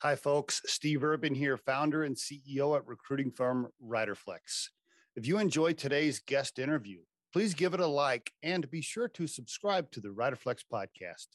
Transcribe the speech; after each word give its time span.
Hi, 0.00 0.14
folks. 0.14 0.62
Steve 0.64 1.02
Urban 1.02 1.34
here, 1.34 1.56
founder 1.56 2.04
and 2.04 2.14
CEO 2.14 2.76
at 2.76 2.86
recruiting 2.86 3.32
firm 3.32 3.66
Riderflex. 3.84 4.68
If 5.16 5.26
you 5.26 5.38
enjoyed 5.38 5.76
today's 5.76 6.20
guest 6.20 6.60
interview, 6.60 7.00
please 7.32 7.52
give 7.52 7.74
it 7.74 7.80
a 7.80 7.86
like 7.88 8.32
and 8.44 8.70
be 8.70 8.80
sure 8.80 9.08
to 9.08 9.26
subscribe 9.26 9.90
to 9.90 10.00
the 10.00 10.10
Riderflex 10.10 10.60
podcast. 10.72 11.26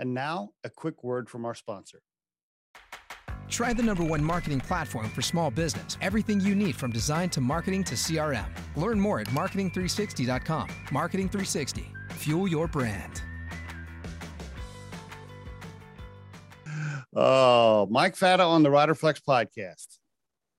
And 0.00 0.14
now, 0.14 0.50
a 0.64 0.70
quick 0.70 1.04
word 1.04 1.30
from 1.30 1.44
our 1.44 1.54
sponsor. 1.54 2.02
Try 3.48 3.72
the 3.72 3.84
number 3.84 4.02
one 4.02 4.24
marketing 4.24 4.60
platform 4.60 5.10
for 5.10 5.22
small 5.22 5.52
business. 5.52 5.96
Everything 6.00 6.40
you 6.40 6.56
need 6.56 6.74
from 6.74 6.90
design 6.90 7.30
to 7.30 7.40
marketing 7.40 7.84
to 7.84 7.94
CRM. 7.94 8.48
Learn 8.74 8.98
more 8.98 9.20
at 9.20 9.28
marketing360.com. 9.28 10.68
Marketing 10.90 11.28
360. 11.28 11.86
Fuel 12.14 12.48
your 12.48 12.66
brand. 12.66 13.22
Oh, 17.14 17.86
Mike 17.90 18.16
Fata 18.16 18.42
on 18.42 18.62
the 18.62 18.68
Riderflex 18.68 19.22
podcast. 19.26 19.86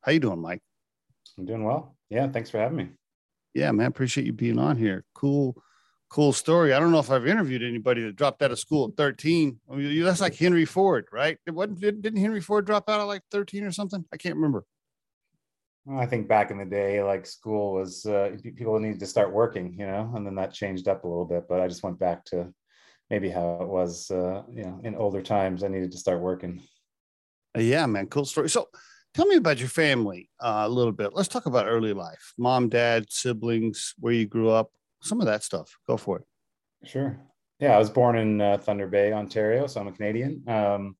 How 0.01 0.11
you 0.11 0.19
doing, 0.19 0.39
Mike? 0.39 0.61
I'm 1.37 1.45
doing 1.45 1.63
well. 1.63 1.95
Yeah, 2.09 2.27
thanks 2.27 2.49
for 2.49 2.57
having 2.57 2.77
me. 2.77 2.89
Yeah, 3.53 3.71
man, 3.71 3.87
appreciate 3.87 4.25
you 4.25 4.33
being 4.33 4.57
on 4.57 4.77
here. 4.77 5.03
Cool, 5.13 5.61
cool 6.09 6.33
story. 6.33 6.73
I 6.73 6.79
don't 6.79 6.91
know 6.91 6.99
if 6.99 7.11
I've 7.11 7.27
interviewed 7.27 7.63
anybody 7.63 8.03
that 8.03 8.15
dropped 8.15 8.41
out 8.41 8.51
of 8.51 8.59
school 8.59 8.87
at 8.89 8.97
13. 8.97 9.59
I 9.71 9.75
mean, 9.75 10.03
that's 10.03 10.21
like 10.21 10.35
Henry 10.35 10.65
Ford, 10.65 11.07
right? 11.11 11.37
It 11.45 11.51
wasn't, 11.51 11.81
didn't 11.81 12.17
Henry 12.17 12.41
Ford 12.41 12.65
drop 12.65 12.89
out 12.89 12.99
at 12.99 13.03
like 13.03 13.21
13 13.31 13.63
or 13.63 13.71
something? 13.71 14.03
I 14.11 14.17
can't 14.17 14.35
remember. 14.35 14.65
I 15.91 16.05
think 16.05 16.27
back 16.27 16.51
in 16.51 16.57
the 16.57 16.65
day, 16.65 17.01
like 17.01 17.25
school 17.25 17.73
was 17.73 18.05
uh, 18.05 18.35
people 18.43 18.79
needed 18.79 18.99
to 18.99 19.07
start 19.07 19.33
working, 19.33 19.73
you 19.73 19.87
know, 19.87 20.11
and 20.15 20.25
then 20.25 20.35
that 20.35 20.53
changed 20.53 20.87
up 20.87 21.03
a 21.03 21.07
little 21.07 21.25
bit. 21.25 21.47
But 21.47 21.61
I 21.61 21.67
just 21.67 21.83
went 21.83 21.97
back 21.97 22.25
to 22.25 22.53
maybe 23.09 23.29
how 23.29 23.59
it 23.61 23.67
was, 23.67 24.11
uh, 24.11 24.43
you 24.51 24.63
know, 24.63 24.79
in 24.83 24.95
older 24.95 25.21
times. 25.21 25.63
I 25.63 25.67
needed 25.67 25.91
to 25.91 25.97
start 25.97 26.21
working. 26.21 26.61
Uh, 27.57 27.61
yeah, 27.61 27.85
man, 27.85 28.07
cool 28.07 28.25
story. 28.25 28.49
So, 28.49 28.69
tell 29.13 29.25
me 29.25 29.35
about 29.35 29.59
your 29.59 29.69
family 29.69 30.29
uh, 30.39 30.63
a 30.65 30.69
little 30.69 30.91
bit. 30.91 31.13
Let's 31.13 31.29
talk 31.29 31.45
about 31.45 31.67
early 31.67 31.93
life, 31.93 32.33
mom, 32.37 32.69
dad, 32.69 33.05
siblings, 33.09 33.93
where 33.99 34.13
you 34.13 34.27
grew 34.27 34.49
up, 34.49 34.71
some 35.01 35.19
of 35.19 35.27
that 35.27 35.43
stuff. 35.43 35.77
Go 35.87 35.97
for 35.97 36.19
it. 36.19 36.87
Sure. 36.87 37.19
Yeah, 37.59 37.75
I 37.75 37.77
was 37.77 37.89
born 37.89 38.17
in 38.17 38.39
uh, 38.39 38.57
Thunder 38.57 38.87
Bay, 38.87 39.11
Ontario, 39.11 39.67
so 39.67 39.81
I'm 39.81 39.87
a 39.87 39.91
Canadian. 39.91 40.43
Um, 40.47 40.95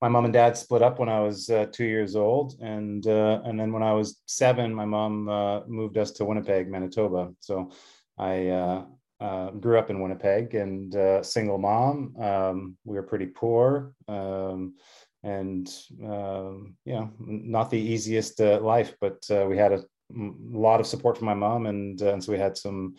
my 0.00 0.08
mom 0.08 0.24
and 0.24 0.32
dad 0.32 0.56
split 0.56 0.82
up 0.82 0.98
when 0.98 1.08
I 1.08 1.20
was 1.20 1.50
uh, 1.50 1.66
two 1.70 1.84
years 1.84 2.16
old, 2.16 2.54
and 2.60 3.06
uh, 3.06 3.40
and 3.44 3.60
then 3.60 3.72
when 3.72 3.82
I 3.82 3.92
was 3.92 4.20
seven, 4.26 4.74
my 4.74 4.84
mom 4.84 5.28
uh, 5.28 5.60
moved 5.66 5.98
us 5.98 6.10
to 6.12 6.24
Winnipeg, 6.24 6.68
Manitoba. 6.68 7.32
So 7.40 7.70
I 8.18 8.84
uh, 9.22 9.24
uh, 9.24 9.50
grew 9.50 9.78
up 9.78 9.90
in 9.90 10.00
Winnipeg 10.00 10.54
and 10.54 10.94
uh, 10.96 11.22
single 11.22 11.58
mom. 11.58 12.14
Um, 12.20 12.76
we 12.84 12.96
were 12.96 13.02
pretty 13.02 13.26
poor, 13.26 13.94
um, 14.08 14.74
and 15.22 15.72
um, 16.04 16.76
you 16.84 16.94
know, 16.94 17.10
not 17.18 17.70
the 17.70 17.78
easiest 17.78 18.40
life, 18.40 18.94
but 19.00 19.22
we 19.48 19.56
had 19.56 19.72
a, 19.72 19.84
lot 20.14 20.80
of 20.80 20.86
support 20.86 21.16
from 21.16 21.26
my 21.26 21.34
mom, 21.34 21.66
and 21.66 22.00
and 22.02 22.22
so 22.22 22.32
we 22.32 22.38
had 22.38 22.56
some 22.56 22.96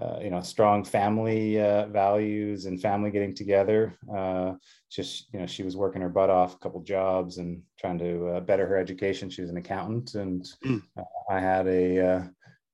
uh, 0.00 0.18
you 0.20 0.30
know 0.30 0.40
strong 0.40 0.82
family 0.82 1.60
uh, 1.60 1.86
values 1.86 2.66
and 2.66 2.80
family 2.82 3.12
getting 3.12 3.32
together 3.32 3.96
uh, 4.12 4.52
just 4.90 5.32
you 5.32 5.38
know 5.38 5.46
she 5.46 5.62
was 5.62 5.76
working 5.76 6.02
her 6.02 6.08
butt 6.08 6.30
off 6.30 6.54
a 6.54 6.58
couple 6.58 6.82
jobs 6.82 7.38
and 7.38 7.62
trying 7.78 7.96
to 7.96 8.26
uh, 8.30 8.40
better 8.40 8.66
her 8.66 8.76
education 8.76 9.30
she 9.30 9.40
was 9.40 9.50
an 9.50 9.56
accountant 9.56 10.14
and 10.16 10.48
mm. 10.64 10.82
i 11.30 11.38
had 11.38 11.68
a 11.68 12.04
uh, 12.04 12.22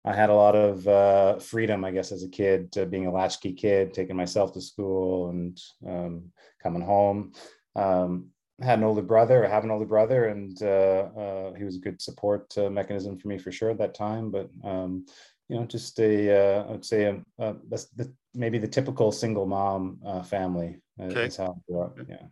I 0.04 0.14
had 0.14 0.30
a 0.30 0.34
lot 0.34 0.56
of 0.56 1.42
freedom 1.42 1.84
i 1.84 1.90
guess 1.90 2.10
as 2.10 2.22
a 2.22 2.28
kid 2.28 2.70
being 2.90 3.06
a 3.06 3.12
latchkey 3.12 3.52
kid 3.52 3.92
taking 3.92 4.16
myself 4.16 4.52
to 4.52 4.60
school 4.60 5.28
and 5.28 5.60
um, 5.86 6.32
coming 6.62 6.82
home 6.82 7.32
um, 7.76 8.30
had 8.62 8.78
an 8.78 8.84
older 8.84 9.02
brother, 9.02 9.46
I 9.46 9.48
have 9.48 9.64
an 9.64 9.70
older 9.70 9.86
brother, 9.86 10.26
and 10.26 10.60
uh, 10.62 11.08
uh, 11.16 11.54
he 11.54 11.64
was 11.64 11.76
a 11.76 11.80
good 11.80 12.00
support 12.00 12.52
uh, 12.58 12.68
mechanism 12.70 13.18
for 13.18 13.28
me 13.28 13.38
for 13.38 13.50
sure 13.50 13.70
at 13.70 13.78
that 13.78 13.94
time. 13.94 14.30
But 14.30 14.50
um, 14.64 15.06
you 15.48 15.56
know, 15.56 15.64
just 15.64 15.98
a, 15.98 16.60
uh, 16.60 16.64
I 16.68 16.70
would 16.72 16.84
say, 16.84 17.04
a, 17.04 17.20
a, 17.38 17.54
the, 17.69 18.12
maybe 18.34 18.58
the 18.58 18.69
typical 18.69 19.10
single 19.10 19.46
mom 19.46 19.98
uh, 20.06 20.22
family 20.22 20.76
okay. 21.00 21.25
is 21.25 21.36
how 21.36 21.56
I 21.56 21.72
grew 21.72 21.82
up. 21.82 21.98
Yeah. 22.08 22.26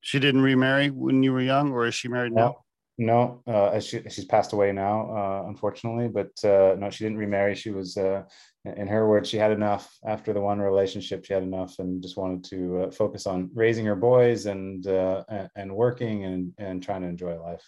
She 0.00 0.18
didn't 0.18 0.42
remarry 0.42 0.90
when 0.90 1.22
you 1.22 1.32
were 1.32 1.42
young, 1.42 1.72
or 1.72 1.86
is 1.86 1.94
she 1.94 2.08
married 2.08 2.32
now? 2.32 2.64
No, 2.98 3.42
uh, 3.46 3.80
she, 3.80 4.02
she's 4.10 4.26
passed 4.26 4.52
away 4.52 4.70
now, 4.72 5.10
uh, 5.10 5.48
unfortunately. 5.48 6.08
But 6.08 6.32
uh, 6.44 6.76
no, 6.78 6.90
she 6.90 7.04
didn't 7.04 7.18
remarry. 7.18 7.54
She 7.54 7.70
was, 7.70 7.96
uh, 7.96 8.22
in 8.64 8.86
her 8.86 9.08
words, 9.08 9.28
she 9.28 9.38
had 9.38 9.50
enough 9.50 9.90
after 10.06 10.32
the 10.32 10.40
one 10.40 10.60
relationship. 10.60 11.24
She 11.24 11.32
had 11.32 11.42
enough, 11.42 11.78
and 11.78 12.02
just 12.02 12.16
wanted 12.16 12.44
to 12.50 12.82
uh, 12.82 12.90
focus 12.90 13.26
on 13.26 13.50
raising 13.54 13.86
her 13.86 13.96
boys 13.96 14.46
and 14.46 14.86
uh, 14.86 15.24
and 15.56 15.74
working 15.74 16.24
and 16.24 16.52
and 16.58 16.82
trying 16.82 17.02
to 17.02 17.08
enjoy 17.08 17.40
life 17.40 17.64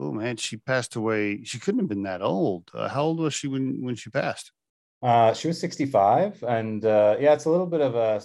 oh 0.00 0.12
man, 0.12 0.36
she 0.36 0.56
passed 0.56 0.96
away. 0.96 1.44
She 1.44 1.58
couldn't 1.58 1.80
have 1.80 1.88
been 1.88 2.04
that 2.04 2.22
old. 2.22 2.70
Uh, 2.74 2.88
how 2.88 3.02
old 3.02 3.20
was 3.20 3.34
she 3.34 3.46
when 3.46 3.82
when 3.82 3.94
she 3.94 4.10
passed? 4.10 4.50
Uh, 5.02 5.32
she 5.32 5.48
was 5.48 5.60
65, 5.60 6.42
and 6.46 6.84
uh, 6.84 7.16
yeah, 7.20 7.32
it's 7.34 7.44
a 7.44 7.50
little 7.50 7.66
bit 7.66 7.80
of 7.80 7.94
a 7.94 8.22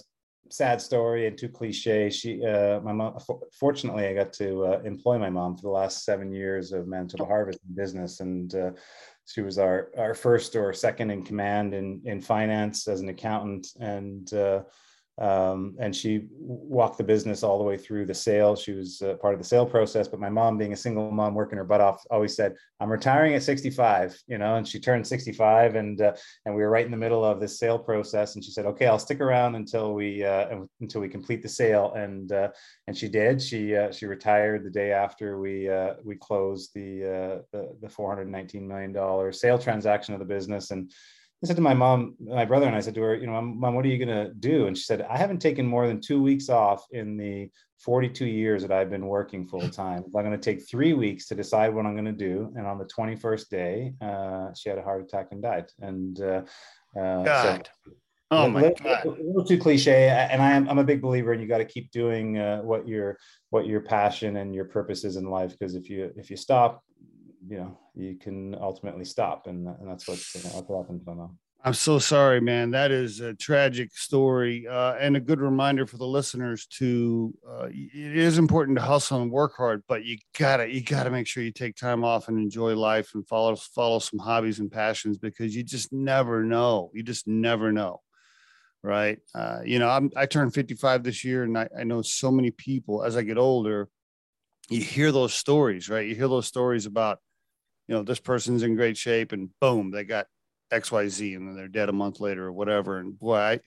sad 0.49 0.81
story 0.81 1.27
and 1.27 1.37
too 1.37 1.49
cliche. 1.49 2.09
She, 2.09 2.43
uh, 2.45 2.79
my 2.81 2.93
mom. 2.93 3.17
Fortunately, 3.51 4.07
I 4.07 4.13
got 4.13 4.33
to 4.33 4.65
uh, 4.65 4.81
employ 4.83 5.17
my 5.17 5.29
mom 5.29 5.55
for 5.55 5.63
the 5.63 5.69
last 5.69 6.05
seven 6.05 6.31
years 6.31 6.71
of 6.71 6.87
Manitoba 6.87 7.25
Harvest 7.25 7.59
business, 7.75 8.19
and 8.19 8.53
uh, 8.55 8.71
she 9.25 9.41
was 9.41 9.57
our 9.57 9.89
our 9.97 10.13
first 10.13 10.55
or 10.55 10.73
second 10.73 11.11
in 11.11 11.23
command 11.23 11.73
in 11.73 12.01
in 12.05 12.21
finance 12.21 12.87
as 12.87 13.01
an 13.01 13.09
accountant, 13.09 13.67
and 13.79 14.33
uh, 14.33 14.63
um, 15.17 15.75
and 15.79 15.95
she 15.95 16.27
walked 16.37 16.97
the 16.97 17.03
business 17.03 17.41
all 17.41 17.57
the 17.57 17.63
way 17.63 17.77
through 17.77 18.05
the 18.05 18.13
sale. 18.13 18.53
She 18.55 18.73
was 18.73 19.01
uh, 19.01 19.13
part 19.15 19.33
of 19.33 19.39
the 19.39 19.45
sale 19.45 19.65
process. 19.65 20.09
But 20.09 20.19
my 20.19 20.29
mom, 20.29 20.57
being 20.57 20.73
a 20.73 20.77
single 20.77 21.09
mom, 21.09 21.33
working 21.33 21.57
her 21.57 21.63
butt 21.63 21.79
off, 21.79 22.03
always 22.11 22.35
said, 22.35 22.55
"I'm 22.81 22.91
retiring 22.91 23.33
at 23.33 23.43
65." 23.43 24.21
You 24.27 24.37
know, 24.37 24.55
and 24.55 24.67
she 24.67 24.77
turned 24.77 25.07
65, 25.07 25.75
and 25.75 26.01
uh, 26.01 26.13
and 26.45 26.53
we 26.53 26.61
were 26.61 26.69
right 26.69 26.85
in 26.85 26.91
the 26.91 26.97
middle 26.97 27.23
of 27.23 27.39
this 27.39 27.57
sale 27.57 27.79
process. 27.79 28.35
And 28.35 28.43
she 28.43 28.51
said, 28.51 28.65
"Okay, 28.65 28.87
I'll 28.87 28.99
stick 28.99 29.21
around 29.21 29.55
until 29.55 29.93
we 29.93 30.23
uh, 30.25 30.63
until 30.81 30.99
we 30.99 31.07
complete 31.07 31.41
the 31.41 31.49
sale." 31.49 31.93
And 31.93 32.33
uh, 32.33 32.49
and 32.87 32.97
she 32.97 33.07
did. 33.07 33.41
She 33.41 33.73
uh, 33.73 33.91
she 33.93 34.07
retired 34.07 34.65
the 34.65 34.69
day 34.69 34.91
after 34.91 35.39
we 35.39 35.69
uh, 35.69 35.93
we 36.03 36.17
closed 36.17 36.71
the, 36.75 37.41
the 37.53 37.73
the 37.81 37.89
419 37.89 38.67
million 38.67 38.91
dollar 38.91 39.31
sale 39.31 39.57
transaction 39.57 40.13
of 40.13 40.19
the 40.19 40.25
business 40.25 40.71
and 40.71 40.91
I 41.45 41.47
said 41.47 41.57
to 41.57 41.61
my 41.61 41.75
mom, 41.75 42.15
my 42.19 42.43
brother 42.43 42.65
and 42.65 42.75
I 42.75 42.79
said 42.79 42.95
to 42.95 43.01
her, 43.01 43.13
you 43.13 43.27
know, 43.27 43.39
mom, 43.39 43.75
what 43.75 43.85
are 43.85 43.87
you 43.87 44.03
going 44.03 44.25
to 44.25 44.33
do? 44.33 44.65
And 44.65 44.75
she 44.75 44.83
said, 44.83 45.03
I 45.03 45.15
haven't 45.15 45.37
taken 45.37 45.63
more 45.63 45.85
than 45.85 46.01
two 46.01 46.19
weeks 46.19 46.49
off 46.49 46.83
in 46.89 47.17
the 47.17 47.51
42 47.77 48.25
years 48.25 48.63
that 48.63 48.71
I've 48.71 48.89
been 48.89 49.05
working 49.05 49.45
full 49.45 49.69
time. 49.69 50.03
I'm 50.05 50.11
going 50.11 50.31
to 50.31 50.39
take 50.39 50.67
three 50.67 50.93
weeks 50.93 51.27
to 51.27 51.35
decide 51.35 51.71
what 51.71 51.85
I'm 51.85 51.93
going 51.93 52.05
to 52.05 52.11
do. 52.11 52.51
And 52.55 52.65
on 52.65 52.79
the 52.79 52.85
21st 52.85 53.49
day, 53.49 53.93
uh, 54.01 54.55
she 54.55 54.69
had 54.69 54.79
a 54.79 54.81
heart 54.81 55.03
attack 55.03 55.27
and 55.33 55.43
died. 55.43 55.65
And 55.81 56.19
uh, 56.19 56.41
uh, 56.99 57.23
God. 57.23 57.69
So, 57.85 57.91
Oh 58.31 58.49
my 58.49 58.61
little, 58.61 58.77
God! 58.83 59.05
A 59.05 59.09
little 59.09 59.45
too 59.45 59.59
cliche, 59.59 60.09
and 60.09 60.41
I 60.41 60.53
am 60.53 60.67
I'm 60.67 60.79
a 60.79 60.83
big 60.83 60.99
believer 60.99 61.31
and 61.31 61.39
you 61.39 61.47
got 61.47 61.59
to 61.59 61.65
keep 61.65 61.91
doing 61.91 62.39
uh, 62.39 62.61
what 62.61 62.87
your 62.87 63.19
what 63.51 63.67
your 63.67 63.81
passion 63.81 64.37
and 64.37 64.53
your 64.53 64.65
purpose 64.65 65.03
is 65.03 65.15
in 65.15 65.29
life. 65.29 65.51
Because 65.51 65.75
if 65.75 65.91
you 65.91 66.11
if 66.17 66.31
you 66.31 66.35
stop, 66.35 66.83
you 67.47 67.57
know 67.57 67.77
you 67.93 68.15
can 68.15 68.55
ultimately 68.55 69.05
stop 69.05 69.47
and, 69.47 69.67
and 69.67 69.87
that's 69.87 70.07
what, 70.07 70.19
you 70.35 70.41
know, 70.43 70.77
happened 70.77 70.99
to 70.99 71.05
them 71.05 71.37
i'm 71.63 71.73
so 71.73 71.97
sorry 71.97 72.39
man. 72.39 72.71
That 72.71 72.91
is 72.91 73.21
a 73.21 73.33
tragic 73.33 73.95
story 73.95 74.67
uh, 74.67 74.95
and 74.95 75.17
a 75.17 75.19
good 75.19 75.39
reminder 75.39 75.85
for 75.85 75.97
the 75.97 76.05
listeners 76.05 76.67
to 76.77 77.33
uh, 77.49 77.67
it 77.71 78.17
is 78.17 78.37
important 78.37 78.77
to 78.77 78.83
hustle 78.83 79.21
and 79.21 79.31
work 79.31 79.55
hard 79.57 79.83
but 79.87 80.05
you 80.05 80.17
gotta 80.37 80.67
you 80.71 80.81
gotta 80.81 81.09
make 81.09 81.27
sure 81.27 81.43
you 81.43 81.51
take 81.51 81.75
time 81.75 82.03
off 82.03 82.27
and 82.27 82.37
enjoy 82.37 82.75
life 82.75 83.15
and 83.15 83.27
follow 83.27 83.55
follow 83.55 83.99
some 83.99 84.19
hobbies 84.19 84.59
and 84.59 84.71
passions 84.71 85.17
because 85.17 85.55
you 85.55 85.63
just 85.63 85.91
never 85.91 86.43
know. 86.43 86.91
You 86.93 87.03
just 87.03 87.27
never 87.27 87.71
know 87.71 88.01
right? 88.83 89.17
Uh, 89.33 89.61
you 89.65 89.79
know 89.79 89.89
I'm, 89.89 90.11
i 90.15 90.27
turned 90.27 90.53
55 90.53 91.03
this 91.03 91.23
year 91.23 91.43
and 91.43 91.57
I, 91.57 91.67
I 91.79 91.83
know 91.83 92.03
so 92.03 92.29
many 92.29 92.51
people 92.51 93.03
as 93.03 93.17
i 93.17 93.23
get 93.23 93.39
older 93.39 93.89
you 94.69 94.81
hear 94.81 95.11
those 95.11 95.33
stories 95.33 95.89
right? 95.89 96.07
You 96.07 96.15
hear 96.15 96.27
those 96.27 96.47
stories 96.47 96.85
about 96.85 97.19
you 97.87 97.95
know, 97.95 98.03
this 98.03 98.19
person's 98.19 98.63
in 98.63 98.75
great 98.75 98.97
shape 98.97 99.31
and 99.31 99.49
boom, 99.59 99.91
they 99.91 100.03
got 100.03 100.27
XYZ 100.71 101.35
and 101.35 101.47
then 101.47 101.55
they're 101.55 101.67
dead 101.67 101.89
a 101.89 101.93
month 101.93 102.19
later 102.19 102.45
or 102.45 102.51
whatever. 102.51 102.97
And 102.97 103.17
boy, 103.17 103.37
I, 103.37 103.59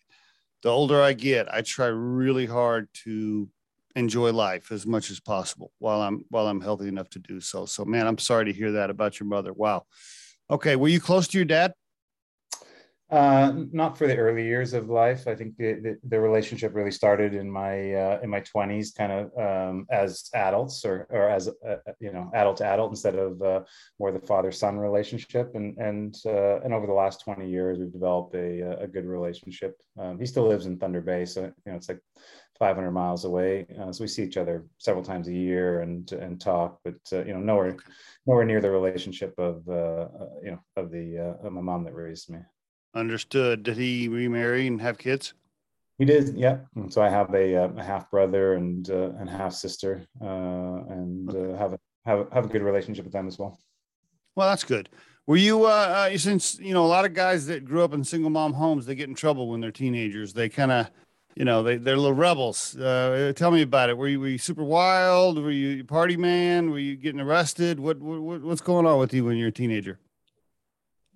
the 0.63 0.71
older 0.71 1.01
I 1.01 1.13
get, 1.13 1.53
I 1.53 1.63
try 1.63 1.87
really 1.87 2.47
hard 2.47 2.89
to 3.05 3.49
enjoy 3.97 4.33
life 4.33 4.71
as 4.71 4.87
much 4.87 5.11
as 5.11 5.19
possible 5.19 5.73
while 5.79 6.01
I'm 6.01 6.25
while 6.29 6.47
I'm 6.47 6.61
healthy 6.61 6.89
enough 6.89 7.11
to 7.11 7.19
do 7.19 7.41
so. 7.41 7.67
So 7.67 7.85
man, 7.85 8.07
I'm 8.07 8.19
sorry 8.19 8.47
to 8.47 8.53
hear 8.53 8.73
that 8.73 8.91
about 8.91 9.19
your 9.19 9.29
mother. 9.29 9.53
Wow. 9.53 9.87
Okay, 10.51 10.77
were 10.77 10.89
you 10.89 11.01
close 11.01 11.29
to 11.29 11.39
your 11.39 11.45
dad? 11.45 11.73
Uh, 13.11 13.65
not 13.73 13.97
for 13.97 14.07
the 14.07 14.15
early 14.15 14.45
years 14.45 14.75
of 14.75 14.91
life. 14.91 15.27
I 15.27 15.35
think 15.35 15.57
the, 15.57 15.73
the, 15.81 15.99
the 16.07 16.21
relationship 16.21 16.75
really 16.75 16.91
started 16.91 17.33
in 17.33 17.51
my 17.51 17.95
uh, 17.95 18.21
in 18.23 18.29
my 18.29 18.41
twenties, 18.41 18.93
kind 18.93 19.13
of 19.13 19.31
um, 19.39 19.87
as 19.91 20.29
adults 20.35 20.85
or 20.85 21.07
or 21.09 21.27
as 21.27 21.49
uh, 21.49 21.77
you 22.01 22.13
know 22.13 22.31
adult 22.35 22.59
to 22.59 22.67
adult 22.67 22.91
instead 22.91 23.15
of 23.15 23.41
uh, 23.41 23.61
more 23.99 24.13
the 24.13 24.19
father 24.19 24.53
son 24.53 24.77
relationship. 24.77 25.55
And 25.55 25.79
and 25.79 26.19
uh, 26.27 26.61
and 26.61 26.75
over 26.75 26.87
the 26.87 26.93
last 26.93 27.23
twenty 27.23 27.49
years, 27.49 27.79
we've 27.79 27.93
developed 27.93 28.35
a 28.35 28.83
a 28.83 28.87
good 28.87 29.07
relationship. 29.07 29.81
Um, 29.99 30.19
he 30.19 30.27
still 30.27 30.47
lives 30.47 30.67
in 30.67 30.77
Thunder 30.77 31.01
Bay, 31.01 31.25
so 31.25 31.45
you 31.45 31.53
know 31.65 31.77
it's 31.77 31.89
like 31.89 32.01
500 32.59 32.91
miles 32.91 33.25
away. 33.25 33.67
Uh, 33.81 33.91
so 33.91 34.05
we 34.05 34.09
see 34.09 34.25
each 34.25 34.37
other 34.37 34.67
several 34.77 35.05
times 35.05 35.29
a 35.29 35.33
year 35.33 35.81
and 35.81 36.13
and 36.13 36.39
talk, 36.39 36.79
but 36.85 36.97
you 37.11 37.33
know 37.33 37.41
nowhere 37.41 37.79
nowhere 38.27 38.45
near 38.45 38.61
the 38.61 38.71
relationship 38.71 39.33
of 39.39 39.63
you 40.45 40.51
know 40.51 40.61
of 40.77 40.91
the 40.91 41.39
of 41.43 41.53
my 41.55 41.63
mom 41.63 41.85
that 41.85 41.95
raised 41.95 42.29
me. 42.29 42.41
Understood. 42.95 43.63
Did 43.63 43.77
he 43.77 44.09
remarry 44.09 44.67
and 44.67 44.81
have 44.81 44.99
kids? 44.99 45.35
He 45.99 46.05
did. 46.05 46.37
Yeah. 46.37 46.59
And 46.77 46.93
so 46.93 47.03
I 47.03 47.09
have 47.09 47.35
a, 47.35 47.57
uh, 47.57 47.69
a 47.77 47.83
half 47.83 48.11
brother 48.11 48.55
and 48.55 48.89
uh, 48.89 49.11
and 49.19 49.29
half 49.29 49.53
sister, 49.53 50.07
uh, 50.23 50.85
and 50.89 51.35
uh, 51.35 51.57
have 51.59 51.73
a 51.73 51.79
have 52.07 52.29
have 52.33 52.45
a 52.47 52.49
good 52.49 52.63
relationship 52.63 53.05
with 53.05 53.13
them 53.13 53.27
as 53.27 53.39
well. 53.39 53.59
Well, 54.37 54.49
that's 54.49 54.65
good. 54.65 54.89
Were 55.27 55.37
you 55.37 55.67
uh, 55.67 56.09
uh, 56.13 56.19
since 56.19 56.59
you 56.61 56.73
know 56.73 56.87
a 56.87 56.89
lot 56.89 57.05
of 57.05 57.15
guys 57.15 57.47
that 57.47 57.65
grew 57.65 57.83
up 57.83 57.93
in 57.93 58.05
single 58.05 58.31
mom 58.31 58.53
homes, 58.53 58.87
they 58.87 58.95
get 58.95 59.09
in 59.09 59.15
trouble 59.15 59.49
when 59.49 59.61
they're 59.61 59.73
teenagers. 59.73 60.33
They 60.33 60.49
kind 60.49 60.71
of 60.71 60.91
you 61.35 61.45
know 61.45 61.65
they 61.65 61.77
they're 61.77 61.97
little 61.97 62.15
rebels. 62.15 62.77
Uh, 62.77 63.33
tell 63.35 63.51
me 63.51 63.63
about 63.63 63.91
it. 63.91 63.99
Were 63.99 64.09
you 64.09 64.21
were 64.21 64.29
you 64.29 64.39
super 64.39 64.65
wild? 64.65 65.37
Were 65.37 65.51
you 65.51 65.85
party 65.85 66.17
man? 66.17 66.71
Were 66.71 66.79
you 66.79 66.97
getting 66.97 67.21
arrested? 67.21 67.81
What, 67.81 67.99
what 67.99 68.41
what's 68.43 68.61
going 68.61 68.87
on 68.87 69.01
with 69.01 69.13
you 69.13 69.25
when 69.25 69.37
you're 69.37 69.49
a 69.49 69.53
teenager? 69.53 69.99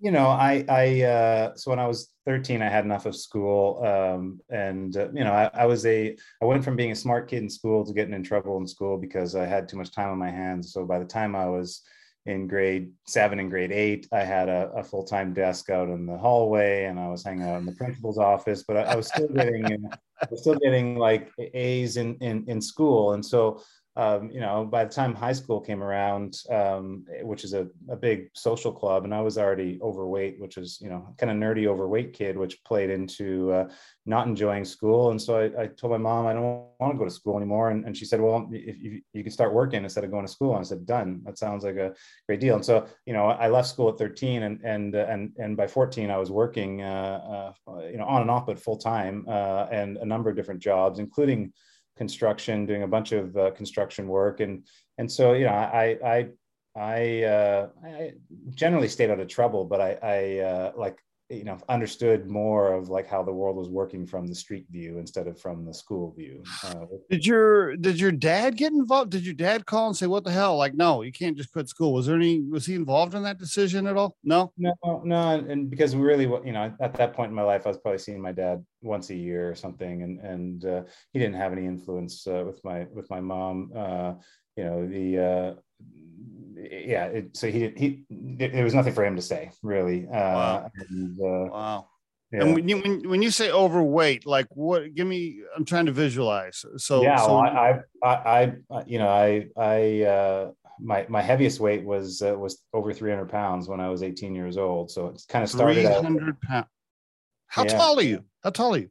You 0.03 0.11
know, 0.11 0.27
I, 0.27 0.65
I, 0.67 1.01
uh, 1.03 1.55
so 1.55 1.71
when 1.71 1.79
I 1.79 1.87
was 1.87 2.09
13, 2.25 2.61
I 2.61 2.67
had 2.67 2.83
enough 2.83 3.05
of 3.05 3.15
school. 3.15 3.81
Um, 3.85 4.41
and, 4.49 4.97
uh, 4.97 5.07
you 5.13 5.23
know, 5.23 5.31
I, 5.31 5.49
I, 5.53 5.65
was 5.65 5.85
a, 5.85 6.17
I 6.41 6.45
went 6.45 6.65
from 6.65 6.75
being 6.75 6.91
a 6.91 6.95
smart 6.95 7.29
kid 7.29 7.41
in 7.41 7.49
school 7.49 7.85
to 7.85 7.93
getting 7.93 8.13
in 8.13 8.21
trouble 8.21 8.57
in 8.57 8.67
school 8.67 8.97
because 8.97 9.33
I 9.33 9.45
had 9.45 9.69
too 9.69 9.77
much 9.77 9.93
time 9.93 10.09
on 10.09 10.17
my 10.17 10.29
hands. 10.29 10.73
So 10.73 10.85
by 10.85 10.99
the 10.99 11.05
time 11.05 11.37
I 11.37 11.47
was 11.47 11.83
in 12.25 12.49
grade 12.49 12.91
seven 13.07 13.39
and 13.39 13.49
grade 13.49 13.71
eight, 13.71 14.09
I 14.11 14.25
had 14.25 14.49
a, 14.49 14.71
a 14.75 14.83
full 14.83 15.05
time 15.05 15.33
desk 15.33 15.69
out 15.69 15.87
in 15.87 16.05
the 16.05 16.17
hallway 16.17 16.83
and 16.83 16.99
I 16.99 17.07
was 17.07 17.23
hanging 17.23 17.47
out 17.47 17.59
in 17.59 17.65
the 17.65 17.71
principal's 17.71 18.17
office, 18.17 18.65
but 18.67 18.75
I, 18.75 18.81
I 18.81 18.95
was 18.95 19.07
still 19.07 19.29
getting, 19.29 19.87
I 20.21 20.27
was 20.29 20.41
still 20.41 20.55
getting 20.55 20.97
like 20.97 21.31
A's 21.39 21.95
in, 21.95 22.15
in, 22.15 22.43
in 22.49 22.59
school. 22.59 23.13
And 23.13 23.25
so 23.25 23.63
um, 23.95 24.31
you 24.31 24.39
know, 24.39 24.65
by 24.65 24.85
the 24.85 24.91
time 24.91 25.13
high 25.13 25.33
school 25.33 25.61
came 25.61 25.83
around, 25.83 26.37
um, 26.49 27.05
which 27.21 27.43
is 27.43 27.53
a, 27.53 27.67
a 27.89 27.95
big 27.95 28.29
social 28.33 28.71
club, 28.71 29.03
and 29.03 29.13
I 29.13 29.21
was 29.21 29.37
already 29.37 29.79
overweight, 29.83 30.39
which 30.39 30.57
was, 30.57 30.81
you 30.81 30.89
know, 30.89 31.13
kind 31.19 31.31
of 31.31 31.37
nerdy 31.37 31.67
overweight 31.67 32.13
kid, 32.13 32.35
which 32.35 32.63
played 32.63 32.89
into 32.89 33.51
uh, 33.51 33.69
not 34.07 34.25
enjoying 34.25 34.65
school. 34.65 35.11
And 35.11 35.21
so 35.21 35.39
I, 35.39 35.63
I, 35.63 35.67
told 35.67 35.91
my 35.91 35.97
mom, 35.97 36.25
I 36.25 36.33
don't 36.33 36.65
want 36.79 36.93
to 36.93 36.97
go 36.97 37.05
to 37.05 37.11
school 37.11 37.37
anymore. 37.37 37.69
And, 37.69 37.85
and 37.85 37.95
she 37.95 38.05
said, 38.05 38.19
well, 38.19 38.49
if 38.51 38.81
you, 38.81 39.01
you 39.13 39.21
can 39.21 39.31
start 39.31 39.53
working 39.53 39.83
instead 39.83 40.03
of 40.03 40.09
going 40.09 40.25
to 40.25 40.31
school. 40.31 40.55
And 40.55 40.61
I 40.61 40.63
said, 40.63 40.87
done. 40.87 41.21
That 41.25 41.37
sounds 41.37 41.63
like 41.63 41.75
a 41.75 41.93
great 42.27 42.39
deal. 42.39 42.55
And 42.55 42.65
so, 42.65 42.87
you 43.05 43.13
know, 43.13 43.27
I 43.27 43.47
left 43.47 43.69
school 43.69 43.89
at 43.89 43.99
13 43.99 44.41
and, 44.41 44.59
and, 44.63 44.95
uh, 44.95 45.05
and, 45.07 45.33
and 45.37 45.55
by 45.55 45.67
14, 45.67 46.09
I 46.09 46.17
was 46.17 46.31
working, 46.31 46.81
uh, 46.81 47.53
uh, 47.67 47.79
you 47.83 47.97
know, 47.97 48.05
on 48.05 48.21
and 48.21 48.31
off, 48.31 48.47
but 48.47 48.59
full 48.59 48.77
time 48.77 49.25
uh, 49.27 49.67
and 49.71 49.97
a 49.97 50.05
number 50.05 50.31
of 50.31 50.35
different 50.35 50.61
jobs, 50.61 50.97
including 50.97 51.53
construction, 51.95 52.65
doing 52.65 52.83
a 52.83 52.87
bunch 52.87 53.11
of 53.11 53.35
uh, 53.37 53.51
construction 53.51 54.07
work, 54.07 54.39
and 54.39 54.65
and 54.97 55.11
so 55.11 55.33
you 55.33 55.45
know 55.45 55.51
I 55.51 55.97
I 56.05 56.27
I, 56.75 57.23
uh, 57.23 57.67
I 57.85 58.13
generally 58.55 58.87
stayed 58.87 59.11
out 59.11 59.19
of 59.19 59.27
trouble, 59.27 59.65
but 59.65 59.79
I 59.79 59.97
I 60.01 60.39
uh, 60.39 60.71
like 60.75 60.97
you 61.29 61.43
know 61.43 61.57
understood 61.69 62.29
more 62.29 62.73
of 62.73 62.89
like 62.89 63.07
how 63.07 63.23
the 63.23 63.31
world 63.31 63.55
was 63.55 63.69
working 63.69 64.05
from 64.05 64.27
the 64.27 64.35
street 64.35 64.65
view 64.69 64.97
instead 64.99 65.27
of 65.27 65.39
from 65.39 65.65
the 65.65 65.73
school 65.73 66.13
view 66.17 66.43
uh, 66.65 66.85
did 67.09 67.25
your 67.25 67.75
did 67.77 67.99
your 67.99 68.11
dad 68.11 68.57
get 68.57 68.71
involved? 68.71 69.11
Did 69.11 69.25
your 69.25 69.33
dad 69.33 69.65
call 69.65 69.87
and 69.87 69.95
say 69.95 70.07
what 70.07 70.23
the 70.23 70.31
hell? 70.31 70.57
Like 70.57 70.73
no 70.73 71.01
you 71.01 71.11
can't 71.11 71.37
just 71.37 71.51
quit 71.51 71.69
school. 71.69 71.93
Was 71.93 72.07
there 72.07 72.15
any 72.15 72.41
was 72.41 72.65
he 72.65 72.75
involved 72.75 73.15
in 73.15 73.23
that 73.23 73.37
decision 73.37 73.87
at 73.87 73.97
all? 73.97 74.15
No? 74.23 74.51
No 74.57 74.73
no 75.03 75.29
and 75.37 75.69
because 75.69 75.95
we 75.95 76.01
really 76.01 76.25
you 76.45 76.53
know 76.53 76.73
at 76.79 76.93
that 76.95 77.13
point 77.13 77.29
in 77.29 77.35
my 77.35 77.43
life 77.43 77.65
i 77.65 77.69
was 77.69 77.77
probably 77.77 77.97
seeing 77.97 78.21
my 78.21 78.31
dad 78.31 78.63
once 78.81 79.09
a 79.09 79.15
year 79.15 79.49
or 79.49 79.55
something 79.55 80.03
and 80.03 80.19
and 80.19 80.65
uh, 80.65 80.81
he 81.11 81.19
didn't 81.19 81.35
have 81.35 81.51
any 81.51 81.65
influence 81.65 82.27
uh, 82.27 82.43
with 82.45 82.63
my 82.63 82.85
with 82.93 83.09
my 83.09 83.19
mom 83.19 83.71
uh, 83.75 84.13
you 84.55 84.63
know 84.63 84.87
the 84.87 85.17
uh, 85.17 85.53
yeah, 86.71 87.05
it, 87.05 87.37
so 87.37 87.49
he 87.49 87.71
he 87.75 88.03
there 88.09 88.63
was 88.63 88.73
nothing 88.73 88.93
for 88.93 89.05
him 89.05 89.15
to 89.15 89.21
say 89.21 89.51
really. 89.61 90.07
Uh, 90.07 90.11
wow. 90.13 90.71
And, 90.89 91.19
uh, 91.19 91.51
wow. 91.51 91.87
Yeah. 92.31 92.41
And 92.41 92.55
when 92.55 92.67
you 92.67 92.77
when, 92.79 93.09
when 93.09 93.21
you 93.21 93.29
say 93.29 93.51
overweight, 93.51 94.25
like 94.25 94.47
what? 94.51 94.95
Give 94.95 95.05
me. 95.05 95.41
I'm 95.55 95.65
trying 95.65 95.85
to 95.85 95.91
visualize. 95.91 96.65
So 96.77 97.03
yeah, 97.03 97.17
so, 97.17 97.35
well, 97.35 97.43
I, 97.43 97.79
I 98.03 98.53
I 98.71 98.83
you 98.87 98.97
know 98.97 99.07
I 99.07 99.45
I 99.55 100.01
uh, 100.01 100.51
my 100.79 101.05
my 101.09 101.21
heaviest 101.21 101.59
weight 101.59 101.83
was 101.83 102.21
uh, 102.21 102.35
was 102.37 102.63
over 102.73 102.91
300 102.91 103.29
pounds 103.29 103.67
when 103.67 103.79
I 103.79 103.89
was 103.89 104.01
18 104.01 104.33
years 104.33 104.57
old. 104.57 104.89
So 104.89 105.07
it's 105.07 105.25
kind 105.25 105.43
of 105.43 105.49
started 105.49 105.85
300 105.85 106.41
pounds. 106.41 106.67
How 107.47 107.63
yeah. 107.63 107.77
tall 107.77 107.99
are 107.99 108.03
you? 108.03 108.23
How 108.43 108.49
tall 108.49 108.73
are 108.73 108.79
you? 108.79 108.89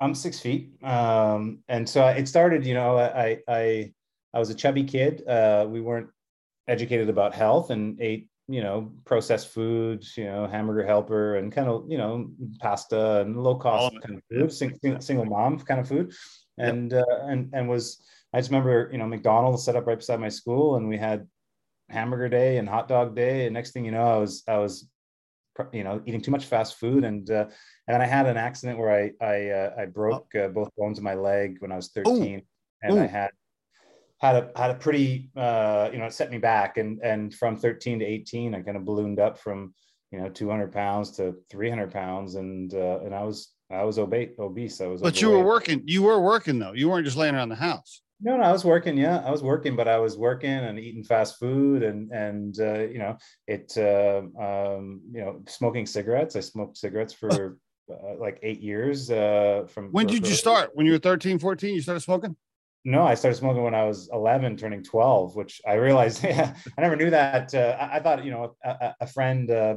I'm 0.00 0.14
six 0.14 0.38
feet. 0.38 0.70
Um, 0.84 1.60
and 1.68 1.88
so 1.88 2.06
it 2.06 2.28
started. 2.28 2.64
You 2.64 2.74
know, 2.74 2.96
I 2.96 3.40
I 3.48 3.92
I 4.32 4.38
was 4.38 4.50
a 4.50 4.54
chubby 4.54 4.84
kid. 4.84 5.26
Uh, 5.26 5.66
we 5.68 5.80
weren't 5.80 6.08
educated 6.68 7.08
about 7.08 7.34
health 7.34 7.70
and 7.70 8.00
ate 8.00 8.28
you 8.48 8.62
know 8.62 8.92
processed 9.04 9.48
foods 9.48 10.16
you 10.16 10.24
know 10.24 10.46
hamburger 10.46 10.84
helper 10.86 11.36
and 11.36 11.52
kind 11.52 11.68
of 11.68 11.84
you 11.88 11.96
know 11.96 12.30
pasta 12.60 13.20
and 13.20 13.42
low 13.42 13.54
cost 13.54 13.94
kind 14.02 14.16
of 14.16 14.22
food 14.30 14.52
single, 14.52 15.00
single 15.00 15.24
mom 15.24 15.58
kind 15.58 15.80
of 15.80 15.88
food 15.88 16.12
and 16.58 16.92
yep. 16.92 17.04
uh, 17.08 17.26
and 17.26 17.50
and 17.54 17.68
was 17.68 18.02
i 18.32 18.38
just 18.38 18.50
remember 18.50 18.90
you 18.92 18.98
know 18.98 19.06
mcdonald's 19.06 19.64
set 19.64 19.76
up 19.76 19.86
right 19.86 19.98
beside 19.98 20.20
my 20.20 20.28
school 20.28 20.76
and 20.76 20.88
we 20.88 20.98
had 20.98 21.26
hamburger 21.88 22.28
day 22.28 22.58
and 22.58 22.68
hot 22.68 22.86
dog 22.86 23.14
day 23.14 23.46
and 23.46 23.54
next 23.54 23.72
thing 23.72 23.84
you 23.84 23.92
know 23.92 24.06
i 24.06 24.16
was 24.16 24.42
i 24.46 24.58
was 24.58 24.88
you 25.72 25.84
know 25.84 26.02
eating 26.04 26.20
too 26.20 26.30
much 26.30 26.46
fast 26.46 26.78
food 26.78 27.04
and 27.04 27.30
uh, 27.30 27.46
and 27.88 28.02
i 28.02 28.06
had 28.06 28.26
an 28.26 28.36
accident 28.36 28.78
where 28.78 28.90
i 28.90 29.24
i 29.24 29.48
uh, 29.50 29.74
i 29.78 29.84
broke 29.86 30.26
oh. 30.34 30.44
uh, 30.44 30.48
both 30.48 30.68
bones 30.76 30.98
of 30.98 31.04
my 31.04 31.14
leg 31.14 31.56
when 31.60 31.72
i 31.72 31.76
was 31.76 31.88
13 31.88 32.38
Ooh. 32.38 32.42
and 32.82 32.98
Ooh. 32.98 33.02
i 33.02 33.06
had 33.06 33.30
had 34.24 34.36
a 34.36 34.58
had 34.58 34.70
a 34.70 34.74
pretty 34.74 35.30
uh, 35.36 35.90
you 35.92 35.98
know 35.98 36.06
it 36.06 36.12
set 36.12 36.30
me 36.30 36.38
back 36.38 36.78
and 36.78 37.00
and 37.02 37.34
from 37.34 37.56
13 37.56 37.98
to 37.98 38.04
18 38.04 38.54
I 38.54 38.62
kind 38.62 38.76
of 38.76 38.84
ballooned 38.84 39.20
up 39.20 39.38
from 39.38 39.74
you 40.10 40.20
know 40.20 40.28
200 40.28 40.72
pounds 40.72 41.10
to 41.12 41.34
300 41.50 41.92
pounds 41.92 42.36
and 42.36 42.72
uh, 42.72 43.00
and 43.04 43.14
I 43.14 43.24
was 43.24 43.52
I 43.70 43.84
was 43.84 43.98
obese 43.98 44.30
obese 44.38 44.80
I 44.80 44.86
was 44.86 45.02
but 45.02 45.08
overweight. 45.08 45.22
you 45.22 45.30
were 45.30 45.44
working 45.44 45.82
you 45.84 46.02
were 46.02 46.20
working 46.20 46.58
though 46.58 46.72
you 46.72 46.88
weren't 46.88 47.04
just 47.04 47.16
laying 47.16 47.34
around 47.34 47.50
the 47.50 47.56
house 47.56 48.00
no, 48.20 48.36
no, 48.36 48.44
I 48.44 48.52
was 48.52 48.64
working. 48.64 48.96
Yeah, 48.96 49.18
I 49.18 49.30
was 49.30 49.42
working, 49.42 49.76
but 49.76 49.88
I 49.88 49.98
was 49.98 50.16
working 50.16 50.48
and 50.48 50.78
eating 50.78 51.02
fast 51.02 51.38
food, 51.38 51.82
and 51.82 52.10
and 52.10 52.58
uh, 52.58 52.86
you 52.86 52.98
know, 52.98 53.18
it, 53.46 53.76
uh, 53.76 54.22
um, 54.40 55.02
you 55.12 55.20
know, 55.20 55.42
smoking 55.48 55.84
cigarettes. 55.84 56.36
I 56.36 56.40
smoked 56.40 56.78
cigarettes 56.78 57.12
for 57.12 57.58
uh, 57.90 58.14
like 58.18 58.38
eight 58.42 58.60
years. 58.60 59.10
Uh, 59.10 59.66
from 59.68 59.90
when 59.90 60.06
did 60.06 60.26
you 60.26 60.34
start? 60.34 60.70
When 60.74 60.86
you 60.86 60.92
were 60.92 60.98
13, 60.98 61.38
14, 61.38 61.74
you 61.74 61.82
started 61.82 62.00
smoking? 62.00 62.36
No, 62.86 63.02
I 63.02 63.14
started 63.14 63.36
smoking 63.36 63.62
when 63.62 63.74
I 63.74 63.84
was 63.84 64.10
11, 64.12 64.58
turning 64.58 64.82
12, 64.82 65.36
which 65.36 65.62
I 65.66 65.74
realized, 65.74 66.22
yeah, 66.24 66.54
I 66.76 66.80
never 66.82 66.96
knew 66.96 67.08
that. 67.10 67.54
Uh, 67.54 67.76
I, 67.80 67.96
I, 67.96 68.00
thought, 68.00 68.24
you 68.24 68.30
know, 68.30 68.56
a, 68.62 68.94
a 69.00 69.06
friend 69.06 69.50
uh, 69.50 69.76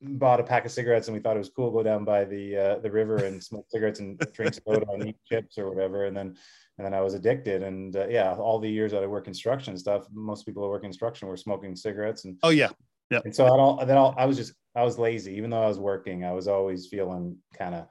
bought 0.00 0.38
a 0.38 0.44
pack 0.44 0.64
of 0.64 0.70
cigarettes 0.70 1.08
and 1.08 1.16
we 1.16 1.20
thought 1.20 1.34
it 1.34 1.40
was 1.40 1.50
cool 1.50 1.72
go 1.72 1.82
down 1.82 2.04
by 2.04 2.24
the 2.24 2.56
uh, 2.56 2.78
the 2.78 2.90
river 2.90 3.16
and 3.24 3.42
smoke 3.48 3.66
cigarettes 3.70 3.98
and 3.98 4.18
drink 4.32 4.54
soda 4.54 4.86
and 4.92 5.08
eat 5.08 5.16
chips 5.26 5.58
or 5.58 5.68
whatever. 5.68 6.04
And 6.04 6.16
then 6.16 6.36
and 6.78 6.84
then 6.84 6.94
I 6.94 7.00
was 7.00 7.14
addicted. 7.14 7.62
And 7.64 7.96
uh, 7.96 8.06
yeah, 8.08 8.34
all 8.34 8.60
the 8.60 8.70
years 8.70 8.92
that 8.92 9.02
I 9.02 9.06
work 9.06 9.24
construction 9.24 9.76
stuff, 9.76 10.06
most 10.12 10.46
people 10.46 10.62
who 10.62 10.68
work 10.68 10.82
construction 10.82 11.26
were 11.26 11.36
smoking 11.36 11.74
cigarettes. 11.74 12.24
And 12.24 12.36
oh 12.44 12.50
yeah, 12.50 12.70
yeah. 13.10 13.20
And 13.24 13.34
so 13.34 13.46
I 13.46 13.56
don't. 13.56 13.86
Then 13.86 13.96
I 13.96 14.26
was 14.26 14.36
just 14.36 14.54
I 14.76 14.84
was 14.84 14.98
lazy, 14.98 15.34
even 15.36 15.50
though 15.50 15.62
I 15.62 15.68
was 15.68 15.78
working. 15.78 16.24
I 16.24 16.32
was 16.32 16.46
always 16.46 16.86
feeling 16.86 17.38
kind 17.56 17.74
of 17.74 17.88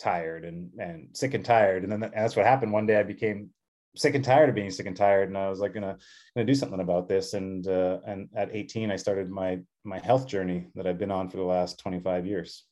tired 0.00 0.44
and 0.44 0.70
and 0.78 1.16
sick 1.16 1.34
and 1.34 1.44
tired. 1.44 1.84
And 1.84 1.92
then 1.92 2.10
that's 2.14 2.34
what 2.34 2.46
happened. 2.46 2.72
One 2.72 2.86
day 2.86 2.98
I 2.98 3.04
became 3.04 3.50
sick 3.94 4.14
and 4.14 4.24
tired 4.24 4.48
of 4.48 4.54
being 4.54 4.70
sick 4.70 4.86
and 4.86 4.96
tired 4.96 5.28
and 5.28 5.36
i 5.36 5.48
was 5.48 5.60
like 5.60 5.74
gonna 5.74 5.96
gonna 6.34 6.46
do 6.46 6.54
something 6.54 6.80
about 6.80 7.08
this 7.08 7.34
and 7.34 7.66
uh, 7.68 7.98
and 8.06 8.28
at 8.34 8.54
18 8.54 8.90
i 8.90 8.96
started 8.96 9.30
my 9.30 9.58
my 9.84 9.98
health 9.98 10.26
journey 10.26 10.68
that 10.74 10.86
i've 10.86 10.98
been 10.98 11.10
on 11.10 11.28
for 11.28 11.36
the 11.36 11.42
last 11.42 11.78
25 11.78 12.26
years 12.26 12.64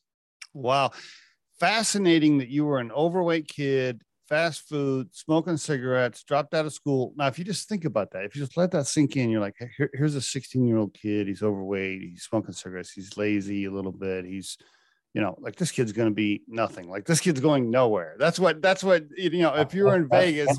wow 0.54 0.90
fascinating 1.58 2.38
that 2.38 2.48
you 2.48 2.64
were 2.64 2.78
an 2.78 2.92
overweight 2.92 3.48
kid 3.48 4.02
fast 4.28 4.68
food 4.68 5.08
smoking 5.12 5.56
cigarettes 5.56 6.22
dropped 6.22 6.54
out 6.54 6.64
of 6.64 6.72
school 6.72 7.12
now 7.16 7.26
if 7.26 7.38
you 7.38 7.44
just 7.44 7.68
think 7.68 7.84
about 7.84 8.12
that 8.12 8.24
if 8.24 8.34
you 8.34 8.40
just 8.40 8.56
let 8.56 8.70
that 8.70 8.86
sink 8.86 9.16
in 9.16 9.28
you're 9.28 9.40
like 9.40 9.56
Here, 9.76 9.90
here's 9.92 10.14
a 10.14 10.22
16 10.22 10.66
year 10.66 10.78
old 10.78 10.94
kid 10.94 11.26
he's 11.26 11.42
overweight 11.42 12.00
he's 12.00 12.22
smoking 12.22 12.52
cigarettes 12.52 12.92
he's 12.92 13.16
lazy 13.16 13.64
a 13.64 13.70
little 13.70 13.92
bit 13.92 14.24
he's 14.24 14.56
you 15.14 15.20
know, 15.20 15.36
like 15.40 15.56
this 15.56 15.72
kid's 15.72 15.92
going 15.92 16.08
to 16.08 16.14
be 16.14 16.42
nothing. 16.46 16.88
Like 16.88 17.04
this 17.04 17.20
kid's 17.20 17.40
going 17.40 17.70
nowhere. 17.70 18.14
That's 18.18 18.38
what. 18.38 18.62
That's 18.62 18.84
what. 18.84 19.06
You 19.16 19.42
know, 19.42 19.54
if 19.54 19.74
you're 19.74 19.94
in 19.96 20.08
Vegas, 20.08 20.56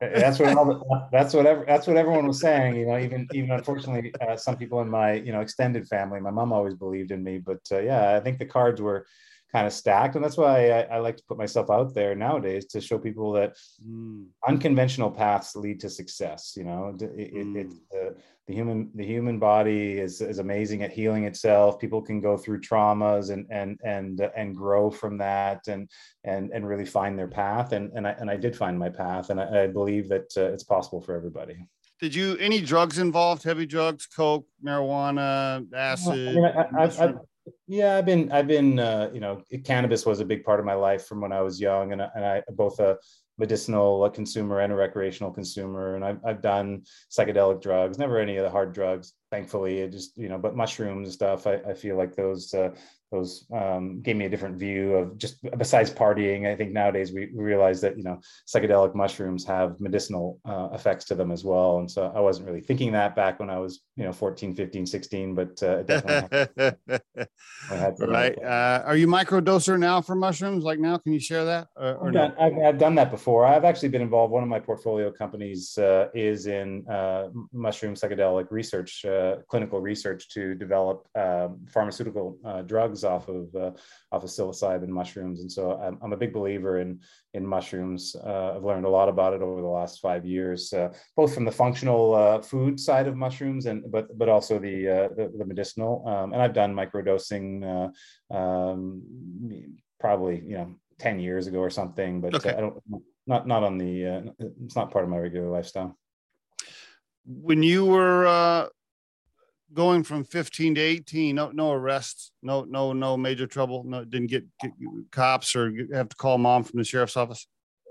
that's 0.00 0.38
what 0.38 0.54
the, 0.54 1.08
that's 1.10 1.34
what 1.34 1.46
ever, 1.46 1.64
that's 1.66 1.86
what 1.86 1.96
everyone 1.96 2.26
was 2.26 2.40
saying. 2.40 2.76
You 2.76 2.86
know, 2.86 2.98
even 2.98 3.28
even 3.32 3.50
unfortunately, 3.50 4.14
uh, 4.20 4.36
some 4.36 4.56
people 4.56 4.80
in 4.80 4.88
my 4.88 5.14
you 5.14 5.32
know 5.32 5.40
extended 5.40 5.88
family, 5.88 6.20
my 6.20 6.30
mom 6.30 6.52
always 6.52 6.74
believed 6.74 7.10
in 7.10 7.22
me. 7.22 7.38
But 7.38 7.60
uh, 7.72 7.80
yeah, 7.80 8.16
I 8.16 8.20
think 8.20 8.38
the 8.38 8.46
cards 8.46 8.80
were 8.80 9.06
kind 9.50 9.66
of 9.66 9.72
stacked. 9.72 10.14
And 10.14 10.24
that's 10.24 10.36
why 10.36 10.70
I, 10.70 10.80
I, 10.82 10.98
like 10.98 11.16
to 11.16 11.24
put 11.24 11.38
myself 11.38 11.70
out 11.70 11.94
there 11.94 12.14
nowadays 12.14 12.66
to 12.66 12.80
show 12.80 12.98
people 12.98 13.32
that 13.32 13.56
mm. 13.86 14.26
unconventional 14.46 15.10
paths 15.10 15.56
lead 15.56 15.80
to 15.80 15.90
success. 15.90 16.54
You 16.56 16.64
know, 16.64 16.94
it, 17.00 17.34
mm. 17.34 17.56
it, 17.56 17.72
uh, 17.94 18.12
the 18.46 18.54
human 18.54 18.90
the 18.94 19.04
human 19.04 19.38
body 19.38 19.98
is, 19.98 20.20
is 20.20 20.38
amazing 20.38 20.82
at 20.82 20.90
healing 20.90 21.24
itself. 21.24 21.78
People 21.78 22.02
can 22.02 22.20
go 22.20 22.36
through 22.36 22.60
traumas 22.60 23.30
and 23.30 23.46
and 23.50 23.78
and 23.84 24.20
and 24.36 24.56
grow 24.56 24.90
from 24.90 25.18
that 25.18 25.68
and 25.68 25.90
and 26.24 26.50
and 26.52 26.66
really 26.66 26.86
find 26.86 27.18
their 27.18 27.28
path. 27.28 27.72
And 27.72 27.90
and 27.94 28.06
I 28.06 28.10
and 28.12 28.30
I 28.30 28.36
did 28.36 28.56
find 28.56 28.78
my 28.78 28.88
path, 28.88 29.30
and 29.30 29.40
I, 29.40 29.64
I 29.64 29.66
believe 29.66 30.08
that 30.08 30.32
uh, 30.36 30.52
it's 30.52 30.64
possible 30.64 31.00
for 31.00 31.14
everybody 31.14 31.58
did 32.00 32.14
you 32.14 32.36
any 32.38 32.60
drugs 32.60 32.98
involved? 32.98 33.42
Heavy 33.42 33.66
drugs, 33.66 34.06
coke, 34.06 34.46
marijuana, 34.64 35.66
acid? 35.74 36.36
I 36.38 36.48
I, 36.48 36.84
I've, 36.84 37.00
I've, 37.00 37.18
yeah, 37.66 37.96
I've 37.96 38.06
been, 38.06 38.30
I've 38.32 38.46
been, 38.46 38.78
uh, 38.78 39.10
you 39.12 39.20
know, 39.20 39.42
cannabis 39.64 40.06
was 40.06 40.20
a 40.20 40.24
big 40.24 40.44
part 40.44 40.60
of 40.60 40.66
my 40.66 40.74
life 40.74 41.06
from 41.06 41.20
when 41.20 41.32
I 41.32 41.40
was 41.40 41.60
young, 41.60 41.92
and 41.92 42.00
and 42.00 42.24
I 42.24 42.42
both 42.52 42.80
a 42.80 42.98
medicinal 43.38 44.08
consumer 44.10 44.60
and 44.60 44.72
a 44.72 44.76
recreational 44.76 45.30
consumer, 45.30 45.94
and 45.94 46.04
I've 46.04 46.18
I've 46.24 46.42
done 46.42 46.82
psychedelic 47.10 47.62
drugs, 47.62 47.98
never 47.98 48.18
any 48.18 48.36
of 48.36 48.44
the 48.44 48.50
hard 48.50 48.72
drugs, 48.72 49.14
thankfully. 49.30 49.78
It 49.80 49.92
just 49.92 50.16
you 50.16 50.28
know, 50.28 50.38
but 50.38 50.56
mushrooms 50.56 51.06
and 51.06 51.14
stuff, 51.14 51.46
I, 51.46 51.54
I 51.68 51.74
feel 51.74 51.96
like 51.96 52.14
those 52.14 52.52
uh, 52.54 52.70
those 53.10 53.46
um, 53.52 54.00
gave 54.02 54.16
me 54.16 54.26
a 54.26 54.28
different 54.28 54.56
view 54.56 54.94
of 54.94 55.18
just 55.18 55.38
besides 55.56 55.90
partying 55.90 56.50
i 56.50 56.54
think 56.54 56.72
nowadays 56.72 57.12
we, 57.12 57.28
realize 57.34 57.80
that 57.80 57.96
you 57.96 58.02
know 58.02 58.20
psychedelic 58.46 58.94
mushrooms 58.94 59.44
have 59.44 59.80
medicinal 59.80 60.38
uh, 60.44 60.68
effects 60.72 61.04
to 61.06 61.14
them 61.14 61.30
as 61.30 61.44
well. 61.44 61.78
And 61.78 61.90
so 61.90 62.12
i 62.14 62.20
wasn't 62.20 62.46
really 62.46 62.60
thinking 62.60 62.92
that 62.92 63.14
back 63.16 63.40
when 63.40 63.50
i 63.50 63.58
was 63.58 63.80
you 63.96 64.04
know 64.04 64.12
14 64.12 64.54
15 64.54 64.86
16 64.86 65.34
but 65.34 65.62
uh, 65.62 65.82
definitely 65.82 66.76
right. 68.00 68.36
uh, 68.42 68.82
are 68.84 68.96
you 68.96 69.06
microdoser 69.06 69.78
now 69.78 70.00
for 70.00 70.14
mushrooms 70.14 70.64
like 70.64 70.78
now? 70.78 70.98
Can 70.98 71.12
you 71.12 71.20
share 71.20 71.44
that 71.44 71.68
or, 71.76 71.94
or 71.94 72.08
I've, 72.08 72.14
done, 72.14 72.34
no? 72.38 72.44
I've, 72.44 72.58
I've, 72.74 72.78
done 72.78 72.94
that 72.96 73.10
before. 73.10 73.46
I've 73.46 73.64
actually 73.64 73.88
been 73.88 74.02
involved 74.02 74.32
one 74.32 74.42
of 74.42 74.48
my 74.48 74.60
portfolio 74.60 75.10
companies 75.10 75.76
uh, 75.78 76.08
is 76.14 76.46
in 76.46 76.88
uh, 76.88 77.28
mushroom 77.52 77.94
psychedelic 77.94 78.50
research 78.50 79.04
uh, 79.04 79.36
clinical 79.48 79.80
research 79.80 80.28
to 80.30 80.54
develop 80.54 81.06
um, 81.16 81.60
pharmaceutical 81.68 82.38
drugs 82.66 82.97
drugs 82.98 83.04
off 83.04 83.28
of 83.28 83.54
uh, 83.54 83.70
off 84.12 84.24
of 84.24 84.30
psilocybin 84.30 84.88
mushrooms, 84.88 85.40
and 85.40 85.50
so 85.50 85.72
I'm, 85.72 85.98
I'm 86.02 86.12
a 86.12 86.16
big 86.16 86.32
believer 86.32 86.80
in 86.80 87.00
in 87.34 87.46
mushrooms. 87.46 88.16
Uh, 88.16 88.54
I've 88.56 88.64
learned 88.64 88.86
a 88.86 88.90
lot 88.90 89.08
about 89.08 89.34
it 89.34 89.42
over 89.42 89.60
the 89.60 89.66
last 89.66 90.00
five 90.00 90.24
years, 90.24 90.72
uh, 90.72 90.92
both 91.16 91.34
from 91.34 91.44
the 91.44 91.52
functional 91.52 92.14
uh, 92.14 92.40
food 92.40 92.78
side 92.80 93.06
of 93.08 93.16
mushrooms 93.16 93.66
and 93.66 93.90
but 93.90 94.16
but 94.16 94.28
also 94.28 94.58
the 94.58 94.88
uh, 94.88 95.08
the, 95.16 95.32
the, 95.36 95.44
medicinal. 95.44 96.06
Um, 96.06 96.32
and 96.32 96.42
I've 96.42 96.54
done 96.54 96.74
microdosing 96.74 97.64
uh, 97.64 98.34
um, 98.36 99.02
probably 100.00 100.42
you 100.46 100.56
know 100.56 100.74
ten 100.98 101.18
years 101.18 101.46
ago 101.46 101.58
or 101.58 101.70
something, 101.70 102.20
but 102.20 102.34
okay. 102.34 102.54
I 102.54 102.60
don't 102.60 102.82
not 103.26 103.46
not 103.46 103.62
on 103.62 103.78
the 103.78 104.32
it's 104.64 104.76
not 104.76 104.90
part 104.90 105.04
of 105.04 105.10
my 105.10 105.18
regular 105.18 105.50
lifestyle 105.50 105.96
when 107.28 107.62
you 107.62 107.84
were 107.84 108.26
uh, 108.26 108.66
going 109.74 110.02
from 110.02 110.24
15 110.24 110.76
to 110.76 110.80
18 110.80 111.34
no 111.34 111.50
no 111.50 111.72
arrests 111.72 112.32
no 112.42 112.64
no 112.64 112.92
no 112.92 113.16
major 113.16 113.46
trouble 113.46 113.84
no 113.84 114.04
didn't 114.04 114.28
get, 114.28 114.44
get 114.60 114.72
cops 115.10 115.54
or 115.54 115.72
have 115.92 116.08
to 116.08 116.16
call 116.16 116.38
mom 116.38 116.64
from 116.64 116.78
the 116.78 116.84
sheriff's 116.84 117.16
office? 117.16 117.46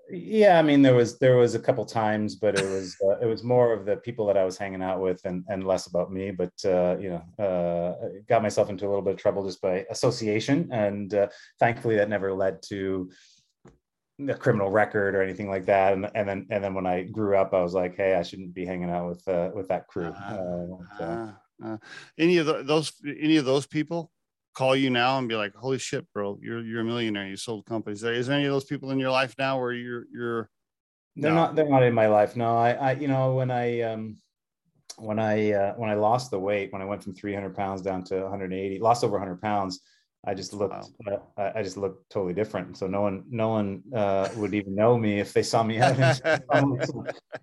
Yeah 0.10 0.58
i 0.58 0.62
mean 0.62 0.82
there 0.82 0.96
was 0.96 1.20
there 1.20 1.36
was 1.36 1.54
a 1.54 1.60
couple 1.60 1.86
times 1.86 2.36
but 2.36 2.58
it 2.58 2.66
was 2.66 2.96
uh, 3.06 3.20
it 3.20 3.26
was 3.26 3.44
more 3.44 3.74
of 3.74 3.86
the 3.86 3.98
people 3.98 4.26
that 4.28 4.38
i 4.38 4.46
was 4.46 4.58
hanging 4.58 4.82
out 4.82 5.02
with 5.02 5.24
and 5.26 5.44
and 5.50 5.68
less 5.68 5.88
about 5.88 6.12
me 6.12 6.32
but 6.32 6.54
uh, 6.66 6.96
you 7.00 7.10
know 7.10 7.44
uh, 7.46 7.94
got 8.28 8.42
myself 8.42 8.70
into 8.70 8.86
a 8.86 8.90
little 8.90 9.02
bit 9.02 9.14
of 9.16 9.20
trouble 9.20 9.46
just 9.46 9.62
by 9.62 9.86
association 9.90 10.70
and 10.72 11.14
uh, 11.14 11.28
thankfully 11.60 11.98
that 11.98 12.10
never 12.10 12.34
led 12.34 12.62
to 12.64 13.10
a 14.30 14.34
criminal 14.34 14.72
record 14.72 15.14
or 15.14 15.22
anything 15.22 15.48
like 15.48 15.66
that. 15.68 15.94
And, 15.94 16.10
and 16.16 16.28
then 16.28 16.48
and 16.50 16.64
then 16.64 16.74
when 16.74 16.88
i 16.88 17.04
grew 17.04 17.38
up 17.38 17.54
i 17.54 17.62
was 17.62 17.74
like 17.74 17.96
hey 17.96 18.16
i 18.16 18.24
shouldn't 18.24 18.54
be 18.54 18.66
hanging 18.66 18.90
out 18.90 19.10
with 19.10 19.28
uh, 19.28 19.52
with 19.54 19.68
that 19.68 19.88
crew. 19.88 20.08
Uh, 20.08 20.66
so. 20.98 21.34
Uh, 21.64 21.78
any 22.18 22.38
of 22.38 22.46
the, 22.46 22.64
those 22.64 22.92
any 23.06 23.38
of 23.38 23.46
those 23.46 23.66
people 23.66 24.12
call 24.54 24.76
you 24.76 24.90
now 24.90 25.18
and 25.18 25.28
be 25.28 25.36
like, 25.36 25.56
"Holy 25.56 25.78
shit, 25.78 26.06
bro, 26.14 26.38
you're 26.42 26.62
you're 26.62 26.82
a 26.82 26.86
millionaire. 26.86 27.28
You 27.28 27.38
sold 27.38 27.66
companies." 27.66 28.04
Is 28.04 28.28
there 28.28 28.38
any 28.38 28.46
of 28.46 28.52
those 28.54 28.66
people 28.66 28.92
in 28.92 29.00
your 29.00 29.12
life 29.12 29.36
now 29.38 29.60
where 29.60 29.72
you're 29.72 30.06
you're? 30.12 30.50
They're 31.16 31.32
no. 31.32 31.38
not. 31.38 31.56
They're 31.56 31.70
not 31.70 31.84
in 31.84 31.94
my 31.94 32.08
life. 32.08 32.36
No, 32.36 32.58
I, 32.58 32.72
I, 32.72 32.92
you 32.94 33.08
know, 33.08 33.36
when 33.36 33.50
I 33.50 33.82
um, 33.82 34.18
when 34.98 35.20
I 35.20 35.52
uh, 35.52 35.74
when 35.76 35.90
I 35.90 35.96
lost 35.96 36.32
the 36.32 36.40
weight, 36.40 36.74
when 36.74 36.82
I 36.82 36.86
went 36.86 37.04
from 37.04 37.14
300 37.14 37.56
pounds 37.56 37.82
down 37.82 38.04
to 38.06 38.22
180, 38.22 38.80
lost 38.80 39.04
over 39.04 39.14
100 39.14 39.42
pounds. 39.42 39.82
I 40.26 40.34
just 40.34 40.52
looked, 40.54 40.90
wow. 41.06 41.24
uh, 41.38 41.52
I 41.56 41.64
just 41.64 41.78
looked 41.78 42.10
totally 42.10 42.34
different. 42.34 42.78
So 42.78 42.88
no 42.88 43.02
one, 43.02 43.24
no 43.30 43.50
one 43.50 43.84
uh, 43.96 44.28
would 44.36 44.54
even 44.54 44.76
know 44.76 44.98
me 44.98 45.20
if 45.20 45.32
they 45.32 45.44
saw 45.44 45.64
me 45.64 45.80
out. 45.80 45.98
it 46.24 46.42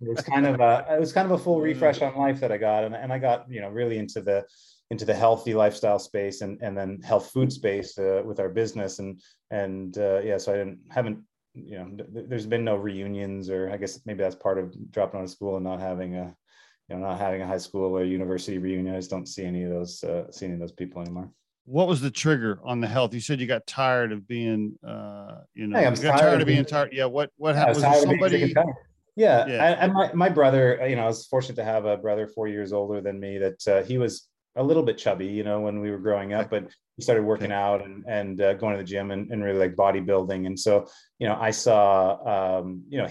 was 0.00 0.22
kind 0.22 0.46
of 0.46 0.60
a, 0.60 0.86
it 0.90 1.00
was 1.00 1.12
kind 1.12 1.30
of 1.30 1.40
a 1.40 1.42
full 1.42 1.60
refresh 1.60 2.02
on 2.02 2.16
life 2.16 2.40
that 2.40 2.52
I 2.52 2.58
got, 2.58 2.84
and, 2.84 2.94
and 2.94 3.12
I 3.12 3.18
got, 3.18 3.50
you 3.50 3.60
know, 3.60 3.70
really 3.70 3.98
into 3.98 4.20
the, 4.20 4.44
into 4.90 5.04
the 5.04 5.14
healthy 5.14 5.54
lifestyle 5.54 5.98
space 5.98 6.42
and 6.42 6.60
and 6.62 6.76
then 6.76 7.00
health 7.02 7.30
food 7.30 7.50
space 7.50 7.98
uh, 7.98 8.22
with 8.24 8.38
our 8.38 8.50
business, 8.50 8.98
and 8.98 9.20
and 9.50 9.96
uh, 9.96 10.20
yeah, 10.20 10.36
so 10.36 10.52
I 10.52 10.56
didn't 10.56 10.80
haven't, 10.90 11.20
you 11.54 11.78
know, 11.78 11.86
th- 11.96 12.26
there's 12.28 12.46
been 12.46 12.64
no 12.64 12.76
reunions, 12.76 13.48
or 13.48 13.70
I 13.70 13.78
guess 13.78 14.00
maybe 14.04 14.22
that's 14.22 14.36
part 14.36 14.58
of 14.58 14.74
dropping 14.90 15.20
out 15.20 15.24
of 15.24 15.30
school 15.30 15.56
and 15.56 15.64
not 15.64 15.80
having 15.80 16.16
a, 16.16 16.36
you 16.88 16.96
know, 16.96 17.02
not 17.06 17.18
having 17.18 17.40
a 17.40 17.46
high 17.46 17.58
school 17.58 17.96
or 17.96 18.04
university 18.04 18.58
reunion. 18.58 18.94
I 18.94 18.98
just 18.98 19.10
don't 19.10 19.26
see 19.26 19.44
any 19.44 19.62
of 19.62 19.70
those, 19.70 20.04
uh, 20.04 20.30
see 20.30 20.46
any 20.46 20.54
of 20.54 20.60
those 20.60 20.72
people 20.72 21.00
anymore 21.00 21.30
what 21.64 21.88
was 21.88 22.00
the 22.00 22.11
trigger 22.11 22.59
on 22.62 22.80
the 22.80 22.87
health? 22.87 23.14
You 23.14 23.21
said 23.21 23.40
you 23.40 23.47
got 23.47 23.66
tired 23.66 24.12
of 24.12 24.28
being, 24.28 24.78
uh, 24.87 25.38
you 25.54 25.66
know, 25.66 25.78
hey, 25.78 25.87
I'm 25.87 25.94
tired, 25.94 26.18
tired, 26.18 26.40
of 26.40 26.47
being 26.47 26.64
tired. 26.64 26.92
Yeah. 26.92 27.06
What, 27.06 27.30
what 27.37 27.54
happened? 27.54 27.83
was 27.83 28.02
somebody? 28.02 28.54
Yeah. 29.16 29.47
yeah. 29.47 29.64
And, 29.64 29.80
and, 29.80 29.92
my, 29.92 30.12
my 30.12 30.28
brother, 30.28 30.83
uh, 30.83 30.87
you 30.87 30.97
know, 30.97 31.04
I 31.04 31.06
was 31.06 31.26
fortunate 31.26 31.56
to 31.56 31.64
have 31.64 31.85
a 31.85 31.97
brother 31.97 32.26
four 32.26 32.49
years 32.49 32.73
older 32.73 33.00
than 33.00 33.18
me 33.18 33.38
that 33.38 33.68
uh, 33.68 33.83
he 33.83 33.97
was 33.97 34.28
a 34.56 34.62
little 34.62 34.83
bit 34.83 34.99
chubby, 34.99 35.26
you 35.26 35.42
know, 35.42 35.61
when 35.61 35.80
we 35.80 35.90
were 35.90 35.99
growing 35.99 36.33
up, 36.33 36.50
but 36.50 36.68
he 36.97 37.02
started 37.02 37.25
working 37.25 37.50
out 37.50 37.85
and, 37.85 38.04
and 38.06 38.40
uh, 38.40 38.54
going 38.54 38.76
to 38.76 38.78
the 38.78 38.88
gym 38.88 39.11
and, 39.11 39.30
and 39.30 39.42
really 39.42 39.59
like 39.59 39.75
bodybuilding. 39.75 40.47
And 40.47 40.59
so, 40.59 40.87
you 41.18 41.26
know, 41.26 41.37
I 41.40 41.50
saw, 41.50 42.59
um, 42.59 42.83
you 42.88 42.99
know, 42.99 43.09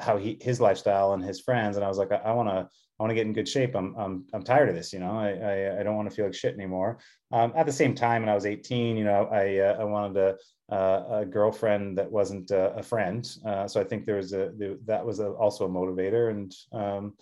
how 0.00 0.16
he, 0.16 0.38
his 0.40 0.60
lifestyle 0.60 1.12
and 1.12 1.22
his 1.22 1.40
friends. 1.40 1.76
And 1.76 1.84
I 1.84 1.88
was 1.88 1.98
like, 1.98 2.12
I, 2.12 2.16
I 2.16 2.32
want 2.32 2.48
to, 2.48 2.68
I 2.98 3.02
want 3.02 3.12
to 3.12 3.14
get 3.14 3.26
in 3.26 3.32
good 3.32 3.48
shape. 3.48 3.76
I'm, 3.76 3.94
I'm, 3.96 4.24
I'm 4.32 4.42
tired 4.42 4.68
of 4.68 4.74
this. 4.74 4.92
You 4.92 4.98
know, 4.98 5.12
I, 5.12 5.30
I, 5.30 5.80
I 5.80 5.82
don't 5.84 5.96
want 5.96 6.10
to 6.10 6.14
feel 6.14 6.24
like 6.24 6.34
shit 6.34 6.54
anymore. 6.54 6.98
Um, 7.30 7.52
at 7.54 7.64
the 7.64 7.72
same 7.72 7.94
time, 7.94 8.22
when 8.22 8.28
I 8.28 8.34
was 8.34 8.44
18, 8.44 8.96
you 8.96 9.04
know, 9.04 9.28
I, 9.30 9.58
uh, 9.58 9.76
I 9.80 9.84
wanted 9.84 10.16
a, 10.16 10.74
uh, 10.74 11.20
a 11.20 11.24
girlfriend 11.24 11.96
that 11.98 12.10
wasn't 12.10 12.50
uh, 12.50 12.72
a 12.74 12.82
friend. 12.82 13.28
Uh, 13.46 13.68
so 13.68 13.80
I 13.80 13.84
think 13.84 14.04
there 14.04 14.16
was 14.16 14.32
a, 14.32 14.50
that 14.86 15.06
was 15.06 15.20
a, 15.20 15.28
also 15.28 15.66
a 15.66 15.68
motivator 15.68 16.30
and 16.30 16.52
um, 16.72 17.14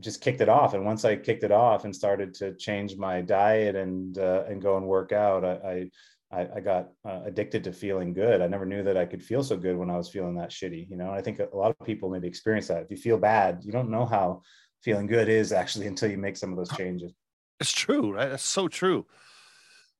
just 0.00 0.20
kicked 0.20 0.42
it 0.42 0.50
off. 0.50 0.74
And 0.74 0.84
once 0.84 1.06
I 1.06 1.16
kicked 1.16 1.44
it 1.44 1.52
off 1.52 1.86
and 1.86 1.96
started 1.96 2.34
to 2.34 2.54
change 2.56 2.96
my 2.96 3.22
diet 3.22 3.76
and, 3.76 4.18
uh, 4.18 4.44
and 4.48 4.60
go 4.60 4.76
and 4.76 4.86
work 4.86 5.12
out, 5.12 5.46
I, 5.46 5.90
I, 6.30 6.46
I 6.56 6.60
got 6.60 6.90
addicted 7.04 7.64
to 7.64 7.72
feeling 7.72 8.12
good. 8.12 8.42
I 8.42 8.46
never 8.48 8.66
knew 8.66 8.84
that 8.84 8.98
I 8.98 9.06
could 9.06 9.22
feel 9.22 9.42
so 9.42 9.56
good 9.56 9.76
when 9.76 9.90
I 9.90 9.96
was 9.96 10.10
feeling 10.10 10.36
that 10.36 10.50
shitty. 10.50 10.88
You 10.90 10.96
know, 10.96 11.10
I 11.10 11.22
think 11.22 11.40
a 11.40 11.56
lot 11.56 11.74
of 11.78 11.86
people 11.86 12.10
maybe 12.10 12.28
experience 12.28 12.68
that. 12.68 12.82
If 12.82 12.90
you 12.90 12.98
feel 12.98 13.18
bad, 13.18 13.62
you 13.64 13.72
don't 13.72 13.90
know 13.90 14.04
how 14.04 14.42
feeling 14.82 15.06
good 15.06 15.28
is 15.28 15.52
actually 15.52 15.86
until 15.86 16.10
you 16.10 16.18
make 16.18 16.36
some 16.36 16.50
of 16.50 16.56
those 16.56 16.76
changes. 16.76 17.12
It's 17.60 17.72
true, 17.72 18.12
right? 18.12 18.30
That's 18.30 18.44
so 18.44 18.68
true. 18.68 19.06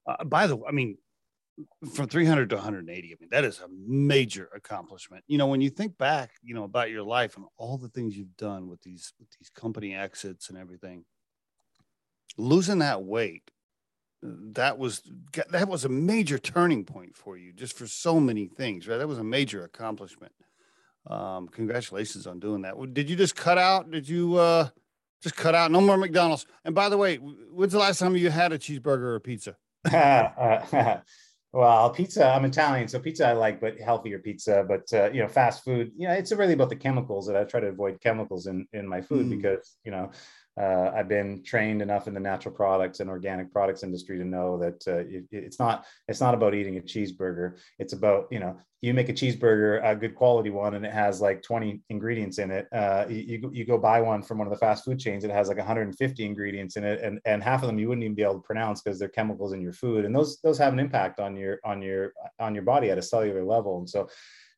Uh, 0.06 0.25
by 0.25 0.46
the 0.46 0.56
way, 0.56 0.64
I 0.68 0.72
mean, 0.72 0.96
from 1.92 2.08
300 2.08 2.49
to 2.50 2.56
180, 2.56 3.08
I 3.08 3.16
mean, 3.20 3.28
that 3.30 3.44
is 3.44 3.60
a 3.60 3.68
major 3.68 4.49
accomplishment. 4.54 5.25
You 5.26 5.37
know, 5.37 5.46
when 5.46 5.60
you 5.60 5.68
think 5.68 5.99
back, 5.99 6.30
you 6.42 6.54
know, 6.54 6.64
about 6.64 6.90
your 6.90 7.02
life 7.02 7.37
and 7.37 7.44
all 7.58 7.76
the 7.76 7.88
things 7.88 8.16
you've 8.16 8.37
done 8.37 8.66
with 8.66 8.80
these, 8.80 9.12
with 9.18 9.28
these 9.38 9.50
company 9.50 9.94
exits 9.94 10.49
and 10.49 10.56
everything, 10.56 11.04
losing 12.38 12.78
that 12.78 13.02
weight, 13.02 13.50
that 14.22 14.78
was, 14.78 15.02
that 15.50 15.68
was 15.68 15.84
a 15.84 15.88
major 15.88 16.38
turning 16.38 16.84
point 16.84 17.16
for 17.16 17.37
you 17.37 17.52
just 17.52 17.76
for 17.76 17.87
so 17.87 18.20
many 18.20 18.46
things, 18.46 18.88
right? 18.88 18.99
That 18.99 19.08
was 19.08 19.18
a 19.18 19.25
major 19.25 19.64
accomplishment 19.64 20.32
um, 21.07 21.49
congratulations 21.49 22.26
on 22.26 22.40
doing 22.40 22.62
that. 22.62 22.75
Did 22.92 23.09
you 23.09 23.16
just 23.16 23.37
cut 23.37 23.59
out? 23.59 23.90
Did 23.90 24.09
you 24.09 24.37
uh, 24.37 24.69
just 25.23 25.37
cut 25.37 25.54
out? 25.54 25.71
No 25.71 25.80
more 25.80 25.97
McDonald's. 25.97 26.47
And 26.64 26.75
by 26.75 26.88
the 26.88 26.97
way, 26.97 27.16
when's 27.16 27.73
the 27.73 27.78
last 27.78 27.99
time 27.99 28.16
you 28.16 28.30
had 28.30 28.52
a 28.52 28.59
cheeseburger 28.59 29.02
or 29.02 29.14
a 29.16 29.21
pizza? 29.21 29.57
well, 31.52 31.90
pizza. 31.90 32.26
I'm 32.26 32.45
Italian, 32.45 32.88
so 32.88 32.99
pizza 32.99 33.28
I 33.28 33.33
like, 33.33 33.61
but 33.61 33.78
healthier 33.78 34.19
pizza. 34.19 34.64
But 34.66 34.92
uh, 34.92 35.11
you 35.11 35.23
know, 35.23 35.28
fast 35.28 35.64
food. 35.64 35.92
You 35.97 36.09
know, 36.09 36.14
it's 36.14 36.33
really 36.33 36.52
about 36.52 36.69
the 36.69 36.76
chemicals 36.76 37.26
that 37.26 37.37
I 37.37 37.45
try 37.45 37.61
to 37.61 37.69
avoid 37.69 38.00
chemicals 38.00 38.47
in 38.47 38.66
in 38.73 38.87
my 38.87 39.00
food 39.00 39.26
mm. 39.26 39.30
because 39.30 39.76
you 39.85 39.90
know 39.90 40.11
uh, 40.60 40.92
I've 40.94 41.08
been 41.08 41.42
trained 41.42 41.80
enough 41.80 42.06
in 42.06 42.12
the 42.12 42.20
natural 42.20 42.54
products 42.54 43.00
and 43.00 43.08
organic 43.08 43.50
products 43.50 43.82
industry 43.82 44.18
to 44.18 44.24
know 44.24 44.58
that 44.58 44.86
uh, 44.86 44.98
it, 45.08 45.24
it's 45.30 45.58
not 45.58 45.86
it's 46.06 46.20
not 46.20 46.34
about 46.34 46.54
eating 46.54 46.76
a 46.76 46.80
cheeseburger. 46.80 47.58
It's 47.78 47.94
about 47.94 48.26
you 48.30 48.40
know 48.40 48.58
you 48.82 48.92
make 48.92 49.08
a 49.08 49.14
cheeseburger, 49.14 49.80
a 49.82 49.96
good 49.96 50.14
quality 50.14 50.50
one, 50.50 50.74
and 50.74 50.84
it 50.84 50.92
has 50.92 51.20
like 51.20 51.42
20 51.42 51.82
ingredients 51.88 52.38
in 52.38 52.50
it. 52.50 52.66
Uh, 52.72 53.06
you 53.08 53.50
you 53.52 53.64
go 53.64 53.78
buy 53.78 54.02
one 54.02 54.22
from 54.22 54.38
one 54.38 54.46
of 54.46 54.52
the 54.52 54.58
fast 54.58 54.84
food 54.84 54.98
chains, 54.98 55.24
it 55.24 55.30
has 55.30 55.48
like 55.48 55.56
150 55.56 56.24
ingredients 56.26 56.76
in 56.76 56.84
it, 56.84 57.00
and 57.00 57.20
and 57.24 57.42
half 57.42 57.62
of 57.62 57.66
them 57.66 57.78
you 57.78 57.88
wouldn't 57.88 58.04
even 58.04 58.14
be 58.14 58.22
able 58.22 58.34
to 58.34 58.40
pronounce 58.40 58.82
because 58.82 58.98
they're 58.98 59.08
chemicals 59.08 59.54
in 59.54 59.62
your 59.62 59.72
food, 59.72 60.04
and 60.04 60.14
those 60.14 60.40
those 60.42 60.58
have 60.58 60.74
an 60.74 60.78
impact 60.78 61.20
on 61.20 61.36
your 61.36 61.58
on 61.64 61.80
your 61.80 62.12
on 62.38 62.54
your 62.54 62.64
body 62.64 62.90
at 62.90 62.98
a 62.98 63.02
cellular 63.02 63.44
level, 63.44 63.78
and 63.78 63.88
so 63.88 64.08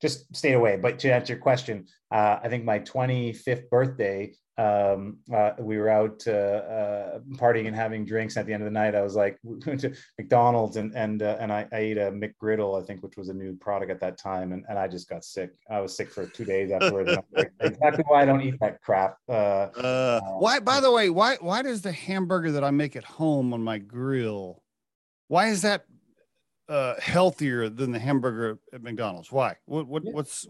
just 0.03 0.35
stay 0.35 0.55
away. 0.55 0.77
But 0.77 0.99
to 0.99 1.15
answer 1.15 1.35
your 1.35 1.41
question, 1.41 1.87
uh, 2.11 2.41
I 2.43 2.49
think 2.49 2.65
my 2.65 2.81
25th 2.81 3.71
birthday, 3.71 4.35
um, 4.59 5.19
uh, 5.33 5.53
we 5.61 5.79
were 5.79 5.89
out 5.89 6.23
uh, 6.27 6.31
uh, 6.31 7.19
partying 7.37 7.69
and 7.69 7.75
having 7.75 8.05
drinks. 8.05 8.37
At 8.37 8.45
the 8.45 8.53
end 8.53 8.63
of 8.63 8.67
the 8.67 8.73
night, 8.73 8.97
I 8.97 9.01
was 9.01 9.15
like, 9.15 9.39
we 9.45 9.59
went 9.67 9.81
to 9.81 9.95
McDonald's 10.19 10.77
and 10.77 10.93
and 10.95 11.23
uh, 11.23 11.37
and 11.41 11.53
I, 11.53 11.67
I, 11.73 11.79
ate 11.79 11.99
a 11.99 12.11
McGriddle, 12.11 12.81
I 12.81 12.85
think, 12.85 13.03
which 13.03 13.17
was 13.17 13.29
a 13.29 13.35
new 13.35 13.57
product 13.57 13.91
at 13.91 14.01
that 14.01 14.19
time, 14.19 14.53
and, 14.53 14.65
and 14.69 14.79
I 14.79 14.89
just 14.89 15.09
got 15.09 15.25
sick. 15.25 15.53
I 15.71 15.81
was 15.81 15.97
sick 15.97 16.11
for 16.11 16.27
two 16.27 16.45
days 16.45 16.71
afterwards. 16.71 17.17
exactly 17.61 18.05
why 18.07 18.23
I 18.23 18.25
don't 18.27 18.43
eat 18.43 18.57
that 18.61 18.83
crap. 18.83 19.17
Uh, 19.27 20.21
why? 20.39 20.61
By 20.61 20.81
the 20.81 20.93
way, 20.93 21.09
why 21.09 21.37
why 21.41 21.63
does 21.63 21.81
the 21.81 21.93
hamburger 21.93 22.53
that 22.53 22.65
I 22.65 22.73
make 22.73 22.95
at 22.95 23.05
home 23.05 23.55
on 23.55 23.63
my 23.63 23.79
grill, 23.79 24.63
why 25.29 25.47
is 25.47 25.63
that 25.63 25.87
uh, 26.69 26.95
healthier 27.01 27.69
than 27.69 27.93
the 27.93 27.99
hamburger 27.99 28.59
at 28.73 28.83
McDonald's? 28.83 29.31
Why? 29.31 29.57
What 29.67 29.87
what 29.87 30.05
yeah. 30.05 30.13
what's 30.13 30.47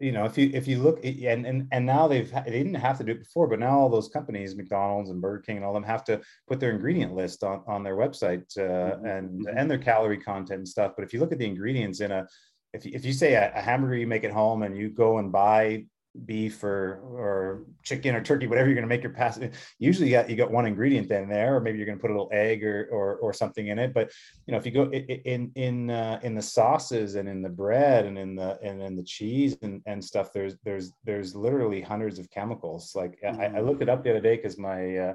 you 0.00 0.12
know 0.12 0.24
if 0.24 0.36
you 0.36 0.50
if 0.54 0.66
you 0.66 0.78
look 0.82 1.04
and 1.04 1.46
and 1.46 1.68
and 1.70 1.86
now 1.86 2.08
they've 2.08 2.32
they 2.32 2.50
didn't 2.50 2.74
have 2.74 2.96
to 2.98 3.04
do 3.04 3.12
it 3.12 3.20
before 3.20 3.46
but 3.46 3.58
now 3.58 3.78
all 3.78 3.90
those 3.90 4.08
companies 4.08 4.56
mcdonald's 4.56 5.10
and 5.10 5.20
burger 5.20 5.42
king 5.42 5.56
and 5.56 5.64
all 5.64 5.74
them 5.74 5.82
have 5.82 6.02
to 6.02 6.20
put 6.48 6.58
their 6.58 6.70
ingredient 6.70 7.14
list 7.14 7.44
on 7.44 7.62
on 7.66 7.82
their 7.82 7.96
website 7.96 8.44
uh, 8.56 8.96
mm-hmm. 8.96 9.04
and 9.06 9.46
mm-hmm. 9.46 9.58
and 9.58 9.70
their 9.70 9.78
calorie 9.78 10.18
content 10.18 10.58
and 10.58 10.68
stuff 10.68 10.92
but 10.96 11.04
if 11.04 11.12
you 11.12 11.20
look 11.20 11.32
at 11.32 11.38
the 11.38 11.46
ingredients 11.46 12.00
in 12.00 12.10
a 12.10 12.26
if, 12.72 12.86
if 12.86 13.04
you 13.04 13.12
say 13.12 13.34
a, 13.34 13.52
a 13.54 13.60
hamburger 13.60 13.96
you 13.96 14.06
make 14.06 14.24
at 14.24 14.32
home 14.32 14.62
and 14.62 14.76
you 14.76 14.88
go 14.88 15.18
and 15.18 15.30
buy 15.30 15.84
beef 16.24 16.64
or 16.64 17.00
or 17.02 17.64
chicken 17.82 18.14
or 18.14 18.22
turkey, 18.22 18.46
whatever 18.46 18.68
you're 18.68 18.74
going 18.74 18.88
to 18.88 18.88
make 18.88 19.02
your 19.02 19.12
pasta. 19.12 19.50
Usually, 19.78 20.08
you 20.08 20.16
got 20.16 20.28
you 20.28 20.36
got 20.36 20.50
one 20.50 20.66
ingredient 20.66 21.10
in 21.10 21.28
there, 21.28 21.56
or 21.56 21.60
maybe 21.60 21.78
you're 21.78 21.86
going 21.86 21.98
to 21.98 22.02
put 22.02 22.10
a 22.10 22.14
little 22.14 22.30
egg 22.32 22.64
or 22.64 22.88
or, 22.90 23.16
or 23.16 23.32
something 23.32 23.68
in 23.68 23.78
it. 23.78 23.94
But 23.94 24.10
you 24.46 24.52
know, 24.52 24.58
if 24.58 24.66
you 24.66 24.72
go 24.72 24.90
in 24.90 25.52
in 25.54 25.90
uh, 25.90 26.20
in 26.22 26.34
the 26.34 26.42
sauces 26.42 27.14
and 27.14 27.28
in 27.28 27.42
the 27.42 27.48
bread 27.48 28.06
and 28.06 28.18
in 28.18 28.34
the 28.34 28.58
and 28.62 28.82
in 28.82 28.96
the 28.96 29.04
cheese 29.04 29.56
and, 29.62 29.82
and 29.86 30.04
stuff, 30.04 30.32
there's 30.32 30.56
there's 30.64 30.92
there's 31.04 31.34
literally 31.34 31.80
hundreds 31.80 32.18
of 32.18 32.30
chemicals. 32.30 32.92
Like 32.94 33.18
mm-hmm. 33.24 33.40
I, 33.40 33.58
I, 33.58 33.60
looked 33.60 33.82
it 33.82 33.88
up 33.88 34.02
the 34.02 34.10
other 34.10 34.20
day 34.20 34.36
because 34.36 34.58
my 34.58 34.96
uh, 34.96 35.12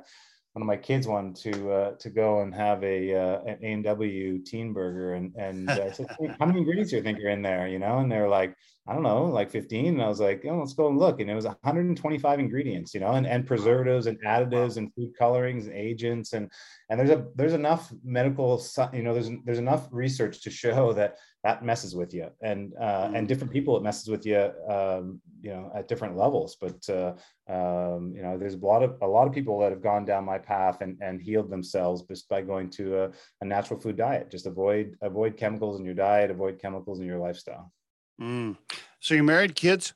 one 0.53 0.61
of 0.61 0.67
my 0.67 0.77
kids 0.77 1.05
wanted 1.05 1.35
to 1.35 1.71
uh, 1.71 1.91
to 1.97 2.09
go 2.09 2.39
and 2.39 2.55
have 2.55 2.81
a 2.81 3.13
uh, 3.13 3.41
an 3.41 3.57
A 3.61 3.73
and 3.73 3.83
W 3.83 4.37
teen 4.39 4.71
burger, 4.71 5.15
and 5.15 5.35
and 5.35 5.69
uh, 5.69 5.91
said, 5.91 6.07
how 6.39 6.45
many 6.45 6.59
ingredients 6.59 6.91
do 6.91 6.97
you 6.97 7.03
think 7.03 7.19
are 7.19 7.27
in 7.27 7.41
there? 7.41 7.67
You 7.67 7.79
know, 7.79 7.97
and 7.97 8.09
they're 8.09 8.29
like, 8.29 8.55
I 8.87 8.93
don't 8.93 9.03
know, 9.03 9.25
like 9.25 9.49
15. 9.49 9.95
And 9.95 10.01
I 10.01 10.07
was 10.07 10.19
like, 10.19 10.45
oh, 10.47 10.59
let's 10.59 10.73
go 10.73 10.87
and 10.87 10.99
look, 10.99 11.19
and 11.19 11.29
it 11.29 11.33
was 11.33 11.45
125 11.45 12.39
ingredients, 12.39 12.93
you 12.93 12.99
know, 12.99 13.11
and 13.11 13.25
and 13.25 13.47
preservatives 13.47 14.05
and 14.07 14.21
additives 14.23 14.77
and 14.77 14.93
food 14.93 15.11
colorings 15.17 15.65
and 15.65 15.75
agents, 15.75 16.33
and 16.33 16.51
and 16.89 16.99
there's 16.99 17.09
a 17.09 17.25
there's 17.35 17.53
enough 17.53 17.91
medical, 18.03 18.63
you 18.93 19.01
know, 19.01 19.13
there's 19.13 19.29
there's 19.43 19.59
enough 19.59 19.87
research 19.91 20.41
to 20.43 20.51
show 20.51 20.93
that 20.93 21.17
that 21.45 21.63
messes 21.63 21.95
with 21.95 22.11
you 22.11 22.27
and 22.41 22.73
uh, 22.81 23.11
and 23.13 23.25
mm. 23.25 23.27
different 23.27 23.53
people 23.53 23.77
it 23.77 23.83
messes 23.83 24.09
with 24.09 24.25
you 24.25 24.51
um, 24.67 25.21
you 25.41 25.51
know 25.51 25.71
at 25.75 25.87
different 25.87 26.17
levels 26.17 26.57
but 26.59 26.89
uh, 26.89 27.13
um, 27.47 28.11
you 28.15 28.23
know 28.23 28.35
there's 28.35 28.55
a 28.55 28.65
lot 28.65 28.81
of 28.81 28.95
a 29.03 29.07
lot 29.07 29.27
of 29.27 29.33
people 29.33 29.59
that 29.59 29.71
have 29.71 29.83
gone 29.83 30.05
down 30.05 30.25
my 30.25 30.39
path 30.39 30.81
and, 30.81 30.97
and 31.01 31.21
healed 31.21 31.51
themselves 31.51 32.01
just 32.09 32.27
by 32.29 32.41
going 32.41 32.67
to 32.67 33.03
a, 33.03 33.11
a 33.41 33.45
natural 33.45 33.79
food 33.79 33.95
diet 33.95 34.31
just 34.31 34.47
avoid 34.47 34.95
avoid 35.03 35.37
chemicals 35.37 35.79
in 35.79 35.85
your 35.85 35.93
diet 35.93 36.31
avoid 36.31 36.59
chemicals 36.59 36.99
in 36.99 37.05
your 37.05 37.19
lifestyle 37.19 37.71
mm. 38.19 38.57
so 39.00 39.13
you 39.13 39.24
married 39.24 39.55
kids 39.55 39.93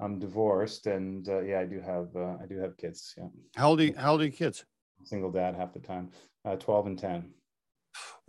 i'm 0.00 0.18
divorced 0.18 0.86
and 0.86 1.28
uh, 1.28 1.40
yeah 1.40 1.60
i 1.60 1.64
do 1.64 1.80
have 1.80 2.08
uh, 2.16 2.36
i 2.42 2.46
do 2.48 2.58
have 2.58 2.76
kids 2.76 3.14
yeah 3.16 3.24
how 3.56 3.70
old 3.70 3.80
are 3.80 3.84
you, 3.84 3.94
how 3.96 4.12
old 4.12 4.20
are 4.20 4.24
your 4.24 4.32
kids 4.32 4.64
single 5.04 5.30
dad 5.30 5.54
half 5.54 5.72
the 5.72 5.80
time 5.80 6.10
uh, 6.44 6.56
12 6.56 6.86
and 6.86 6.98
10 6.98 7.30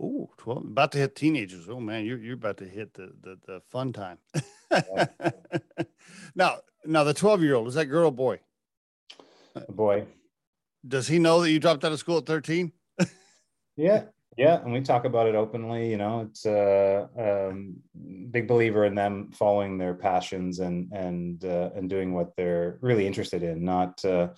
Oh, 0.02 0.30
12, 0.38 0.64
about 0.64 0.92
to 0.92 0.98
hit 0.98 1.14
teenagers. 1.14 1.68
Oh 1.68 1.78
man, 1.78 2.06
you're 2.06 2.18
you're 2.18 2.34
about 2.34 2.56
to 2.58 2.64
hit 2.64 2.94
the 2.94 3.12
the, 3.20 3.38
the 3.46 3.60
fun 3.68 3.92
time. 3.92 4.18
now, 6.34 6.56
now 6.86 7.04
the 7.04 7.12
12 7.12 7.42
year 7.42 7.54
old 7.54 7.68
is 7.68 7.74
that 7.74 7.86
girl 7.86 8.06
or 8.06 8.12
boy? 8.12 8.40
A 9.54 9.72
boy. 9.72 10.06
Does 10.86 11.06
he 11.06 11.18
know 11.18 11.42
that 11.42 11.50
you 11.50 11.58
dropped 11.58 11.84
out 11.84 11.92
of 11.92 11.98
school 11.98 12.18
at 12.18 12.26
13? 12.26 12.72
yeah, 13.76 14.04
yeah, 14.36 14.60
and 14.62 14.72
we 14.72 14.80
talk 14.80 15.04
about 15.04 15.26
it 15.26 15.34
openly. 15.34 15.90
You 15.90 15.96
know, 15.96 16.20
it's 16.20 16.46
a 16.46 17.08
uh, 17.18 17.48
um, 17.48 17.76
big 18.30 18.46
believer 18.46 18.84
in 18.84 18.94
them 18.94 19.30
following 19.32 19.76
their 19.76 19.94
passions 19.94 20.60
and 20.60 20.90
and 20.92 21.44
uh, 21.44 21.70
and 21.74 21.90
doing 21.90 22.14
what 22.14 22.36
they're 22.36 22.78
really 22.80 23.06
interested 23.06 23.42
in, 23.42 23.64
not. 23.64 24.04
Uh, 24.04 24.28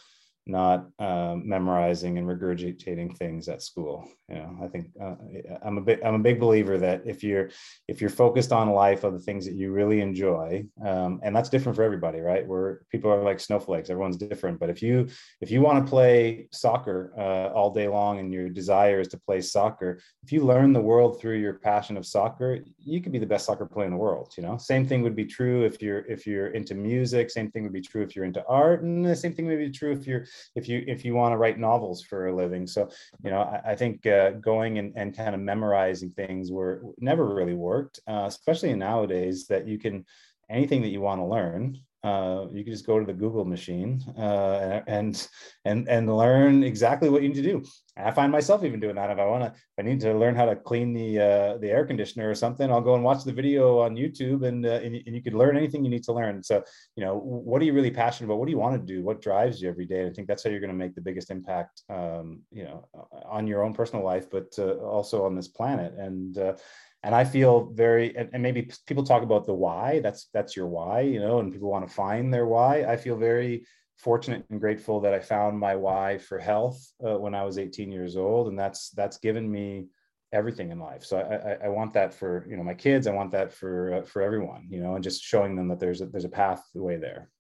not 0.47 0.89
uh, 0.99 1.37
memorizing 1.37 2.19
and 2.19 2.27
regurgitating 2.27 3.17
things 3.17 3.49
at 3.49 3.63
school. 3.63 4.09
You 4.29 4.37
know, 4.37 4.59
I 4.63 4.67
think 4.67 4.89
uh, 5.01 5.15
I'm 5.63 5.79
a 5.79 5.81
big 5.81 6.03
I'm 6.03 6.15
a 6.15 6.19
big 6.19 6.41
believer 6.41 6.79
that 6.79 7.03
if 7.05 7.23
you're 7.23 7.51
if 7.87 8.01
you're 8.01 8.11
focused 8.11 8.51
on 8.51 8.71
life 8.71 9.05
of 9.05 9.13
the 9.13 9.21
things 9.21 9.45
that 9.45 9.55
you 9.55 9.73
really 9.73 10.01
enjoy, 10.01 10.65
um, 10.85 11.21
and 11.23 11.35
that's 11.37 11.49
different 11.49 11.77
for 11.77 11.83
everybody, 11.83 12.21
right? 12.21 12.47
Where 12.47 12.83
people 12.91 13.11
are 13.11 13.23
like 13.23 13.39
snowflakes, 13.39 13.91
everyone's 13.91 14.17
different. 14.17 14.59
But 14.59 14.71
if 14.71 14.83
you 14.83 15.09
if 15.41 15.51
you 15.51 15.61
want 15.61 15.85
to 15.85 15.89
play 15.89 16.49
soccer 16.51 17.13
uh, 17.17 17.55
all 17.55 17.71
day 17.71 17.87
long 17.87 18.19
and 18.19 18.33
your 18.33 18.49
desire 18.49 19.01
is 19.01 19.09
to 19.09 19.19
play 19.19 19.41
soccer, 19.41 20.01
if 20.25 20.33
you 20.33 20.45
learn 20.45 20.73
the 20.73 20.81
world 20.81 21.21
through 21.21 21.37
your 21.37 21.55
passion 21.55 21.97
of 21.97 22.05
soccer, 22.05 22.59
you 22.79 23.01
could 23.01 23.13
be 23.13 23.19
the 23.19 23.27
best 23.27 23.47
soccer 23.47 23.67
player 23.67 23.87
in 23.87 23.93
the 23.93 23.99
world. 23.99 24.33
You 24.37 24.43
know, 24.43 24.57
same 24.57 24.89
thing 24.89 25.03
would 25.03 25.17
be 25.17 25.27
true 25.27 25.65
if 25.65 25.81
you're 25.81 26.01
if 26.07 26.27
you're 26.27 26.49
into 26.49 26.75
music. 26.75 27.31
Same 27.31 27.51
thing 27.51 27.63
would 27.63 27.73
be 27.73 27.81
true 27.81 28.03
if 28.03 28.17
you're 28.17 28.25
into 28.25 28.45
art, 28.47 28.83
and 28.83 29.07
the 29.07 29.15
same 29.15 29.35
thing 29.35 29.47
would 29.47 29.59
be 29.59 29.71
true 29.71 29.93
if 29.93 30.05
you're 30.05 30.25
if 30.55 30.69
you 30.69 30.85
if 30.87 31.05
you 31.05 31.15
want 31.15 31.33
to 31.33 31.37
write 31.37 31.59
novels 31.59 32.03
for 32.03 32.29
a 32.29 32.37
living. 32.37 32.67
So 32.67 32.91
you 33.25 33.31
know, 33.31 33.41
I, 33.41 33.73
I 33.73 33.77
think 33.77 34.07
uh, 34.07 34.31
going 34.33 34.79
and, 34.79 34.93
and 34.97 35.17
kind 35.17 35.35
of 35.35 35.41
memorizing 35.41 36.11
things 36.11 36.51
were 36.51 36.83
never 36.99 37.35
really 37.35 37.55
worked, 37.55 38.01
uh, 38.09 38.25
especially 38.27 38.75
nowadays 38.75 39.47
that 39.49 39.67
you 39.67 39.79
can 39.79 40.05
anything 40.51 40.83
that 40.83 40.89
you 40.89 41.01
want 41.01 41.21
to 41.21 41.27
learn 41.27 41.79
uh, 42.05 42.47
you 42.53 42.65
can 42.65 42.73
just 42.73 42.87
go 42.87 42.99
to 42.99 43.07
the 43.07 43.13
Google 43.13 43.45
machine 43.45 44.03
uh, 44.19 44.81
and 44.87 45.29
and 45.65 45.89
and 45.89 46.17
learn 46.17 46.65
exactly 46.65 47.09
what 47.09 47.23
you 47.23 47.29
need 47.29 47.37
to 47.37 47.43
do. 47.43 47.63
I 47.97 48.11
find 48.11 48.33
myself 48.33 48.65
even 48.65 48.81
doing 48.81 48.97
that. 48.97 49.11
If 49.11 49.19
I 49.19 49.27
want 49.27 49.45
to, 49.45 49.51
if 49.51 49.79
I 49.79 49.83
need 49.83 50.01
to 50.01 50.15
learn 50.15 50.35
how 50.35 50.47
to 50.47 50.57
clean 50.57 50.93
the 50.93 51.19
uh, 51.19 51.59
the 51.59 51.71
air 51.71 51.85
conditioner 51.87 52.29
or 52.29 52.35
something, 52.35 52.71
I'll 52.71 52.81
go 52.81 52.95
and 52.95 53.05
watch 53.05 53.23
the 53.23 53.33
video 53.33 53.81
on 53.81 53.95
YouTube, 53.95 54.47
and, 54.47 54.67
uh, 54.67 54.81
and 54.83 54.97
and 54.97 55.15
you 55.15 55.23
can 55.23 55.39
learn 55.39 55.57
anything 55.57 55.85
you 55.85 55.91
need 55.91 56.05
to 56.05 56.13
learn. 56.13 56.43
So 56.43 56.65
you 56.97 57.05
know, 57.05 57.19
what 57.19 57.63
are 57.63 57.65
you 57.65 57.75
really 57.75 57.91
passionate 57.91 58.27
about? 58.27 58.39
What 58.39 58.47
do 58.47 58.53
you 58.53 58.59
want 58.59 58.81
to 58.81 58.95
do? 58.95 59.05
What 59.05 59.23
drives 59.23 59.63
you 59.63 59.69
every 59.69 59.87
day? 59.87 60.01
And 60.01 60.11
I 60.11 60.13
think 60.13 60.27
that's 60.27 60.43
how 60.43 60.51
you're 60.51 60.61
going 60.61 60.71
to 60.71 60.77
make 60.77 60.95
the 60.95 61.01
biggest 61.01 61.31
impact, 61.31 61.83
um, 61.89 62.41
you 62.51 62.65
know, 62.65 62.89
on 63.27 63.47
your 63.47 63.63
own 63.63 63.75
personal 63.75 64.05
life, 64.05 64.29
but 64.29 64.53
uh, 64.59 64.75
also 64.79 65.25
on 65.25 65.37
this 65.37 65.49
planet. 65.49 65.95
And 65.97 66.37
uh, 66.39 66.55
and 67.03 67.15
i 67.15 67.25
feel 67.25 67.71
very 67.73 68.17
and, 68.17 68.31
and, 68.33 68.43
maybe 68.43 68.71
people 68.87 69.05
talk 69.05 69.23
about 69.23 69.47
the 69.47 69.55
why 69.55 70.01
that's 70.01 70.29
that's 70.33 70.57
your 70.57 70.67
why 70.67 71.01
you 71.01 71.21
know 71.21 71.41
and 71.41 71.53
people 71.53 71.71
want 71.71 71.87
to 71.87 71.95
find 71.95 72.33
their 72.33 72.47
why. 72.47 72.85
I 72.85 72.97
feel 72.97 73.17
very 73.17 73.67
fortunate 73.97 74.45
and 74.51 74.61
grateful 74.61 75.01
that 75.01 75.15
i 75.15 75.21
found 75.21 75.59
my 75.59 75.77
why 75.77 76.19
for 76.19 76.39
health 76.39 76.81
uh, 77.07 77.19
when 77.19 77.35
i 77.35 77.45
was 77.45 77.59
18 77.59 77.93
years 77.93 78.17
old 78.17 78.49
and 78.49 78.59
that's 78.59 78.91
that's 78.91 79.19
given 79.19 79.51
me 79.51 79.87
everything 80.33 80.71
in 80.71 80.79
life. 80.79 81.05
So 81.05 81.19
I, 81.19 81.53
I, 81.53 81.67
I 81.67 81.69
want 81.69 81.93
that 81.93 82.15
for 82.15 82.47
you 82.49 82.57
know 82.57 82.63
my 82.63 82.75
kids 82.75 83.07
i 83.07 83.13
want 83.13 83.31
that 83.33 83.53
for 83.53 83.95
uh, 83.95 84.03
for 84.03 84.23
everyone 84.23 84.67
you 84.71 84.83
know 84.83 84.95
and 84.95 85.05
just 85.05 85.23
showing 85.23 85.55
them 85.57 85.69
that 85.69 85.79
there's 85.79 86.01
a 86.01 86.07
there's 86.07 86.25
a 86.25 86.31
pathway 86.31 86.97
there. 86.97 87.31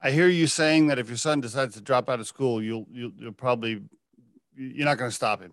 I 0.00 0.10
hear 0.10 0.28
you 0.28 0.46
saying 0.46 0.88
that 0.88 0.98
if 0.98 1.08
your 1.08 1.16
son 1.16 1.40
decides 1.40 1.74
to 1.74 1.80
drop 1.80 2.10
out 2.10 2.20
of 2.20 2.26
school 2.26 2.62
you'll 2.62 2.86
you'll, 2.90 3.12
you'll 3.16 3.32
probably 3.32 3.82
you're 4.56 4.84
not 4.84 4.98
going 4.98 5.10
to 5.10 5.14
stop 5.14 5.40
him 5.40 5.52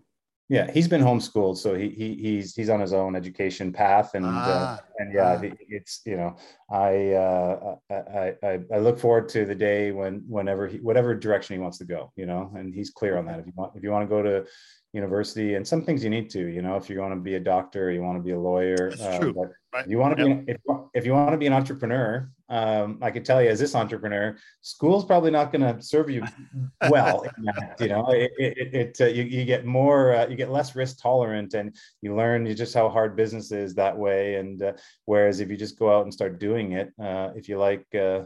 yeah, 0.52 0.70
he's 0.70 0.86
been 0.86 1.00
homeschooled, 1.00 1.56
so 1.56 1.74
he, 1.74 1.88
he 1.88 2.14
he's 2.14 2.54
he's 2.54 2.68
on 2.68 2.78
his 2.78 2.92
own 2.92 3.16
education 3.16 3.72
path, 3.72 4.12
and 4.12 4.26
uh, 4.26 4.28
ah, 4.30 4.74
uh, 4.74 4.78
and 4.98 5.14
yeah, 5.14 5.38
ah. 5.42 5.48
it's 5.68 6.00
you 6.04 6.16
know 6.16 6.36
I, 6.70 7.12
uh, 7.12 7.76
I 7.90 8.34
I 8.42 8.60
I 8.74 8.78
look 8.78 8.98
forward 8.98 9.28
to 9.30 9.44
the 9.44 9.54
day 9.54 9.92
when 9.92 10.24
whenever 10.28 10.68
he 10.68 10.78
whatever 10.78 11.14
direction 11.14 11.56
he 11.56 11.60
wants 11.60 11.78
to 11.78 11.84
go, 11.84 12.12
you 12.16 12.26
know, 12.26 12.52
and 12.56 12.74
he's 12.74 12.90
clear 12.90 13.18
on 13.18 13.26
that. 13.26 13.40
If 13.40 13.46
you 13.46 13.52
want 13.56 13.72
if 13.76 13.82
you 13.82 13.90
want 13.90 14.08
to 14.08 14.08
go 14.08 14.22
to 14.22 14.46
university 14.92 15.54
and 15.54 15.66
some 15.66 15.82
things 15.82 16.04
you 16.04 16.10
need 16.10 16.28
to 16.28 16.48
you 16.48 16.60
know 16.60 16.76
if 16.76 16.90
you 16.90 17.00
want 17.00 17.14
to 17.14 17.20
be 17.20 17.36
a 17.36 17.40
doctor 17.40 17.90
you 17.90 18.02
want 18.02 18.18
to 18.18 18.22
be 18.22 18.32
a 18.32 18.38
lawyer 18.38 18.90
That's 18.90 19.00
uh, 19.00 19.18
true. 19.18 19.50
Right. 19.72 19.88
you 19.88 19.96
want 19.96 20.18
to 20.18 20.28
yep. 20.28 20.46
be 20.46 20.52
if, 20.52 20.58
if 20.92 21.06
you 21.06 21.12
want 21.12 21.30
to 21.30 21.38
be 21.38 21.46
an 21.46 21.54
entrepreneur 21.54 22.30
um, 22.50 22.98
i 23.00 23.10
can 23.10 23.24
tell 23.24 23.42
you 23.42 23.48
as 23.48 23.58
this 23.58 23.74
entrepreneur 23.74 24.36
school's 24.60 25.06
probably 25.06 25.30
not 25.30 25.50
going 25.50 25.62
to 25.62 25.82
serve 25.82 26.10
you 26.10 26.22
well 26.90 27.24
that, 27.42 27.76
you 27.80 27.88
know 27.88 28.06
it, 28.10 28.32
it, 28.36 28.74
it 28.74 29.00
uh, 29.00 29.06
you, 29.06 29.22
you 29.22 29.46
get 29.46 29.64
more 29.64 30.14
uh, 30.14 30.26
you 30.28 30.36
get 30.36 30.50
less 30.50 30.76
risk 30.76 31.00
tolerant 31.00 31.54
and 31.54 31.74
you 32.02 32.14
learn 32.14 32.54
just 32.54 32.74
how 32.74 32.90
hard 32.90 33.16
business 33.16 33.50
is 33.50 33.74
that 33.74 33.96
way 33.96 34.34
and 34.34 34.62
uh, 34.62 34.72
whereas 35.04 35.40
if 35.40 35.50
you 35.50 35.56
just 35.56 35.78
go 35.78 35.94
out 35.94 36.04
and 36.04 36.12
start 36.12 36.38
doing 36.38 36.72
it 36.72 36.92
uh, 37.00 37.30
if 37.34 37.48
you 37.48 37.58
like 37.58 37.86
uh, 37.94 38.22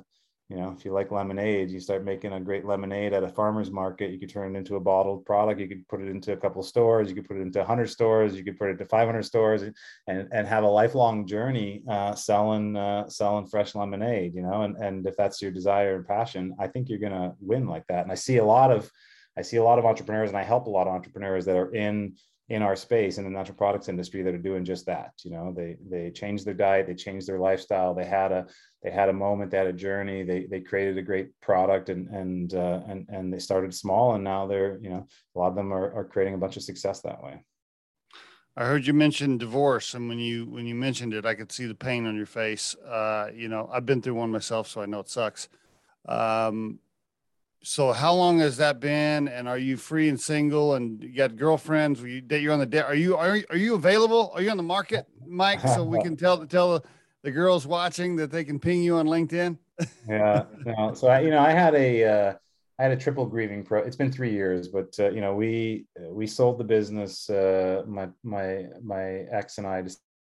you 0.48 0.56
know, 0.56 0.72
if 0.78 0.84
you 0.84 0.92
like 0.92 1.10
lemonade, 1.10 1.70
you 1.70 1.80
start 1.80 2.04
making 2.04 2.32
a 2.32 2.40
great 2.40 2.64
lemonade 2.64 3.12
at 3.12 3.24
a 3.24 3.28
farmer's 3.28 3.72
market. 3.72 4.12
You 4.12 4.18
could 4.20 4.28
turn 4.28 4.54
it 4.54 4.58
into 4.58 4.76
a 4.76 4.80
bottled 4.80 5.24
product. 5.24 5.60
You 5.60 5.66
could 5.66 5.86
put 5.88 6.00
it 6.00 6.08
into 6.08 6.32
a 6.34 6.36
couple 6.36 6.62
stores. 6.62 7.08
You 7.08 7.16
could 7.16 7.26
put 7.26 7.36
it 7.36 7.40
into 7.40 7.58
100 7.58 7.88
stores. 7.88 8.36
You 8.36 8.44
could 8.44 8.56
put 8.56 8.70
it 8.70 8.76
to 8.78 8.86
500 8.86 9.24
stores, 9.24 9.62
and 9.62 9.74
and 10.06 10.46
have 10.46 10.62
a 10.62 10.68
lifelong 10.68 11.26
journey 11.26 11.82
uh, 11.90 12.14
selling 12.14 12.76
uh, 12.76 13.08
selling 13.08 13.46
fresh 13.46 13.74
lemonade. 13.74 14.34
You 14.34 14.42
know, 14.42 14.62
and 14.62 14.76
and 14.76 15.04
if 15.06 15.16
that's 15.16 15.42
your 15.42 15.50
desire 15.50 15.96
and 15.96 16.06
passion, 16.06 16.54
I 16.60 16.68
think 16.68 16.88
you're 16.88 17.00
gonna 17.00 17.34
win 17.40 17.66
like 17.66 17.86
that. 17.88 18.04
And 18.04 18.12
I 18.12 18.16
see 18.16 18.36
a 18.36 18.44
lot 18.44 18.70
of 18.70 18.88
I 19.36 19.42
see 19.42 19.56
a 19.56 19.64
lot 19.64 19.80
of 19.80 19.84
entrepreneurs, 19.84 20.28
and 20.28 20.38
I 20.38 20.44
help 20.44 20.68
a 20.68 20.70
lot 20.70 20.86
of 20.86 20.94
entrepreneurs 20.94 21.44
that 21.46 21.56
are 21.56 21.74
in 21.74 22.14
in 22.48 22.62
our 22.62 22.76
space 22.76 23.18
in 23.18 23.24
the 23.24 23.30
natural 23.30 23.56
products 23.56 23.88
industry 23.88 24.22
that 24.22 24.34
are 24.34 24.38
doing 24.38 24.64
just 24.64 24.86
that 24.86 25.10
you 25.24 25.30
know 25.30 25.52
they 25.56 25.76
they 25.90 26.10
changed 26.10 26.44
their 26.44 26.54
diet 26.54 26.86
they 26.86 26.94
changed 26.94 27.26
their 27.26 27.40
lifestyle 27.40 27.92
they 27.92 28.04
had 28.04 28.30
a 28.30 28.46
they 28.82 28.90
had 28.90 29.08
a 29.08 29.12
moment 29.12 29.50
they 29.50 29.58
had 29.58 29.66
a 29.66 29.72
journey 29.72 30.22
they 30.22 30.46
they 30.48 30.60
created 30.60 30.96
a 30.96 31.02
great 31.02 31.28
product 31.40 31.88
and 31.88 32.08
and 32.08 32.54
uh, 32.54 32.80
and 32.88 33.06
and 33.08 33.32
they 33.32 33.38
started 33.38 33.74
small 33.74 34.14
and 34.14 34.22
now 34.22 34.46
they're 34.46 34.78
you 34.80 34.90
know 34.90 35.06
a 35.34 35.38
lot 35.38 35.48
of 35.48 35.56
them 35.56 35.72
are, 35.72 35.92
are 35.92 36.04
creating 36.04 36.34
a 36.34 36.38
bunch 36.38 36.56
of 36.56 36.62
success 36.62 37.00
that 37.00 37.22
way 37.22 37.42
I 38.58 38.64
heard 38.64 38.86
you 38.86 38.94
mention 38.94 39.36
divorce, 39.36 39.92
and 39.92 40.08
when 40.08 40.18
you 40.18 40.46
when 40.46 40.64
you 40.64 40.74
mentioned 40.74 41.12
it, 41.12 41.26
I 41.26 41.34
could 41.34 41.52
see 41.52 41.66
the 41.66 41.74
pain 41.74 42.06
on 42.06 42.16
your 42.16 42.24
face. 42.24 42.74
Uh, 42.76 43.28
you 43.34 43.48
know, 43.48 43.68
I've 43.70 43.84
been 43.84 44.00
through 44.00 44.14
one 44.14 44.30
myself, 44.30 44.66
so 44.66 44.80
I 44.80 44.86
know 44.86 45.00
it 45.00 45.10
sucks. 45.10 45.50
Um, 46.08 46.78
so 47.62 47.92
how 47.92 48.14
long 48.14 48.38
has 48.38 48.56
that 48.58 48.80
been? 48.80 49.28
And 49.28 49.48
are 49.48 49.58
you 49.58 49.76
free 49.76 50.08
and 50.08 50.20
single? 50.20 50.74
And 50.74 51.02
you 51.02 51.16
got 51.16 51.36
girlfriends? 51.36 52.00
You, 52.02 52.22
that 52.28 52.40
you're 52.40 52.52
on 52.52 52.60
the 52.60 52.66
date? 52.66 52.82
Are 52.82 52.94
you 52.94 53.16
are 53.16 53.38
are 53.50 53.56
you 53.56 53.74
available? 53.74 54.30
Are 54.34 54.42
you 54.42 54.50
on 54.50 54.56
the 54.56 54.62
market, 54.62 55.06
Mike? 55.26 55.60
So 55.60 55.84
we 55.84 56.00
can 56.02 56.16
tell 56.24 56.46
tell 56.46 56.74
the, 56.74 56.82
the 57.22 57.30
girls 57.30 57.66
watching 57.66 58.16
that 58.16 58.30
they 58.30 58.44
can 58.44 58.58
ping 58.58 58.82
you 58.82 58.96
on 58.96 59.06
LinkedIn. 59.06 59.58
yeah. 60.08 60.44
No. 60.64 60.94
So 60.94 61.08
I, 61.08 61.20
you 61.20 61.30
know, 61.30 61.40
I 61.40 61.50
had 61.50 61.74
a 61.74 62.04
uh, 62.04 62.34
I 62.78 62.82
had 62.82 62.92
a 62.92 62.96
triple 62.96 63.26
grieving 63.26 63.64
pro. 63.64 63.80
It's 63.80 63.96
been 63.96 64.12
three 64.12 64.32
years, 64.32 64.68
but 64.68 64.94
uh, 64.98 65.10
you 65.10 65.20
know, 65.20 65.34
we 65.34 65.86
we 65.98 66.26
sold 66.26 66.58
the 66.58 66.64
business. 66.64 67.28
Uh, 67.28 67.82
my 67.86 68.08
my 68.22 68.66
my 68.82 69.24
ex 69.32 69.58
and 69.58 69.66
I 69.66 69.82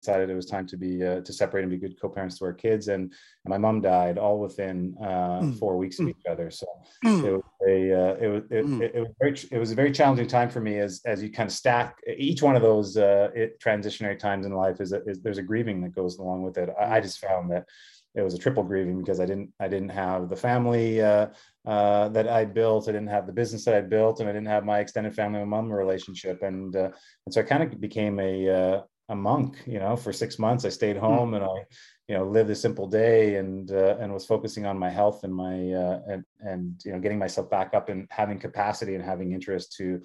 decided 0.01 0.29
it 0.29 0.35
was 0.35 0.45
time 0.45 0.65
to 0.65 0.77
be 0.77 1.05
uh, 1.05 1.21
to 1.21 1.31
separate 1.31 1.61
and 1.61 1.71
be 1.71 1.77
good 1.77 1.99
co-parents 2.01 2.37
to 2.37 2.45
our 2.45 2.53
kids 2.53 2.87
and, 2.87 3.03
and 3.03 3.49
my 3.49 3.57
mom 3.57 3.81
died 3.81 4.17
all 4.17 4.39
within 4.39 4.95
uh, 5.01 5.41
mm. 5.41 5.59
four 5.59 5.77
weeks 5.77 5.99
of 5.99 6.05
mm. 6.05 6.09
each 6.09 6.25
other 6.29 6.49
so 6.49 6.65
mm. 7.05 7.23
it 7.23 7.31
was 7.31 7.43
a 7.67 7.93
uh, 7.93 8.15
it 8.19 8.27
was 8.27 8.43
it, 8.49 8.65
it, 8.81 8.95
it, 8.95 8.99
was 8.99 9.11
very 9.19 9.35
it 9.51 9.59
was 9.59 9.71
a 9.71 9.75
very 9.75 9.91
challenging 9.91 10.27
time 10.27 10.49
for 10.49 10.59
me 10.59 10.79
as 10.79 11.01
as 11.05 11.21
you 11.21 11.31
kind 11.31 11.47
of 11.47 11.53
stack 11.53 11.97
each 12.17 12.41
one 12.41 12.55
of 12.55 12.61
those 12.61 12.97
uh, 12.97 13.29
it, 13.35 13.59
transitionary 13.59 14.17
times 14.17 14.45
in 14.45 14.53
life 14.53 14.81
is, 14.81 14.91
a, 14.93 15.03
is 15.03 15.21
there's 15.21 15.37
a 15.37 15.43
grieving 15.43 15.81
that 15.81 15.93
goes 15.93 16.17
along 16.17 16.41
with 16.41 16.57
it 16.57 16.69
I, 16.79 16.97
I, 16.97 17.01
just 17.01 17.19
found 17.19 17.51
that 17.51 17.65
it 18.13 18.21
was 18.21 18.33
a 18.33 18.37
triple 18.37 18.63
grieving 18.63 18.99
because 18.99 19.19
I 19.19 19.25
didn't 19.25 19.53
I 19.59 19.67
didn't 19.67 19.89
have 19.89 20.29
the 20.29 20.35
family 20.35 21.01
uh, 21.01 21.27
uh, 21.65 22.09
that 22.09 22.27
I 22.27 22.45
built. 22.45 22.89
I 22.89 22.91
didn't 22.91 23.07
have 23.07 23.25
the 23.25 23.33
business 23.33 23.63
that 23.65 23.75
I 23.75 23.81
built, 23.81 24.19
and 24.19 24.27
I 24.27 24.33
didn't 24.33 24.47
have 24.47 24.65
my 24.65 24.79
extended 24.79 25.15
family 25.15 25.41
and 25.41 25.49
mom 25.49 25.71
relationship. 25.71 26.41
And 26.43 26.75
uh, 26.75 26.89
and 27.25 27.33
so 27.33 27.41
I 27.41 27.43
kind 27.43 27.63
of 27.63 27.79
became 27.79 28.19
a 28.19 28.49
uh, 28.49 28.81
a 29.09 29.15
monk 29.15 29.57
you 29.65 29.79
know 29.79 29.95
for 29.95 30.13
six 30.13 30.39
months. 30.39 30.65
I 30.65 30.69
stayed 30.69 30.97
hmm. 30.97 31.05
home 31.05 31.33
and 31.33 31.43
i 31.43 31.65
you 32.07 32.17
know 32.17 32.25
lived 32.25 32.49
a 32.49 32.55
simple 32.55 32.87
day 32.87 33.35
and 33.35 33.71
uh, 33.71 33.95
and 33.99 34.13
was 34.13 34.25
focusing 34.25 34.65
on 34.65 34.77
my 34.77 34.89
health 34.89 35.23
and 35.23 35.33
my 35.33 35.71
uh, 35.71 35.99
and 36.07 36.23
and 36.39 36.81
you 36.85 36.91
know 36.91 36.99
getting 36.99 37.19
myself 37.19 37.49
back 37.49 37.73
up 37.73 37.89
and 37.89 38.07
having 38.09 38.39
capacity 38.39 38.95
and 38.95 39.03
having 39.03 39.31
interest 39.31 39.73
to 39.77 40.01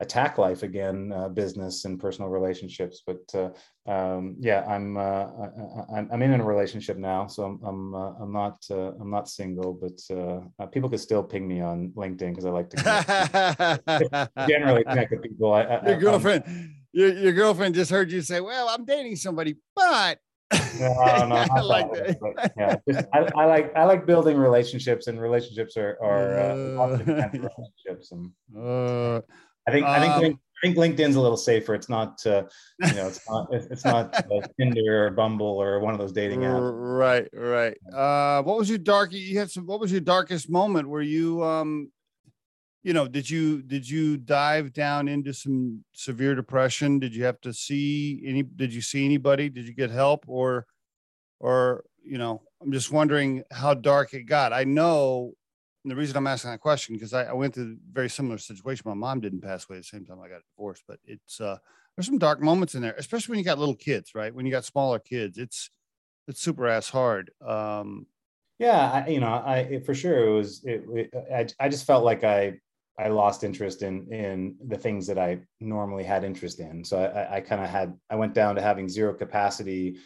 attack 0.00 0.36
life 0.36 0.62
again 0.62 1.12
uh, 1.12 1.28
business 1.28 1.84
and 1.84 2.00
personal 2.00 2.28
relationships. 2.28 3.02
But 3.06 3.22
uh, 3.34 3.50
um, 3.86 4.36
yeah 4.38 4.64
i'm 4.68 4.96
uh, 4.96 5.26
I, 5.94 6.06
i'm 6.12 6.22
in 6.22 6.40
a 6.40 6.44
relationship 6.44 6.96
now 6.98 7.26
so 7.26 7.44
i'm 7.44 7.60
i'm, 7.64 7.94
uh, 7.94 8.12
I'm 8.20 8.32
not 8.32 8.64
uh, 8.70 8.92
i'm 9.00 9.10
not 9.10 9.28
single 9.28 9.72
but 9.74 10.16
uh, 10.16 10.66
people 10.66 10.88
could 10.88 11.00
still 11.00 11.22
ping 11.24 11.48
me 11.48 11.60
on 11.60 11.88
linkedin 11.96 12.30
because 12.30 12.44
i 12.44 12.50
like 12.50 12.70
to 12.70 14.30
generally 14.48 14.84
connect 14.84 15.10
with 15.10 15.22
people. 15.22 15.52
I, 15.52 15.62
I, 15.62 15.88
your 15.88 15.96
girlfriend 15.98 16.44
I'm, 16.46 16.81
your, 16.92 17.12
your 17.12 17.32
girlfriend 17.32 17.74
just 17.74 17.90
heard 17.90 18.10
you 18.10 18.22
say, 18.22 18.40
"Well, 18.40 18.68
I'm 18.68 18.84
dating 18.84 19.16
somebody," 19.16 19.56
but 19.74 20.18
no, 20.78 21.26
no, 21.26 21.34
I 21.34 21.60
like 21.60 21.92
that. 21.92 22.18
But, 22.20 22.52
yeah, 22.56 22.76
just, 22.88 23.06
I, 23.12 23.28
I, 23.36 23.44
like 23.46 23.76
I 23.76 23.84
like 23.84 24.06
building 24.06 24.36
relationships, 24.36 25.06
and 25.06 25.20
relationships 25.20 25.76
are 25.76 25.98
are 26.02 26.38
uh, 26.38 26.98
relationships. 27.06 28.12
And 28.12 28.30
uh, 28.56 29.20
I 29.66 29.70
think 29.70 29.86
I 29.86 30.00
think 30.00 30.34
um, 30.34 30.40
I 30.62 30.66
think 30.66 30.76
LinkedIn's 30.76 31.16
a 31.16 31.20
little 31.20 31.36
safer. 31.36 31.74
It's 31.74 31.88
not 31.88 32.24
uh, 32.26 32.44
you 32.80 32.94
know 32.94 33.08
it's 33.08 33.20
not 33.28 33.48
it's 33.52 33.84
not 33.84 34.14
uh, 34.14 34.46
Tinder 34.58 35.06
or 35.06 35.10
Bumble 35.10 35.46
or 35.46 35.80
one 35.80 35.94
of 35.94 35.98
those 36.00 36.12
dating 36.12 36.40
apps. 36.40 36.72
Right, 36.72 37.28
right. 37.32 37.76
Uh, 37.92 38.42
what 38.42 38.58
was 38.58 38.68
your 38.68 38.78
dark? 38.78 39.12
You 39.12 39.38
had 39.38 39.50
some. 39.50 39.66
What 39.66 39.80
was 39.80 39.90
your 39.90 40.00
darkest 40.00 40.50
moment? 40.50 40.88
Where 40.88 41.02
you 41.02 41.42
um 41.42 41.90
you 42.82 42.92
know 42.92 43.06
did 43.06 43.30
you 43.30 43.62
did 43.62 43.88
you 43.88 44.16
dive 44.16 44.72
down 44.72 45.08
into 45.08 45.32
some 45.32 45.84
severe 45.92 46.34
depression? 46.34 46.98
Did 46.98 47.14
you 47.14 47.24
have 47.24 47.40
to 47.42 47.52
see 47.52 48.22
any 48.26 48.42
did 48.42 48.72
you 48.72 48.80
see 48.80 49.04
anybody? 49.04 49.48
Did 49.48 49.66
you 49.66 49.74
get 49.74 49.90
help? 49.90 50.24
Or 50.26 50.66
or 51.42 51.84
you 52.02 52.16
know 52.18 52.42
i'm 52.62 52.72
just 52.72 52.90
wondering 52.90 53.42
how 53.50 53.74
dark 53.74 54.14
it 54.14 54.22
got. 54.22 54.52
I 54.52 54.64
know 54.64 55.34
the 55.84 55.96
reason 55.96 56.16
i'm 56.16 56.26
asking 56.26 56.52
that 56.52 56.60
question 56.60 56.94
because 56.94 57.12
I, 57.12 57.24
I, 57.24 57.32
went 57.32 57.54
through 57.54 57.72
a 57.72 57.92
very 57.92 58.08
similar 58.08 58.38
situation. 58.38 58.84
My 58.86 58.94
mom 58.94 59.20
didn't 59.20 59.42
pass 59.42 59.68
away 59.68 59.78
the 59.78 59.84
same 59.84 60.06
time 60.06 60.20
i 60.20 60.28
got 60.28 60.40
divorced 60.56 60.84
but 60.86 60.98
it's 61.04 61.40
uh 61.40 61.58
there's 61.96 62.06
some 62.06 62.18
dark 62.18 62.40
moments 62.40 62.74
in 62.74 62.82
there 62.82 62.94
especially 62.96 63.32
when 63.32 63.38
you 63.38 63.44
got 63.44 63.58
little 63.58 63.76
kids 63.76 64.14
right? 64.14 64.34
When 64.34 64.46
you 64.46 64.52
got 64.52 64.64
smaller 64.64 64.98
kids 64.98 65.36
it's 65.36 65.70
it's 66.28 66.40
super 66.40 66.66
ass 66.66 66.88
hard 66.88 67.30
um. 67.46 68.06
Yeah 68.58 69.04
I, 69.04 69.08
you 69.08 69.18
know 69.18 69.26
i 69.26 69.82
for 69.84 69.94
sure 69.94 70.28
it 70.28 70.32
was 70.32 70.62
it, 70.64 70.84
it 70.94 71.10
I, 71.34 71.64
I 71.64 71.68
just 71.68 71.84
felt 71.84 72.04
like 72.04 72.22
i 72.22 72.58
I 72.98 73.08
lost 73.08 73.44
interest 73.44 73.82
in 73.82 74.12
in 74.12 74.56
the 74.68 74.76
things 74.76 75.06
that 75.06 75.18
I 75.18 75.40
normally 75.60 76.04
had 76.04 76.24
interest 76.24 76.60
in. 76.60 76.84
So 76.84 76.98
I, 76.98 77.36
I 77.36 77.40
kind 77.40 77.62
of 77.62 77.68
had 77.68 77.94
I 78.10 78.16
went 78.16 78.34
down 78.34 78.54
to 78.56 78.62
having 78.62 78.88
zero 78.88 79.14
capacity, 79.14 79.98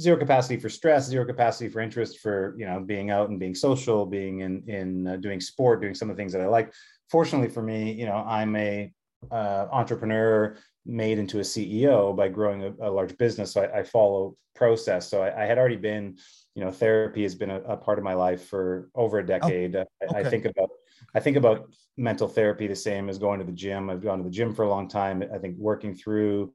zero 0.00 0.16
capacity 0.16 0.56
for 0.56 0.68
stress, 0.68 1.06
zero 1.06 1.24
capacity 1.24 1.68
for 1.68 1.80
interest 1.80 2.20
for 2.20 2.54
you 2.58 2.66
know 2.66 2.80
being 2.80 3.10
out 3.10 3.30
and 3.30 3.38
being 3.38 3.54
social, 3.54 4.06
being 4.06 4.40
in 4.40 4.62
in 4.68 5.06
uh, 5.06 5.16
doing 5.16 5.40
sport, 5.40 5.80
doing 5.80 5.94
some 5.94 6.08
of 6.10 6.16
the 6.16 6.20
things 6.20 6.32
that 6.32 6.42
I 6.42 6.46
like. 6.46 6.72
Fortunately 7.10 7.48
for 7.48 7.62
me, 7.62 7.92
you 7.92 8.06
know, 8.06 8.24
I'm 8.26 8.56
a 8.56 8.92
uh, 9.30 9.66
entrepreneur 9.70 10.56
made 10.86 11.18
into 11.18 11.38
a 11.38 11.42
CEO 11.42 12.16
by 12.16 12.28
growing 12.28 12.62
a, 12.62 12.88
a 12.88 12.90
large 12.90 13.16
business. 13.18 13.52
So 13.52 13.62
I, 13.62 13.80
I 13.80 13.82
follow 13.82 14.36
process. 14.54 15.08
So 15.08 15.22
I, 15.22 15.42
I, 15.42 15.46
had 15.46 15.58
already 15.58 15.76
been, 15.76 16.16
you 16.54 16.64
know, 16.64 16.70
therapy 16.70 17.22
has 17.22 17.34
been 17.34 17.50
a, 17.50 17.60
a 17.60 17.76
part 17.76 17.98
of 17.98 18.04
my 18.04 18.14
life 18.14 18.46
for 18.46 18.90
over 18.94 19.18
a 19.18 19.22
oh, 19.22 19.26
decade. 19.26 19.76
Oh, 19.76 19.84
okay. 20.02 20.16
I, 20.16 20.20
I 20.20 20.30
think 20.30 20.46
about 20.46 20.70
I 21.14 21.20
think 21.20 21.36
about 21.36 21.68
mental 21.96 22.28
therapy 22.28 22.66
the 22.66 22.76
same 22.76 23.08
as 23.08 23.18
going 23.18 23.38
to 23.40 23.44
the 23.44 23.52
gym. 23.52 23.90
I've 23.90 24.02
gone 24.02 24.18
to 24.18 24.24
the 24.24 24.30
gym 24.30 24.54
for 24.54 24.64
a 24.64 24.68
long 24.68 24.88
time. 24.88 25.22
I 25.34 25.38
think 25.38 25.56
working 25.58 25.94
through 25.94 26.52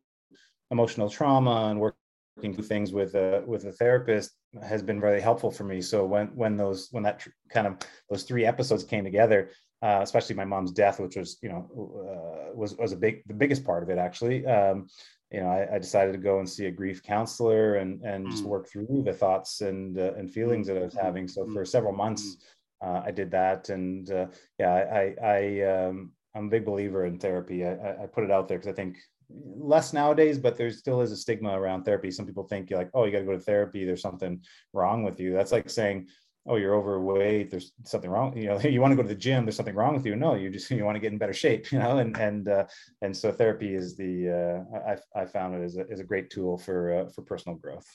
emotional 0.71 1.09
trauma 1.09 1.67
and 1.69 1.79
working 1.79 2.53
through 2.53 2.63
things 2.63 2.91
with 2.91 3.15
a 3.15 3.43
with 3.45 3.65
a 3.65 3.71
therapist 3.71 4.31
has 4.63 4.81
been 4.81 4.99
very 4.99 5.21
helpful 5.21 5.51
for 5.51 5.63
me. 5.63 5.81
So 5.81 6.05
when 6.05 6.27
when 6.27 6.57
those 6.57 6.89
when 6.91 7.03
that 7.03 7.19
tr- 7.19 7.29
kind 7.49 7.67
of 7.67 7.77
those 8.09 8.23
three 8.23 8.45
episodes 8.45 8.83
came 8.83 9.03
together, 9.03 9.51
uh, 9.81 9.99
especially 10.01 10.35
my 10.35 10.45
mom's 10.45 10.71
death, 10.71 10.99
which 10.99 11.15
was 11.15 11.37
you 11.41 11.49
know 11.49 11.69
uh, 11.71 12.55
was 12.55 12.75
was 12.77 12.91
a 12.91 12.97
big 12.97 13.23
the 13.27 13.33
biggest 13.33 13.63
part 13.63 13.83
of 13.83 13.89
it 13.89 13.97
actually. 13.97 14.45
Um, 14.45 14.87
you 15.31 15.41
know, 15.41 15.47
I, 15.47 15.75
I, 15.75 15.79
decided 15.79 16.11
to 16.11 16.19
go 16.19 16.37
and 16.37 16.47
see 16.47 16.67
a 16.67 16.71
grief 16.71 17.01
counselor 17.03 17.75
and 17.75 18.01
and 18.03 18.27
mm. 18.27 18.31
just 18.31 18.43
work 18.43 18.69
through 18.69 19.03
the 19.05 19.11
thoughts 19.11 19.61
and 19.61 19.97
uh, 19.97 20.13
and 20.13 20.31
feelings 20.31 20.67
that 20.67 20.77
I 20.77 20.81
was 20.81 20.93
mm. 20.93 21.03
having. 21.03 21.27
So 21.27 21.47
for 21.47 21.65
several 21.65 21.93
months, 21.93 22.23
mm 22.23 22.41
uh, 22.85 23.01
I 23.05 23.11
did 23.11 23.31
that, 23.31 23.69
and 23.69 24.09
uh, 24.11 24.27
yeah, 24.59 24.71
I, 24.71 25.15
I 25.23 25.61
um, 25.63 26.11
I'm 26.35 26.47
a 26.47 26.49
big 26.49 26.65
believer 26.65 27.05
in 27.05 27.17
therapy. 27.17 27.65
I, 27.65 28.03
I 28.03 28.05
put 28.05 28.23
it 28.23 28.31
out 28.31 28.47
there 28.47 28.57
because 28.57 28.71
I 28.71 28.75
think 28.75 28.97
less 29.29 29.93
nowadays, 29.93 30.37
but 30.37 30.55
there 30.55 30.69
still 30.69 31.01
is 31.01 31.11
a 31.11 31.17
stigma 31.17 31.59
around 31.59 31.83
therapy. 31.83 32.11
Some 32.11 32.25
people 32.25 32.43
think 32.43 32.69
you're 32.69 32.79
like, 32.79 32.91
oh, 32.93 33.05
you 33.05 33.11
got 33.11 33.19
to 33.19 33.25
go 33.25 33.31
to 33.31 33.39
therapy. 33.39 33.85
There's 33.85 34.01
something 34.01 34.41
wrong 34.73 35.03
with 35.03 35.19
you. 35.19 35.33
That's 35.33 35.51
like 35.51 35.69
saying, 35.69 36.07
oh, 36.47 36.57
you're 36.57 36.75
overweight. 36.75 37.49
There's 37.49 37.71
something 37.85 38.09
wrong. 38.09 38.37
You 38.37 38.49
know, 38.49 38.59
you 38.63 38.81
want 38.81 38.91
to 38.91 38.95
go 38.95 39.01
to 39.01 39.07
the 39.07 39.15
gym. 39.15 39.45
There's 39.45 39.55
something 39.55 39.75
wrong 39.75 39.95
with 39.95 40.05
you. 40.05 40.15
No, 40.15 40.35
you 40.35 40.49
just 40.49 40.69
you 40.71 40.85
want 40.85 40.95
to 40.95 40.99
get 40.99 41.11
in 41.11 41.17
better 41.17 41.33
shape. 41.33 41.71
You 41.71 41.79
know, 41.79 41.97
and 41.97 42.15
and 42.17 42.47
uh, 42.47 42.65
and 43.01 43.15
so 43.15 43.31
therapy 43.31 43.73
is 43.73 43.97
the 43.97 44.65
uh, 44.75 44.79
I 45.17 45.21
I 45.21 45.25
found 45.25 45.55
it 45.55 45.63
as 45.63 45.77
a, 45.77 45.85
as 45.91 45.99
a 45.99 46.03
great 46.03 46.29
tool 46.29 46.57
for 46.57 46.93
uh, 46.93 47.09
for 47.09 47.21
personal 47.23 47.57
growth. 47.57 47.87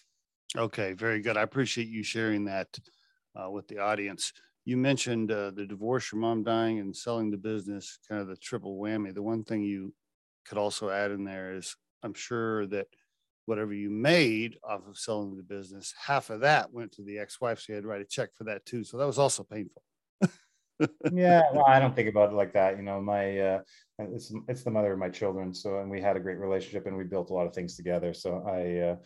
Okay, 0.56 0.94
very 0.94 1.20
good. 1.20 1.36
I 1.36 1.42
appreciate 1.42 1.88
you 1.88 2.02
sharing 2.02 2.46
that 2.46 2.68
uh, 3.36 3.50
with 3.50 3.68
the 3.68 3.78
audience 3.78 4.32
you 4.64 4.76
mentioned 4.76 5.32
uh, 5.32 5.50
the 5.50 5.66
divorce, 5.66 6.12
your 6.12 6.20
mom 6.20 6.42
dying, 6.42 6.78
and 6.78 6.94
selling 6.94 7.30
the 7.30 7.36
business, 7.36 7.98
kind 8.08 8.20
of 8.20 8.28
the 8.28 8.36
triple 8.36 8.78
whammy. 8.78 9.14
The 9.14 9.22
one 9.22 9.44
thing 9.44 9.62
you 9.62 9.94
could 10.46 10.58
also 10.58 10.90
add 10.90 11.10
in 11.10 11.24
there 11.24 11.54
is 11.54 11.76
I'm 12.02 12.14
sure 12.14 12.66
that 12.66 12.86
whatever 13.46 13.72
you 13.72 13.90
made 13.90 14.56
off 14.62 14.86
of 14.86 14.98
selling 14.98 15.36
the 15.36 15.42
business, 15.42 15.94
half 15.98 16.30
of 16.30 16.40
that 16.40 16.72
went 16.72 16.92
to 16.92 17.02
the 17.02 17.18
ex-wife. 17.18 17.60
So 17.60 17.72
you 17.72 17.74
had 17.74 17.82
to 17.82 17.88
write 17.88 18.00
a 18.00 18.06
check 18.06 18.30
for 18.36 18.44
that 18.44 18.64
too. 18.64 18.84
So 18.84 18.96
that 18.98 19.06
was 19.06 19.18
also 19.18 19.42
painful. 19.42 19.82
yeah, 21.10 21.42
well, 21.52 21.66
I 21.66 21.80
don't 21.80 21.96
think 21.96 22.08
about 22.08 22.30
it 22.30 22.36
like 22.36 22.52
that. 22.52 22.76
You 22.76 22.82
know, 22.82 23.00
my 23.00 23.38
uh, 23.38 23.60
it's 23.98 24.32
it's 24.48 24.62
the 24.62 24.70
mother 24.70 24.92
of 24.92 24.98
my 24.98 25.08
children. 25.08 25.52
So 25.54 25.80
and 25.80 25.90
we 25.90 26.00
had 26.00 26.16
a 26.16 26.20
great 26.20 26.38
relationship 26.38 26.86
and 26.86 26.96
we 26.96 27.04
built 27.04 27.30
a 27.30 27.34
lot 27.34 27.46
of 27.46 27.54
things 27.54 27.76
together. 27.76 28.14
So 28.14 28.44
I 28.46 28.90
uh, 28.90 28.96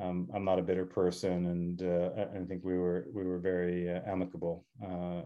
um, 0.00 0.28
I'm 0.34 0.44
not 0.44 0.58
a 0.58 0.62
bitter 0.62 0.86
person, 0.86 1.46
and 1.46 1.82
uh, 1.82 2.10
I 2.34 2.44
think 2.46 2.64
we 2.64 2.78
were 2.78 3.06
we 3.12 3.24
were 3.24 3.38
very 3.38 3.90
uh, 3.90 4.00
amicable 4.06 4.64
uh, 4.82 5.22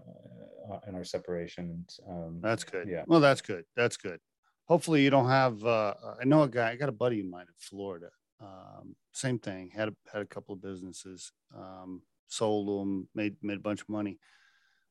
in 0.88 0.94
our 0.94 1.05
separation. 1.05 1.87
Um, 2.09 2.40
that's 2.42 2.64
good. 2.64 2.88
Yeah. 2.88 3.05
Well, 3.07 3.20
that's 3.20 3.40
good. 3.40 3.64
That's 3.76 3.96
good. 3.96 4.18
Hopefully, 4.66 5.02
you 5.02 5.11
don't 5.11 5.29
have. 5.29 5.64
Uh, 5.64 5.94
I 6.20 6.24
know 6.24 6.42
a 6.42 6.48
guy. 6.48 6.70
I 6.70 6.76
got 6.76 6.88
a 6.88 6.92
buddy 6.92 7.20
of 7.20 7.26
mine 7.26 7.46
in 7.48 7.55
Florida. 7.57 8.11
Um, 8.40 8.96
same 9.12 9.38
thing. 9.38 9.70
Had 9.74 9.88
a, 9.88 9.94
had 10.12 10.22
a 10.22 10.26
couple 10.26 10.55
of 10.55 10.62
businesses. 10.62 11.33
Um, 11.57 12.02
sold 12.26 12.68
them. 12.68 13.09
Made 13.14 13.37
made 13.42 13.59
a 13.59 13.62
bunch 13.62 13.83
of 13.83 13.88
money. 13.88 14.18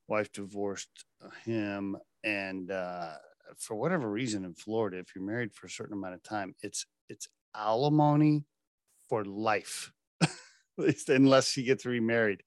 Wife 0.07 0.31
divorced 0.31 1.05
him, 1.43 1.97
and 2.23 2.71
uh, 2.71 3.13
for 3.57 3.75
whatever 3.75 4.09
reason 4.09 4.45
in 4.45 4.53
Florida, 4.53 4.99
if 4.99 5.13
you're 5.15 5.23
married 5.23 5.53
for 5.53 5.67
a 5.67 5.69
certain 5.69 5.97
amount 5.97 6.13
of 6.13 6.23
time, 6.23 6.55
it's 6.61 6.85
it's 7.09 7.27
alimony 7.53 8.45
for 9.09 9.25
life, 9.25 9.91
at 10.21 10.29
least 10.77 11.09
unless 11.09 11.49
she 11.49 11.63
gets 11.63 11.85
remarried. 11.85 12.43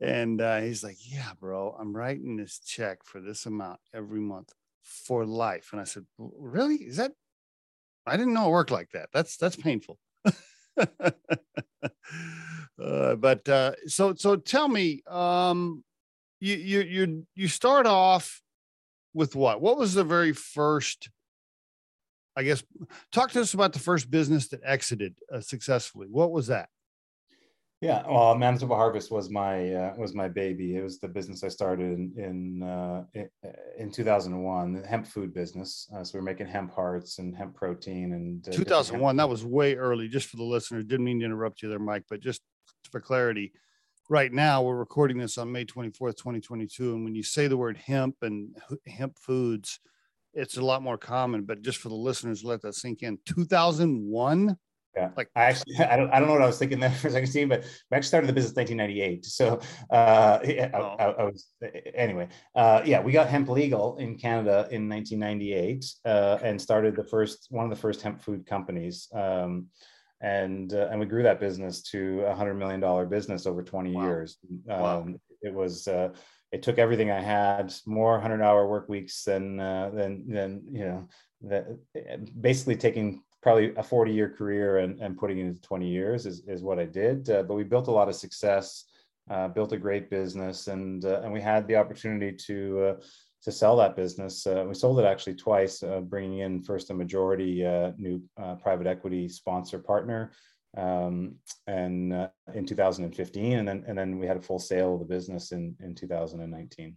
And 0.00 0.40
uh, 0.40 0.60
he's 0.60 0.82
like, 0.82 0.96
"Yeah, 1.00 1.32
bro, 1.38 1.76
I'm 1.78 1.94
writing 1.94 2.36
this 2.36 2.58
check 2.58 3.04
for 3.04 3.20
this 3.20 3.46
amount 3.46 3.80
every 3.94 4.20
month 4.20 4.52
for 4.82 5.24
life." 5.24 5.68
And 5.72 5.80
I 5.80 5.84
said, 5.84 6.06
"Really? 6.18 6.76
Is 6.76 6.96
that? 6.96 7.12
I 8.06 8.16
didn't 8.16 8.34
know 8.34 8.48
it 8.48 8.52
worked 8.52 8.70
like 8.70 8.90
that. 8.92 9.10
That's 9.12 9.36
that's 9.36 9.56
painful." 9.56 9.98
uh, 10.76 11.10
but 13.16 13.48
uh, 13.48 13.72
so 13.86 14.14
so 14.14 14.36
tell 14.36 14.68
me, 14.68 15.02
um, 15.06 15.84
you 16.40 16.56
you 16.56 16.80
you 16.80 17.26
you 17.34 17.48
start 17.48 17.86
off 17.86 18.42
with 19.14 19.36
what? 19.36 19.60
What 19.60 19.78
was 19.78 19.94
the 19.94 20.04
very 20.04 20.32
first 20.32 21.10
I 22.36 22.42
guess 22.42 22.62
talk 23.12 23.30
to 23.32 23.40
us 23.40 23.54
about 23.54 23.72
the 23.72 23.78
first 23.78 24.10
business 24.10 24.48
that 24.48 24.60
exited 24.64 25.14
uh, 25.32 25.40
successfully. 25.40 26.06
What 26.10 26.32
was 26.32 26.46
that? 26.46 26.68
Yeah, 27.82 28.04
well, 28.08 28.36
Manitoba 28.36 28.76
Harvest 28.76 29.10
was 29.10 29.28
my 29.28 29.74
uh, 29.74 29.94
was 29.98 30.14
my 30.14 30.28
baby. 30.28 30.76
It 30.76 30.84
was 30.84 31.00
the 31.00 31.08
business 31.08 31.42
I 31.42 31.48
started 31.48 31.90
in 31.90 32.12
in 32.16 32.62
uh, 32.62 33.02
in 33.76 33.90
2001, 33.90 34.72
the 34.72 34.86
hemp 34.86 35.04
food 35.04 35.34
business. 35.34 35.88
Uh, 35.92 36.04
so 36.04 36.16
we 36.16 36.20
are 36.20 36.22
making 36.22 36.46
hemp 36.46 36.72
hearts 36.72 37.18
and 37.18 37.36
hemp 37.36 37.56
protein 37.56 38.12
and 38.12 38.46
uh, 38.46 38.52
2001. 38.52 39.16
That 39.16 39.28
was 39.28 39.44
way 39.44 39.74
early. 39.74 40.06
Just 40.06 40.28
for 40.28 40.36
the 40.36 40.44
listeners, 40.44 40.84
didn't 40.84 41.04
mean 41.04 41.18
to 41.18 41.26
interrupt 41.26 41.60
you 41.60 41.68
there, 41.68 41.80
Mike, 41.80 42.04
but 42.08 42.20
just 42.20 42.42
for 42.92 43.00
clarity, 43.00 43.52
right 44.08 44.32
now 44.32 44.62
we're 44.62 44.76
recording 44.76 45.18
this 45.18 45.36
on 45.36 45.50
May 45.50 45.64
24th, 45.64 46.16
2022, 46.18 46.94
and 46.94 47.02
when 47.02 47.16
you 47.16 47.24
say 47.24 47.48
the 47.48 47.56
word 47.56 47.76
hemp 47.76 48.14
and 48.22 48.56
hemp 48.86 49.18
foods, 49.18 49.80
it's 50.34 50.56
a 50.56 50.64
lot 50.64 50.82
more 50.82 50.98
common, 50.98 51.42
but 51.42 51.62
just 51.62 51.78
for 51.78 51.88
the 51.88 51.94
listeners, 51.94 52.44
let 52.44 52.62
that 52.62 52.74
sink 52.74 53.02
in. 53.02 53.18
2001. 53.26 54.56
Yeah, 54.96 55.08
like 55.16 55.30
I 55.34 55.44
actually, 55.44 55.76
I 55.78 55.96
don't, 55.96 56.10
I 56.10 56.18
don't 56.18 56.28
know 56.28 56.34
what 56.34 56.42
I 56.42 56.46
was 56.46 56.58
thinking 56.58 56.80
there 56.80 56.90
for 57.00 57.08
a 57.08 57.10
second, 57.10 57.28
Steve, 57.28 57.48
but 57.48 57.62
we 57.62 57.96
actually 57.96 58.08
started 58.08 58.26
the 58.26 58.32
business 58.32 58.54
1998. 58.54 59.24
So, 59.24 59.60
uh, 59.90 60.38
yeah, 60.44 60.70
oh. 60.74 60.96
I, 60.98 61.04
I, 61.04 61.24
was 61.24 61.46
anyway. 61.94 62.28
Uh, 62.54 62.82
yeah, 62.84 63.00
we 63.00 63.12
got 63.12 63.28
hemp 63.28 63.48
legal 63.48 63.96
in 63.96 64.18
Canada 64.18 64.68
in 64.70 64.88
1998 64.88 65.84
uh, 66.04 66.38
and 66.42 66.60
started 66.60 66.96
the 66.96 67.04
first 67.04 67.46
one 67.50 67.64
of 67.64 67.70
the 67.70 67.80
first 67.80 68.02
hemp 68.02 68.20
food 68.20 68.46
companies. 68.46 69.08
Um, 69.14 69.68
and 70.20 70.72
uh, 70.72 70.88
and 70.90 71.00
we 71.00 71.06
grew 71.06 71.24
that 71.24 71.40
business 71.40 71.82
to 71.82 72.20
a 72.20 72.34
hundred 72.34 72.54
million 72.54 72.78
dollar 72.78 73.06
business 73.06 73.44
over 73.44 73.62
20 73.62 73.92
wow. 73.92 74.02
years. 74.02 74.38
Um, 74.70 74.80
wow. 74.80 75.06
It 75.42 75.52
was 75.52 75.88
uh, 75.88 76.10
it 76.52 76.62
took 76.62 76.78
everything 76.78 77.10
I 77.10 77.20
had, 77.20 77.72
more 77.86 78.20
hundred 78.20 78.42
hour 78.42 78.66
work 78.66 78.88
weeks 78.88 79.24
than 79.24 79.58
uh, 79.58 79.90
than 79.90 80.28
than 80.28 80.62
you 80.70 80.84
know 80.84 81.08
that 81.42 81.66
basically 82.40 82.76
taking 82.76 83.22
probably 83.42 83.74
a 83.74 83.82
40 83.82 84.12
year 84.12 84.30
career 84.30 84.78
and, 84.78 85.00
and 85.00 85.18
putting 85.18 85.38
it 85.38 85.46
into 85.46 85.60
20 85.62 85.88
years 85.88 86.26
is, 86.26 86.44
is 86.46 86.62
what 86.62 86.78
I 86.78 86.84
did. 86.84 87.28
Uh, 87.28 87.42
but 87.42 87.54
we 87.54 87.64
built 87.64 87.88
a 87.88 87.90
lot 87.90 88.08
of 88.08 88.14
success, 88.14 88.84
uh, 89.28 89.48
built 89.48 89.72
a 89.72 89.76
great 89.76 90.08
business, 90.08 90.68
and 90.68 91.04
uh, 91.04 91.22
and 91.22 91.32
we 91.32 91.40
had 91.40 91.66
the 91.66 91.76
opportunity 91.76 92.36
to 92.46 92.80
uh, 92.80 92.94
to 93.42 93.50
sell 93.50 93.76
that 93.76 93.96
business. 93.96 94.46
Uh, 94.46 94.64
we 94.68 94.74
sold 94.74 95.00
it 95.00 95.04
actually 95.04 95.34
twice, 95.34 95.82
bringing 96.02 96.38
in 96.38 96.62
first 96.62 96.90
a 96.90 96.94
majority 96.94 97.62
new 97.98 98.22
private 98.62 98.86
equity 98.86 99.28
sponsor 99.28 99.78
partner 99.78 100.30
um, 100.76 101.36
and 101.66 102.12
uh, 102.12 102.28
in 102.54 102.66
2015, 102.66 103.58
and 103.58 103.68
then 103.68 103.84
and 103.86 103.98
then 103.98 104.18
we 104.18 104.26
had 104.26 104.36
a 104.36 104.42
full 104.42 104.58
sale 104.58 104.94
of 104.94 105.00
the 105.00 105.06
business 105.06 105.52
in 105.52 105.76
in 105.80 105.94
2019. 105.94 106.96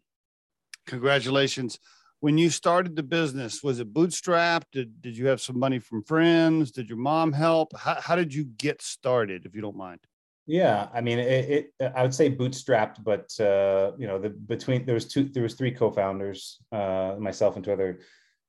Congratulations! 0.88 1.80
When 2.20 2.38
you 2.38 2.50
started 2.50 2.96
the 2.96 3.04
business, 3.04 3.64
was 3.64 3.80
it 3.80 3.94
bootstrapped? 3.94 4.66
Did 4.72 5.02
did 5.02 5.18
you 5.18 5.28
have 5.28 5.42
some 5.42 5.60
money 5.60 5.80
from 5.80 6.04
friends? 6.04 6.72
Did 6.72 6.90
your 6.90 6.98
mom 6.98 7.34
help? 7.34 7.78
How 7.78 8.00
how 8.00 8.16
did 8.16 8.34
you 8.34 8.46
get 8.46 8.82
started, 8.82 9.46
if 9.46 9.56
you 9.56 9.62
don't 9.62 9.78
mind? 9.78 10.00
Yeah, 10.48 10.90
I 10.94 11.02
mean, 11.02 11.18
it, 11.18 11.72
it 11.80 11.92
I 11.96 12.04
would 12.04 12.14
say 12.14 12.34
bootstrapped, 12.34 13.04
but 13.04 13.38
uh, 13.40 13.94
you 13.98 14.06
know, 14.06 14.20
the 14.20 14.30
between 14.30 14.86
there 14.86 14.94
was 14.94 15.08
two, 15.08 15.24
there 15.24 15.44
was 15.44 15.56
three 15.56 15.72
co-founders, 15.72 16.60
uh, 16.72 17.16
myself 17.18 17.56
and 17.56 17.66
two 17.66 17.74
other, 17.74 18.02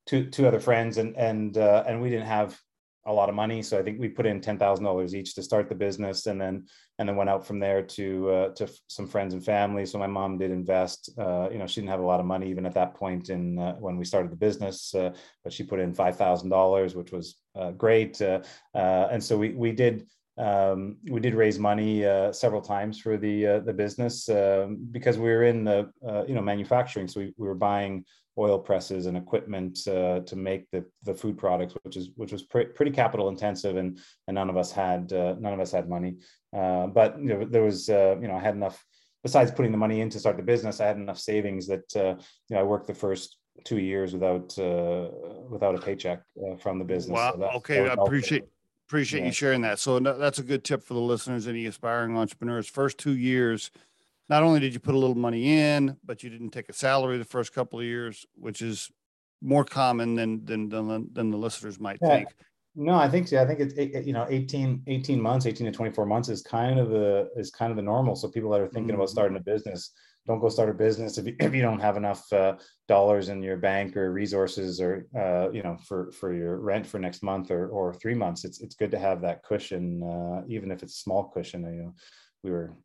two 0.07 0.27
two 0.27 0.47
other 0.47 0.61
friends, 0.61 0.99
and 0.99 1.17
and 1.17 1.57
uh, 1.57 1.85
and 1.87 2.03
we 2.03 2.11
didn't 2.11 2.27
have 2.27 2.61
a 3.07 3.12
lot 3.12 3.29
of 3.29 3.35
money. 3.35 3.62
So 3.62 3.79
I 3.79 3.83
think 3.83 3.99
we 4.01 4.09
put 4.09 4.27
in 4.27 4.40
ten 4.40 4.59
thousand 4.59 4.85
dollars 4.85 5.14
each 5.14 5.35
to 5.35 5.42
start 5.42 5.69
the 5.69 5.75
business, 5.75 6.27
and 6.27 6.40
then 6.40 6.66
and 6.99 7.09
then 7.09 7.16
went 7.16 7.31
out 7.31 7.47
from 7.47 7.59
there 7.61 7.83
to 7.83 8.31
uh, 8.31 8.49
to 8.55 8.69
some 8.88 9.07
friends 9.07 9.33
and 9.33 9.45
family. 9.45 9.87
So 9.87 9.99
my 9.99 10.07
mom 10.07 10.38
did 10.38 10.51
invest. 10.51 11.11
Uh, 11.19 11.49
you 11.51 11.59
know, 11.59 11.66
she 11.66 11.81
didn't 11.81 11.90
have 11.90 12.01
a 12.01 12.07
lot 12.07 12.21
of 12.21 12.27
money 12.27 12.51
even 12.51 12.66
at 12.66 12.75
that 12.75 12.95
point 12.95 13.31
in 13.31 13.59
uh, 13.59 13.75
when 13.77 13.97
we 13.97 14.05
started 14.05 14.31
the 14.31 14.37
business, 14.37 14.95
uh, 14.95 15.11
but 15.45 15.53
she 15.53 15.62
put 15.62 15.81
in 15.81 15.95
five 15.95 16.16
thousand 16.16 16.51
dollars, 16.51 16.95
which 16.95 17.12
was 17.12 17.37
uh, 17.55 17.71
great. 17.71 18.21
Uh, 18.21 18.40
and 18.75 19.23
so 19.23 19.38
we 19.38 19.51
we 19.51 19.73
did. 19.73 20.07
Um, 20.38 20.99
we 21.11 21.19
did 21.21 21.35
raise 21.35 21.59
money 21.59 22.03
several 22.33 22.61
times 22.61 23.01
for 23.01 23.16
the 23.16 23.62
the 23.64 23.73
business 23.73 24.29
um, 24.29 24.87
because 24.90 25.16
we 25.16 25.31
were 25.31 25.45
in 25.45 25.64
the 25.64 25.90
you 26.29 26.35
know 26.35 26.42
manufacturing, 26.42 27.09
so 27.09 27.21
we, 27.21 27.33
we 27.38 27.49
were 27.49 27.55
buying 27.55 28.05
oil 28.38 28.59
presses 28.59 29.07
and 29.07 29.16
equipment 29.16 29.79
uh, 29.88 30.20
to 30.20 30.37
make 30.37 30.70
the, 30.70 30.85
the 31.05 31.14
food 31.14 31.38
products, 31.38 31.75
which 31.83 31.96
is 31.96 32.11
which 32.16 32.33
was 32.33 32.42
pre- 32.42 32.66
pretty 32.66 32.90
capital 32.90 33.29
intensive, 33.29 33.77
and 33.77 33.99
and 34.29 34.35
none 34.35 34.51
of 34.51 34.57
us 34.57 34.70
had 34.70 35.12
uh, 35.12 35.35
none 35.38 35.53
of 35.53 35.61
us 35.61 35.72
had 35.72 35.88
money. 35.88 36.16
Uh, 36.57 36.87
but 36.87 37.18
you 37.18 37.27
know, 37.27 37.44
there 37.44 37.62
was 37.62 37.88
uh, 37.88 38.16
you 38.20 38.29
know 38.29 38.35
I 38.35 38.40
had 38.40 38.55
enough. 38.55 38.85
Besides 39.22 39.51
putting 39.51 39.72
the 39.72 39.79
money 39.79 40.03
in 40.03 40.11
to 40.11 40.20
start 40.20 40.37
the 40.37 40.42
business, 40.42 40.81
I 40.81 40.87
had 40.87 40.96
enough 40.96 41.18
savings 41.18 41.66
that 41.66 41.96
uh, 41.96 42.14
you 42.49 42.57
know 42.57 42.61
I 42.61 42.62
worked 42.62 42.87
the 42.87 42.94
first 42.94 43.38
two 43.64 43.79
years 43.79 44.12
without 44.12 44.57
uh, 44.59 45.09
without 45.49 45.75
a 45.75 45.79
paycheck 45.79 46.22
from 46.61 46.79
the 46.79 46.85
business. 46.85 47.16
Wow. 47.16 47.33
So 47.33 47.40
that, 47.40 47.55
okay, 47.57 47.83
that 47.83 47.99
I 47.99 48.03
appreciate. 48.03 48.44
Appreciate 48.88 49.22
yeah. 49.22 49.27
you 49.27 49.33
sharing 49.33 49.62
that. 49.62 49.81
So 49.81 49.99
that's 49.99 50.38
a 50.38 50.44
good 50.44 50.62
tip 50.62 50.81
for 50.81 50.94
the 50.94 51.01
listeners, 51.01 51.49
any 51.49 51.66
aspiring 51.66 52.16
entrepreneurs. 52.16 52.68
First 52.68 52.99
two 52.99 53.16
years, 53.16 53.72
not 54.29 54.43
only 54.43 54.61
did 54.61 54.75
you 54.75 54.81
put 54.81 54.95
a 54.95 54.99
little 54.99 55.17
money 55.17 55.59
in, 55.59 55.97
but 56.05 56.23
you 56.23 56.31
didn't 56.31 56.51
take 56.51 56.69
a 56.69 56.73
salary 56.73 57.19
the 57.19 57.25
first 57.25 57.53
couple 57.53 57.79
of 57.79 57.85
years, 57.85 58.27
which 58.35 58.62
is 58.62 58.91
more 59.43 59.65
common 59.65 60.15
than 60.15 60.45
than 60.45 60.69
than, 60.69 61.09
than 61.12 61.31
the 61.31 61.37
listeners 61.37 61.79
might 61.79 61.99
yeah. 62.03 62.09
think. 62.09 62.29
No, 62.79 62.95
I 62.95 63.09
think 63.09 63.27
so. 63.27 63.41
I 63.41 63.47
think 63.47 63.61
it's 63.61 64.07
you 64.07 64.12
know 64.12 64.27
18, 64.29 64.83
18 64.87 65.21
months, 65.21 65.47
18 65.47 65.67
to 65.67 65.73
24 65.73 66.05
months 66.05 66.29
is 66.29 66.43
kind 66.43 66.79
of 66.79 66.91
the 66.91 67.31
is 67.35 67.51
kind 67.51 67.71
of 67.71 67.77
the 67.77 67.83
normal. 67.83 68.17
So 68.17 68.29
people 68.29 68.51
that 68.51 68.61
are 68.61 68.69
thinking 68.69 68.89
mm-hmm. 68.89 68.97
about 68.97 69.09
starting 69.09 69.37
a 69.39 69.41
business, 69.41 69.93
don't 70.27 70.41
go 70.41 70.51
start 70.51 70.69
a 70.69 70.75
business 70.75 71.17
if 71.17 71.27
you, 71.27 71.35
if 71.41 71.55
you 71.55 71.62
don't 71.62 71.81
have 71.81 71.97
enough 71.97 72.31
uh, 72.35 72.57
dollars 72.87 73.31
in 73.31 73.43
your 73.43 73.57
bank 73.57 73.97
or 73.97 74.12
resources 74.12 74.79
or 74.79 75.07
uh, 75.19 75.51
you 75.53 75.62
know 75.62 75.79
for 75.87 76.12
for 76.12 76.35
your 76.35 76.59
rent 76.59 76.87
for 76.87 76.99
next 76.99 77.23
month 77.23 77.51
or 77.51 77.69
or 77.69 77.95
three 77.95 78.15
months. 78.15 78.45
It's 78.45 78.61
it's 78.61 78.75
good 78.75 78.91
to 78.91 78.99
have 78.99 79.23
that 79.23 79.43
cushion, 79.43 80.03
uh, 80.03 80.43
even 80.47 80.71
if 80.71 80.83
it's 80.83 80.95
a 80.95 81.03
small 81.03 81.29
cushion. 81.29 81.62
You 81.62 81.83
know, 81.83 81.95
we 82.43 82.51
were 82.51 82.77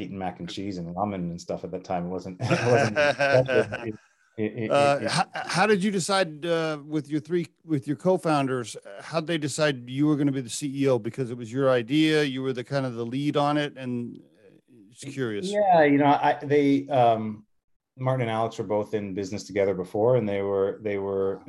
eating 0.00 0.18
mac 0.18 0.40
and 0.40 0.48
cheese 0.48 0.78
and 0.78 0.94
ramen 0.94 1.14
and 1.14 1.40
stuff 1.40 1.64
at 1.64 1.70
that 1.70 1.84
time. 1.84 2.06
It 2.06 2.08
wasn't. 2.08 2.40
It 2.50 2.66
wasn't 2.66 3.98
it, 4.36 4.64
it, 4.64 4.70
uh, 4.70 5.08
how, 5.08 5.24
how, 5.34 5.66
did 5.66 5.84
you 5.84 5.90
decide 5.90 6.46
uh, 6.46 6.78
with 6.86 7.08
your 7.10 7.20
three 7.20 7.46
with 7.64 7.86
your 7.86 7.96
co-founders? 7.96 8.76
How 9.00 9.20
did 9.20 9.26
they 9.26 9.38
decide 9.38 9.88
you 9.88 10.06
were 10.06 10.16
going 10.16 10.26
to 10.26 10.32
be 10.32 10.40
the 10.40 10.48
CEO? 10.48 11.02
Because 11.02 11.30
it 11.30 11.36
was 11.36 11.52
your 11.52 11.70
idea. 11.70 12.22
You 12.22 12.42
were 12.42 12.52
the 12.52 12.64
kind 12.64 12.86
of 12.86 12.94
the 12.94 13.04
lead 13.04 13.36
on 13.36 13.56
it, 13.56 13.74
and 13.76 14.20
just 14.90 15.12
curious. 15.12 15.46
Yeah, 15.50 15.84
you 15.84 15.98
know, 15.98 16.06
I, 16.06 16.38
they 16.42 16.86
um, 16.88 17.44
Martin 17.98 18.22
and 18.22 18.30
Alex 18.30 18.58
were 18.58 18.64
both 18.64 18.94
in 18.94 19.14
business 19.14 19.44
together 19.44 19.74
before, 19.74 20.16
and 20.16 20.28
they 20.28 20.42
were 20.42 20.80
they 20.82 20.98
were. 20.98 21.40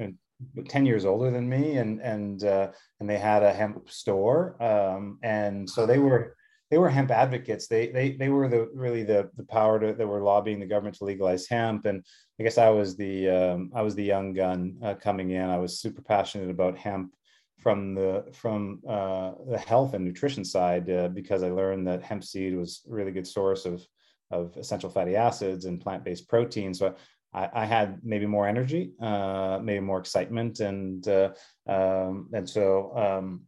10 0.68 0.88
years 0.88 1.06
older 1.06 1.30
than 1.30 1.48
me 1.48 1.78
and 1.78 2.02
and 2.02 2.46
uh, 2.46 2.72
and 3.00 3.08
they 3.08 3.20
had 3.20 3.44
a 3.44 3.54
hemp 3.54 3.88
store 3.88 4.60
um, 4.60 5.20
and 5.22 5.70
so 5.70 5.86
they 5.86 6.00
were 6.00 6.36
they 6.72 6.78
were 6.78 6.90
hemp 6.90 7.12
advocates. 7.12 7.68
They 7.68 7.88
they 7.88 8.14
they 8.14 8.30
were 8.30 8.48
the 8.48 8.70
really 8.74 9.04
the 9.04 9.30
the 9.36 9.44
power 9.44 9.80
to, 9.80 9.94
that 9.94 10.08
were 10.08 10.22
lobbying 10.22 10.60
the 10.60 10.66
government 10.66 10.96
to 10.98 11.04
legalize 11.04 11.46
hemp. 11.46 11.86
And 11.86 12.04
I 12.40 12.44
guess 12.44 12.58
I 12.58 12.70
was 12.70 12.96
the 12.96 13.30
um, 13.30 13.72
I 13.76 13.82
was 13.82 13.94
the 13.94 14.06
young 14.06 14.34
gun 14.34 14.78
uh, 14.82 14.96
coming 14.96 15.32
in. 15.32 15.50
I 15.50 15.60
was 15.60 15.80
super 15.80 16.02
passionate 16.02 16.50
about 16.50 16.78
hemp 16.78 17.14
from 17.60 17.94
the 17.94 18.26
from 18.34 18.82
uh, 18.88 19.34
the 19.50 19.58
health 19.58 19.94
and 19.94 20.06
nutrition 20.06 20.46
side 20.46 20.90
uh, 20.90 21.10
because 21.10 21.44
I 21.44 21.50
learned 21.50 21.86
that 21.88 22.04
hemp 22.04 22.24
seed 22.24 22.56
was 22.56 22.82
a 22.90 22.94
really 22.94 23.12
good 23.12 23.28
source 23.28 23.66
of 23.66 23.86
of 24.32 24.56
essential 24.56 24.90
fatty 24.90 25.18
acids 25.18 25.66
and 25.66 25.82
plant 25.82 26.06
based 26.06 26.30
protein. 26.30 26.74
So 26.74 26.96
I, 27.34 27.50
I, 27.54 27.66
had 27.66 28.00
maybe 28.02 28.26
more 28.26 28.48
energy, 28.48 28.94
uh, 29.02 29.60
maybe 29.62 29.82
more 29.82 30.00
excitement, 30.00 30.62
and 30.62 31.06
uh, 31.06 31.32
um, 31.68 32.30
and 32.34 32.50
so. 32.50 32.96
Um, 32.96 33.42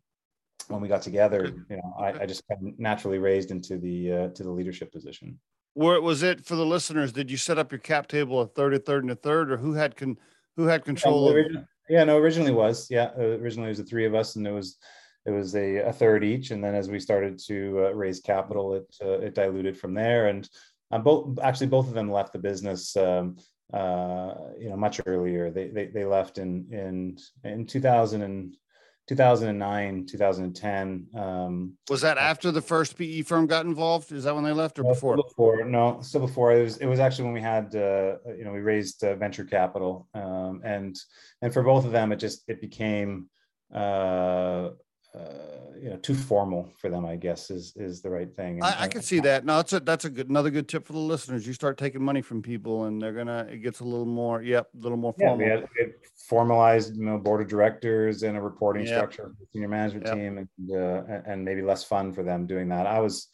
when 0.67 0.81
we 0.81 0.87
got 0.87 1.01
together, 1.01 1.53
you 1.69 1.77
know, 1.77 1.95
I, 1.99 2.23
I 2.23 2.25
just 2.25 2.43
naturally 2.77 3.17
raised 3.17 3.51
into 3.51 3.77
the 3.77 4.11
uh, 4.11 4.27
to 4.29 4.43
the 4.43 4.51
leadership 4.51 4.91
position. 4.91 5.39
Where 5.73 6.01
was 6.01 6.23
it 6.23 6.45
for 6.45 6.55
the 6.55 6.65
listeners? 6.65 7.11
Did 7.11 7.31
you 7.31 7.37
set 7.37 7.57
up 7.57 7.71
your 7.71 7.79
cap 7.79 8.07
table 8.07 8.41
a 8.41 8.47
third, 8.47 8.73
a 8.73 8.79
third, 8.79 9.03
and 9.03 9.11
a 9.11 9.15
third, 9.15 9.51
or 9.51 9.57
who 9.57 9.73
had 9.73 9.95
con 9.95 10.17
who 10.55 10.65
had 10.65 10.85
control? 10.85 11.35
Yeah, 11.35 11.61
yeah 11.89 12.03
no, 12.03 12.17
originally 12.17 12.51
was 12.51 12.87
yeah, 12.89 13.11
uh, 13.17 13.37
originally 13.39 13.67
it 13.67 13.71
was 13.71 13.77
the 13.79 13.85
three 13.85 14.05
of 14.05 14.15
us, 14.15 14.35
and 14.35 14.45
it 14.47 14.51
was 14.51 14.77
it 15.25 15.31
was 15.31 15.55
a, 15.55 15.77
a 15.77 15.93
third 15.93 16.23
each, 16.23 16.51
and 16.51 16.63
then 16.63 16.75
as 16.75 16.89
we 16.89 16.99
started 16.99 17.39
to 17.47 17.85
uh, 17.85 17.91
raise 17.91 18.19
capital, 18.19 18.75
it 18.75 18.95
uh, 19.01 19.19
it 19.19 19.33
diluted 19.33 19.77
from 19.77 19.93
there, 19.93 20.27
and 20.27 20.49
um, 20.91 21.03
both 21.03 21.39
actually 21.41 21.67
both 21.67 21.87
of 21.87 21.93
them 21.93 22.11
left 22.11 22.33
the 22.33 22.39
business. 22.39 22.95
Um, 22.95 23.37
uh, 23.73 24.35
you 24.59 24.69
know, 24.69 24.77
much 24.77 25.01
earlier. 25.07 25.49
They, 25.49 25.69
they 25.69 25.87
they 25.87 26.05
left 26.05 26.37
in 26.37 26.67
in 26.71 27.17
in 27.43 27.65
2000 27.65 28.21
and 28.21 28.55
2009, 29.07 30.05
2010. 30.05 31.07
Um, 31.15 31.73
was 31.89 32.01
that 32.01 32.17
after 32.17 32.51
the 32.51 32.61
first 32.61 32.97
PE 32.97 33.23
firm 33.23 33.47
got 33.47 33.65
involved? 33.65 34.11
Is 34.11 34.23
that 34.23 34.33
when 34.33 34.43
they 34.43 34.53
left 34.53 34.79
or 34.79 34.83
before? 34.83 35.17
Before, 35.17 35.65
no, 35.65 35.99
so 36.01 36.19
before. 36.19 36.53
It 36.53 36.63
was 36.63 36.77
it 36.77 36.85
was 36.85 36.99
actually 36.99 37.25
when 37.25 37.33
we 37.33 37.41
had 37.41 37.75
uh, 37.75 38.15
you 38.37 38.45
know 38.45 38.53
we 38.53 38.59
raised 38.59 39.03
uh, 39.03 39.15
venture 39.15 39.43
capital, 39.43 40.07
um, 40.13 40.61
and 40.63 40.95
and 41.41 41.53
for 41.53 41.63
both 41.63 41.85
of 41.85 41.91
them, 41.91 42.11
it 42.11 42.17
just 42.17 42.43
it 42.47 42.61
became 42.61 43.29
uh, 43.73 44.69
uh, 45.13 45.62
too 46.03 46.13
formal 46.13 46.71
for 46.77 46.89
them 46.89 47.05
i 47.05 47.15
guess 47.15 47.49
is 47.49 47.73
is 47.75 48.01
the 48.01 48.09
right 48.09 48.35
thing 48.35 48.55
and, 48.55 48.63
i, 48.63 48.83
I 48.83 48.87
can 48.87 49.01
see 49.01 49.19
that 49.21 49.45
no 49.45 49.57
that's 49.57 49.73
a 49.73 49.79
that's 49.79 50.05
a 50.05 50.09
good 50.09 50.29
another 50.29 50.49
good 50.49 50.67
tip 50.67 50.85
for 50.85 50.93
the 50.93 50.99
listeners 50.99 51.47
you 51.47 51.53
start 51.53 51.77
taking 51.77 52.03
money 52.03 52.21
from 52.21 52.41
people 52.41 52.85
and 52.85 53.01
they're 53.01 53.13
gonna 53.13 53.47
it 53.49 53.59
gets 53.59 53.79
a 53.79 53.83
little 53.83 54.05
more 54.05 54.41
yep 54.41 54.67
a 54.73 54.83
little 54.83 54.97
more 54.97 55.13
formal 55.13 55.45
yeah, 55.45 55.61
had, 55.79 55.93
formalized 56.27 56.95
you 56.95 57.05
know 57.05 57.17
board 57.17 57.41
of 57.41 57.47
directors 57.47 58.23
and 58.23 58.37
a 58.37 58.41
reporting 58.41 58.85
yep. 58.85 58.95
structure 58.95 59.33
for 59.37 59.45
senior 59.51 59.67
management 59.69 60.05
yep. 60.05 60.15
team 60.15 60.37
and 60.37 60.71
uh, 60.71 61.21
and 61.25 61.43
maybe 61.43 61.61
less 61.61 61.83
fun 61.83 62.13
for 62.13 62.23
them 62.23 62.45
doing 62.45 62.67
that 62.69 62.85
i 62.85 62.99
was 62.99 63.29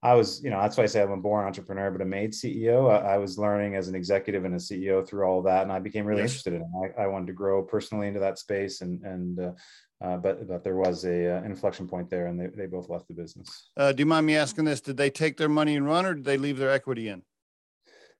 I 0.00 0.14
was, 0.14 0.42
you 0.44 0.50
know, 0.50 0.60
that's 0.60 0.76
why 0.76 0.84
I 0.84 0.86
say 0.86 1.02
I'm 1.02 1.10
a 1.10 1.16
born 1.16 1.44
entrepreneur, 1.44 1.90
but 1.90 2.00
a 2.00 2.04
made 2.04 2.32
CEO. 2.32 2.88
I, 2.88 3.14
I, 3.14 3.18
was 3.18 3.36
learning 3.36 3.74
as 3.74 3.88
an 3.88 3.96
executive 3.96 4.44
and 4.44 4.54
a 4.54 4.58
CEO 4.58 5.06
through 5.06 5.24
all 5.24 5.38
of 5.40 5.44
that, 5.46 5.62
and 5.62 5.72
I 5.72 5.80
became 5.80 6.06
really 6.06 6.22
yes. 6.22 6.30
interested 6.30 6.54
in 6.54 6.60
it. 6.62 6.94
I, 6.96 7.02
I, 7.02 7.06
wanted 7.08 7.26
to 7.26 7.32
grow 7.32 7.62
personally 7.62 8.06
into 8.06 8.20
that 8.20 8.38
space, 8.38 8.80
and 8.80 9.02
and 9.02 9.40
uh, 9.40 9.52
uh, 10.00 10.16
but 10.16 10.46
but 10.46 10.62
there 10.62 10.76
was 10.76 11.04
a 11.04 11.38
uh, 11.38 11.42
inflection 11.42 11.88
point 11.88 12.08
there, 12.08 12.26
and 12.26 12.38
they, 12.38 12.46
they 12.46 12.66
both 12.66 12.88
left 12.88 13.08
the 13.08 13.14
business. 13.14 13.70
Uh, 13.76 13.92
do 13.92 14.02
you 14.02 14.06
mind 14.06 14.26
me 14.26 14.36
asking 14.36 14.64
this? 14.64 14.80
Did 14.80 14.96
they 14.96 15.10
take 15.10 15.36
their 15.36 15.48
money 15.48 15.76
and 15.76 15.86
run, 15.86 16.06
or 16.06 16.14
did 16.14 16.24
they 16.24 16.36
leave 16.36 16.58
their 16.58 16.70
equity 16.70 17.08
in? 17.08 17.22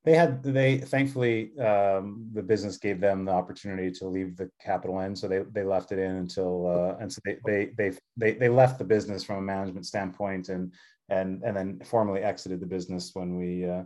They 0.05 0.15
had 0.15 0.43
they 0.43 0.79
thankfully 0.79 1.57
um, 1.59 2.31
the 2.33 2.43
business 2.43 2.79
gave 2.79 3.01
them 3.01 3.25
the 3.25 3.33
opportunity 3.33 3.91
to 3.93 4.09
leave 4.09 4.37
the 4.37 4.51
capital 4.61 5.01
in, 5.01 5.15
so 5.15 5.29
they 5.29 5.41
they 5.53 5.65
left 5.65 5.93
it 5.93 5.99
in 5.99 6.17
until 6.17 6.67
uh, 6.67 6.97
and 7.01 7.13
so 7.13 7.21
they 7.25 7.37
they 7.47 7.71
they 7.77 7.97
they 8.17 8.33
they 8.33 8.49
left 8.49 8.79
the 8.79 8.85
business 8.85 9.23
from 9.23 9.37
a 9.37 9.43
management 9.43 9.87
standpoint, 9.87 10.49
and 10.49 10.73
and 11.09 11.43
and 11.45 11.57
then 11.57 11.81
formally 11.85 12.23
exited 12.23 12.59
the 12.59 12.67
business 12.67 13.11
when 13.15 13.37
we 13.37 13.69
uh, 13.69 13.83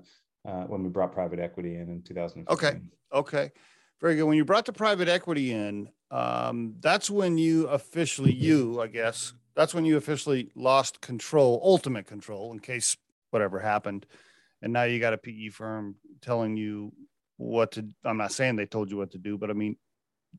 uh, 0.46 0.64
when 0.64 0.82
we 0.82 0.88
brought 0.88 1.12
private 1.12 1.40
equity 1.40 1.76
in 1.76 1.88
in 1.88 2.02
2015. 2.02 2.46
Okay, 2.48 2.80
okay, 3.12 3.52
very 4.00 4.16
good. 4.16 4.24
When 4.24 4.36
you 4.36 4.44
brought 4.44 4.64
the 4.64 4.72
private 4.72 5.08
equity 5.08 5.52
in, 5.52 5.88
um, 6.12 6.74
that's 6.80 7.08
when 7.08 7.38
you 7.38 7.66
officially, 7.68 8.34
you, 8.34 8.82
I 8.82 8.86
guess, 8.86 9.32
that's 9.56 9.72
when 9.74 9.86
you 9.86 9.96
officially 9.96 10.50
lost 10.54 11.00
control, 11.00 11.58
ultimate 11.64 12.06
control, 12.06 12.52
in 12.52 12.58
case 12.58 12.96
whatever 13.30 13.58
happened. 13.58 14.04
And 14.60 14.74
now 14.74 14.82
you 14.84 15.00
got 15.00 15.14
a 15.14 15.18
PE 15.18 15.48
firm 15.48 15.96
telling 16.20 16.56
you 16.56 16.92
what 17.38 17.72
to. 17.72 17.88
I'm 18.04 18.18
not 18.18 18.32
saying 18.32 18.56
they 18.56 18.66
told 18.66 18.90
you 18.90 18.98
what 18.98 19.12
to 19.12 19.18
do, 19.18 19.38
but 19.38 19.50
I 19.50 19.54
mean, 19.54 19.76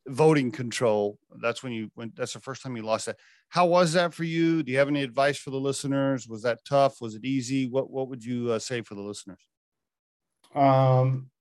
voting 0.08 0.52
control. 0.52 1.18
That's 1.42 1.64
when 1.64 1.74
you 1.74 1.90
went. 1.96 2.16
That's 2.16 2.34
the 2.34 2.40
first 2.40 2.62
time 2.62 2.78
you 2.78 2.84
lost 2.84 3.08
that. 3.08 3.18
How 3.50 3.66
was 3.66 3.94
that 3.94 4.14
for 4.14 4.24
you? 4.24 4.62
Do 4.62 4.72
you 4.72 4.78
have 4.78 4.88
any 4.88 5.02
advice 5.02 5.40
for 5.40 5.50
the 5.50 5.60
listeners? 5.60 6.28
Was 6.28 6.44
that 6.44 6.60
tough? 6.66 7.02
Was 7.02 7.16
it 7.16 7.26
easy? 7.26 7.68
What 7.68 7.90
What 7.90 8.10
would 8.10 8.24
you 8.24 8.52
uh, 8.52 8.60
say 8.60 8.82
for 8.84 8.94
the 8.94 9.02
listeners? 9.02 9.42
Um, 10.54 11.32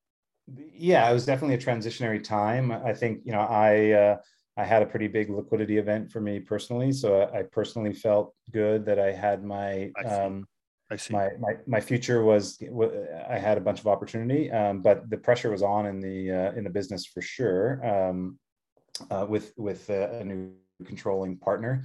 yeah, 0.56 1.08
it 1.08 1.12
was 1.12 1.26
definitely 1.26 1.54
a 1.54 1.58
transitionary 1.58 2.22
time. 2.22 2.72
I 2.72 2.92
think 2.92 3.20
you 3.24 3.32
know 3.32 3.40
I 3.40 3.90
uh, 3.90 4.16
I 4.56 4.64
had 4.64 4.82
a 4.82 4.86
pretty 4.86 5.08
big 5.08 5.30
liquidity 5.30 5.78
event 5.78 6.10
for 6.10 6.20
me 6.20 6.40
personally, 6.40 6.92
so 6.92 7.22
I, 7.22 7.40
I 7.40 7.42
personally 7.44 7.92
felt 7.92 8.34
good 8.52 8.84
that 8.86 8.98
I 8.98 9.12
had 9.12 9.44
my 9.44 9.90
I 9.96 10.08
um, 10.08 10.46
I 10.90 10.96
see. 10.96 11.14
My, 11.14 11.30
my 11.38 11.54
my 11.66 11.80
future 11.80 12.22
was 12.22 12.62
I 13.30 13.38
had 13.38 13.56
a 13.58 13.60
bunch 13.60 13.80
of 13.80 13.86
opportunity, 13.86 14.50
um, 14.50 14.82
but 14.82 15.08
the 15.08 15.16
pressure 15.16 15.50
was 15.50 15.62
on 15.62 15.86
in 15.86 16.00
the 16.00 16.30
uh, 16.30 16.52
in 16.52 16.64
the 16.64 16.70
business 16.70 17.06
for 17.06 17.22
sure. 17.22 17.84
Um, 17.86 18.38
uh, 19.10 19.26
with 19.28 19.52
with 19.56 19.88
a, 19.88 20.18
a 20.18 20.24
new 20.24 20.52
controlling 20.84 21.38
partner, 21.38 21.84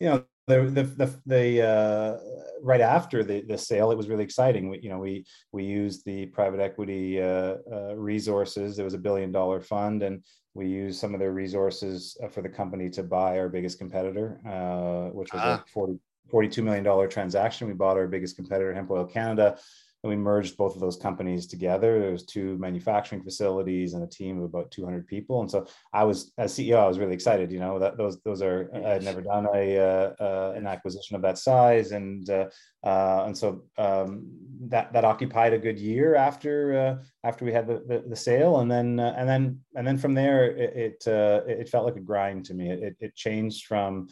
you 0.00 0.08
know, 0.08 0.24
the 0.46 0.62
the 0.62 0.82
the, 0.82 1.20
the 1.26 1.66
uh, 1.66 2.18
right 2.62 2.80
after 2.80 3.24
the, 3.24 3.42
the 3.42 3.58
sale, 3.58 3.90
it 3.90 3.96
was 3.96 4.08
really 4.08 4.24
exciting. 4.24 4.68
We, 4.70 4.80
you 4.80 4.88
know, 4.88 4.98
we 4.98 5.24
we 5.52 5.64
used 5.64 6.04
the 6.04 6.26
private 6.26 6.60
equity 6.60 7.20
uh, 7.20 7.56
uh, 7.70 7.94
resources. 7.96 8.76
There 8.76 8.84
was 8.84 8.94
a 8.94 8.98
billion 8.98 9.32
dollar 9.32 9.60
fund, 9.60 10.02
and 10.02 10.22
we 10.54 10.68
used 10.68 11.00
some 11.00 11.14
of 11.14 11.20
their 11.20 11.32
resources 11.32 12.16
uh, 12.22 12.28
for 12.28 12.42
the 12.42 12.48
company 12.48 12.88
to 12.90 13.02
buy 13.02 13.38
our 13.38 13.48
biggest 13.48 13.78
competitor, 13.78 14.40
uh, 14.46 15.10
which 15.12 15.32
was 15.32 15.42
ah. 15.44 15.62
a 15.66 15.70
40, 15.70 15.98
$42 16.32 16.62
million 16.62 17.10
transaction. 17.10 17.68
We 17.68 17.74
bought 17.74 17.96
our 17.96 18.08
biggest 18.08 18.36
competitor, 18.36 18.72
Hemp 18.72 18.90
Oil 18.90 19.04
Canada, 19.04 19.58
and 20.06 20.18
we 20.18 20.22
merged 20.22 20.56
both 20.56 20.74
of 20.74 20.80
those 20.80 20.96
companies 20.96 21.46
together. 21.46 21.98
There 21.98 22.12
was 22.12 22.24
two 22.24 22.56
manufacturing 22.58 23.22
facilities 23.22 23.94
and 23.94 24.02
a 24.02 24.06
team 24.06 24.38
of 24.38 24.44
about 24.44 24.70
200 24.70 25.06
people. 25.06 25.40
And 25.40 25.50
so 25.50 25.66
I 25.92 26.04
was, 26.04 26.32
as 26.38 26.52
CEO, 26.54 26.78
I 26.78 26.88
was 26.88 26.98
really 26.98 27.14
excited. 27.14 27.50
You 27.50 27.58
know 27.58 27.78
that 27.78 27.96
those 27.96 28.20
those 28.22 28.42
are 28.42 28.70
I 28.74 28.94
had 28.94 29.02
never 29.02 29.20
done 29.20 29.46
a 29.54 29.78
uh, 29.78 30.14
uh, 30.20 30.54
an 30.56 30.66
acquisition 30.66 31.16
of 31.16 31.22
that 31.22 31.38
size, 31.38 31.92
and 31.92 32.28
uh, 32.30 32.46
uh, 32.84 33.24
and 33.26 33.36
so 33.36 33.64
um, 33.78 34.26
that 34.68 34.92
that 34.92 35.04
occupied 35.04 35.52
a 35.52 35.58
good 35.58 35.78
year 35.78 36.14
after 36.14 36.78
uh, 36.78 37.04
after 37.24 37.44
we 37.44 37.52
had 37.52 37.66
the, 37.66 37.82
the, 37.86 38.04
the 38.08 38.16
sale, 38.16 38.60
and 38.60 38.70
then 38.70 39.00
uh, 39.00 39.14
and 39.16 39.28
then 39.28 39.60
and 39.74 39.86
then 39.86 39.98
from 39.98 40.14
there 40.14 40.44
it 40.56 41.04
it, 41.06 41.06
it 41.48 41.68
felt 41.68 41.84
like 41.84 41.96
a 41.96 42.00
grind 42.00 42.44
to 42.46 42.54
me. 42.54 42.70
It 42.70 42.96
it 43.00 43.14
changed 43.14 43.66
from 43.66 44.08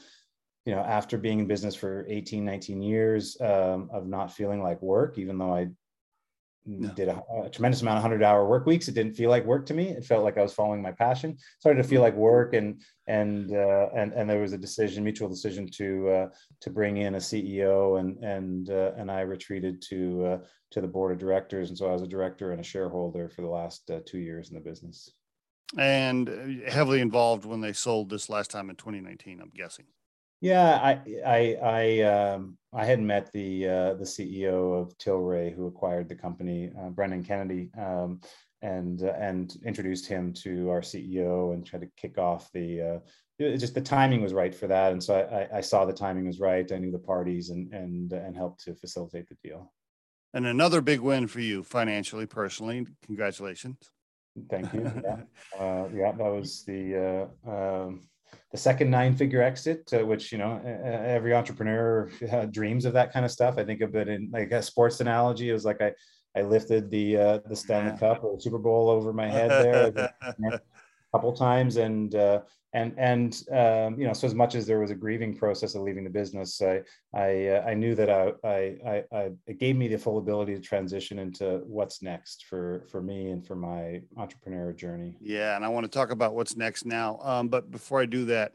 you 0.65 0.75
know 0.75 0.81
after 0.81 1.19
being 1.19 1.41
in 1.41 1.47
business 1.47 1.75
for 1.75 2.07
18 2.09 2.45
19 2.45 2.83
years 2.83 3.37
um, 3.41 3.89
of 3.93 4.07
not 4.07 4.33
feeling 4.33 4.63
like 4.63 4.81
work 4.83 5.19
even 5.19 5.39
though 5.39 5.55
i 5.55 5.67
no. 6.67 6.89
did 6.91 7.09
a, 7.09 7.23
a, 7.45 7.51
tremendous 7.51 7.83
amount 7.83 7.99
of 7.99 8.05
100 8.05 8.23
hour 8.25 8.49
work 8.49 8.67
weeks. 8.67 8.89
It 8.89 8.95
didn't 8.95 9.15
feel 9.15 9.31
like 9.31 9.45
work 9.45 9.67
to 9.67 9.75
me. 9.75 9.89
It 9.89 10.05
felt 10.05 10.25
like 10.25 10.39
i 10.39 10.43
was 10.43 10.55
following 10.55 10.81
my 10.81 10.93
passion. 10.93 11.37
Started 11.59 11.83
to 11.83 11.89
feel 11.89 12.01
like 12.01 12.15
work 12.15 12.55
and 12.55 12.81
and 13.07 13.53
uh, 13.53 13.89
and 13.95 14.13
and 14.13 14.29
there 14.29 14.41
was 14.41 14.53
a 14.53 14.59
decision 14.59 15.05
mutual 15.05 15.29
decision 15.29 15.69
to 15.73 16.09
uh, 16.09 16.29
to 16.61 16.71
bring 16.71 16.97
in 16.99 17.17
a 17.17 17.19
ceo 17.19 18.01
and 18.01 18.23
and 18.25 18.71
uh, 18.71 18.93
and 18.97 19.11
i 19.11 19.21
retreated 19.21 19.83
to 19.91 20.25
uh, 20.25 20.39
to 20.71 20.81
the 20.81 20.89
board 20.89 21.13
of 21.13 21.19
directors. 21.19 21.69
And 21.69 21.77
so 21.77 21.89
i 21.89 21.93
was 21.93 22.03
a 22.03 22.09
director 22.09 22.53
and 22.53 22.61
a 22.61 22.65
shareholder 22.65 23.29
for 23.29 23.43
the 23.43 23.49
last 23.49 23.91
uh, 23.91 24.01
two 24.07 24.19
years 24.19 24.49
in 24.49 24.55
the 24.55 24.61
business. 24.61 25.11
And 25.79 26.29
uh, 26.29 26.71
heavily 26.71 27.01
involved 27.01 27.45
when 27.45 27.61
they 27.61 27.73
sold 27.73 28.09
this 28.09 28.29
last 28.29 28.51
time 28.51 28.71
in 28.71 28.77
2019 28.77 29.41
i'm 29.41 29.53
guessing 29.55 29.87
yeah, 30.45 30.75
I 30.75 31.01
I 31.25 31.57
I 31.63 32.01
um, 32.03 32.59
I 32.71 32.85
had 32.85 33.01
met 33.01 33.33
the 33.33 33.67
uh, 33.67 33.95
the 33.95 34.05
CEO 34.05 34.79
of 34.79 34.97
Tilray 34.99 35.55
who 35.55 35.67
acquired 35.67 36.07
the 36.07 36.15
company, 36.15 36.71
uh, 36.79 36.91
Brendan 36.91 37.25
Kennedy, 37.25 37.71
um, 37.79 38.21
and 38.61 39.03
uh, 39.03 39.15
and 39.19 39.57
introduced 39.65 40.07
him 40.07 40.35
to 40.45 40.69
our 40.69 40.83
CEO 40.83 41.55
and 41.55 41.65
tried 41.65 41.81
to 41.81 41.91
kick 41.97 42.19
off 42.19 42.53
the. 42.53 42.83
Uh, 42.83 42.99
just 43.57 43.75
the 43.75 43.81
timing 43.81 44.21
was 44.21 44.35
right 44.35 44.55
for 44.55 44.67
that, 44.67 44.93
and 44.93 45.03
so 45.03 45.15
I, 45.17 45.59
I 45.59 45.61
saw 45.63 45.87
the 45.87 45.95
timing 45.95 46.27
was 46.27 46.41
right. 46.41 46.71
I 46.71 46.77
knew 46.77 46.93
the 46.93 46.99
parties 46.99 47.49
and 47.49 47.73
and 47.73 48.13
and 48.13 48.37
helped 48.37 48.63
to 48.65 48.75
facilitate 48.75 49.31
the 49.31 49.37
deal. 49.43 49.73
And 50.35 50.47
another 50.47 50.83
big 50.83 51.01
win 51.01 51.27
for 51.27 51.41
you 51.41 51.63
financially, 51.63 52.27
personally. 52.27 52.87
Congratulations. 53.07 53.79
Thank 54.51 54.75
you. 54.75 54.83
yeah, 55.05 55.17
uh, 55.59 55.89
yeah 55.95 56.13
that 56.13 56.19
was 56.19 56.65
the. 56.67 57.31
Uh, 57.47 57.51
um, 57.51 58.03
the 58.51 58.59
second 58.59 58.91
nine 58.91 59.15
figure 59.15 59.43
exit, 59.43 59.91
uh, 59.93 60.05
which, 60.05 60.33
you 60.33 60.39
know, 60.39 60.61
every 61.07 61.35
entrepreneur 61.35 62.11
uh, 62.31 62.47
dreams 62.47 62.85
of 62.85 62.93
that 62.95 63.13
kind 63.13 63.25
of 63.25 63.31
stuff. 63.31 63.59
I 63.59 63.65
think 63.65 63.81
of 63.81 63.95
it 63.95 64.09
in 64.09 64.31
like 64.33 64.51
a 64.51 64.63
sports 64.63 65.01
analogy. 65.01 65.51
It 65.51 65.53
was 65.53 65.65
like 65.65 65.81
I, 65.81 65.93
I 66.37 66.43
lifted 66.43 66.91
the 66.91 67.17
uh, 67.17 67.39
the 67.49 67.57
Stanley 67.57 67.97
Cup 67.99 68.25
or 68.25 68.41
Super 68.41 68.59
Bowl 68.59 68.89
over 68.89 69.13
my 69.13 69.29
head 69.29 69.51
there 69.51 70.13
couple 71.15 71.33
times, 71.33 71.77
and 71.77 72.15
uh, 72.17 72.41
and 72.73 72.93
and 72.99 73.43
um, 73.53 73.99
you 73.99 74.07
know, 74.07 74.13
so 74.13 74.27
as 74.27 74.35
much 74.35 74.57
as 74.57 74.67
there 74.67 74.81
was 74.81 74.91
a 74.91 74.97
grieving 74.97 75.37
process 75.37 75.77
of 75.77 75.83
leaving 75.83 76.03
the 76.03 76.11
business, 76.11 76.61
I 76.61 76.83
I, 77.15 77.47
uh, 77.49 77.65
I 77.69 77.75
knew 77.75 77.95
that 77.95 78.11
I, 78.11 78.33
I 78.45 79.05
I 79.13 79.31
it 79.47 79.61
gave 79.61 79.77
me 79.77 79.87
the 79.87 79.97
full 79.97 80.19
ability 80.19 80.55
to 80.57 80.61
transition 80.61 81.21
into 81.21 81.63
what's 81.67 82.03
next 82.03 82.47
for 82.47 82.85
for 82.91 83.01
me 83.01 83.31
and 83.31 83.47
for 83.47 83.55
my 83.55 84.03
entrepreneur 84.17 84.73
journey. 84.73 85.17
Yeah, 85.21 85.55
and 85.55 85.65
I 85.65 85.69
want 85.69 85.85
to 85.85 85.91
talk 85.91 86.11
about 86.11 86.35
what's 86.35 86.57
next 86.57 86.85
now. 86.85 87.21
Um, 87.23 87.49
but 87.49 87.71
before 87.71 88.01
I 88.01 88.07
do 88.07 88.25
that, 88.25 88.55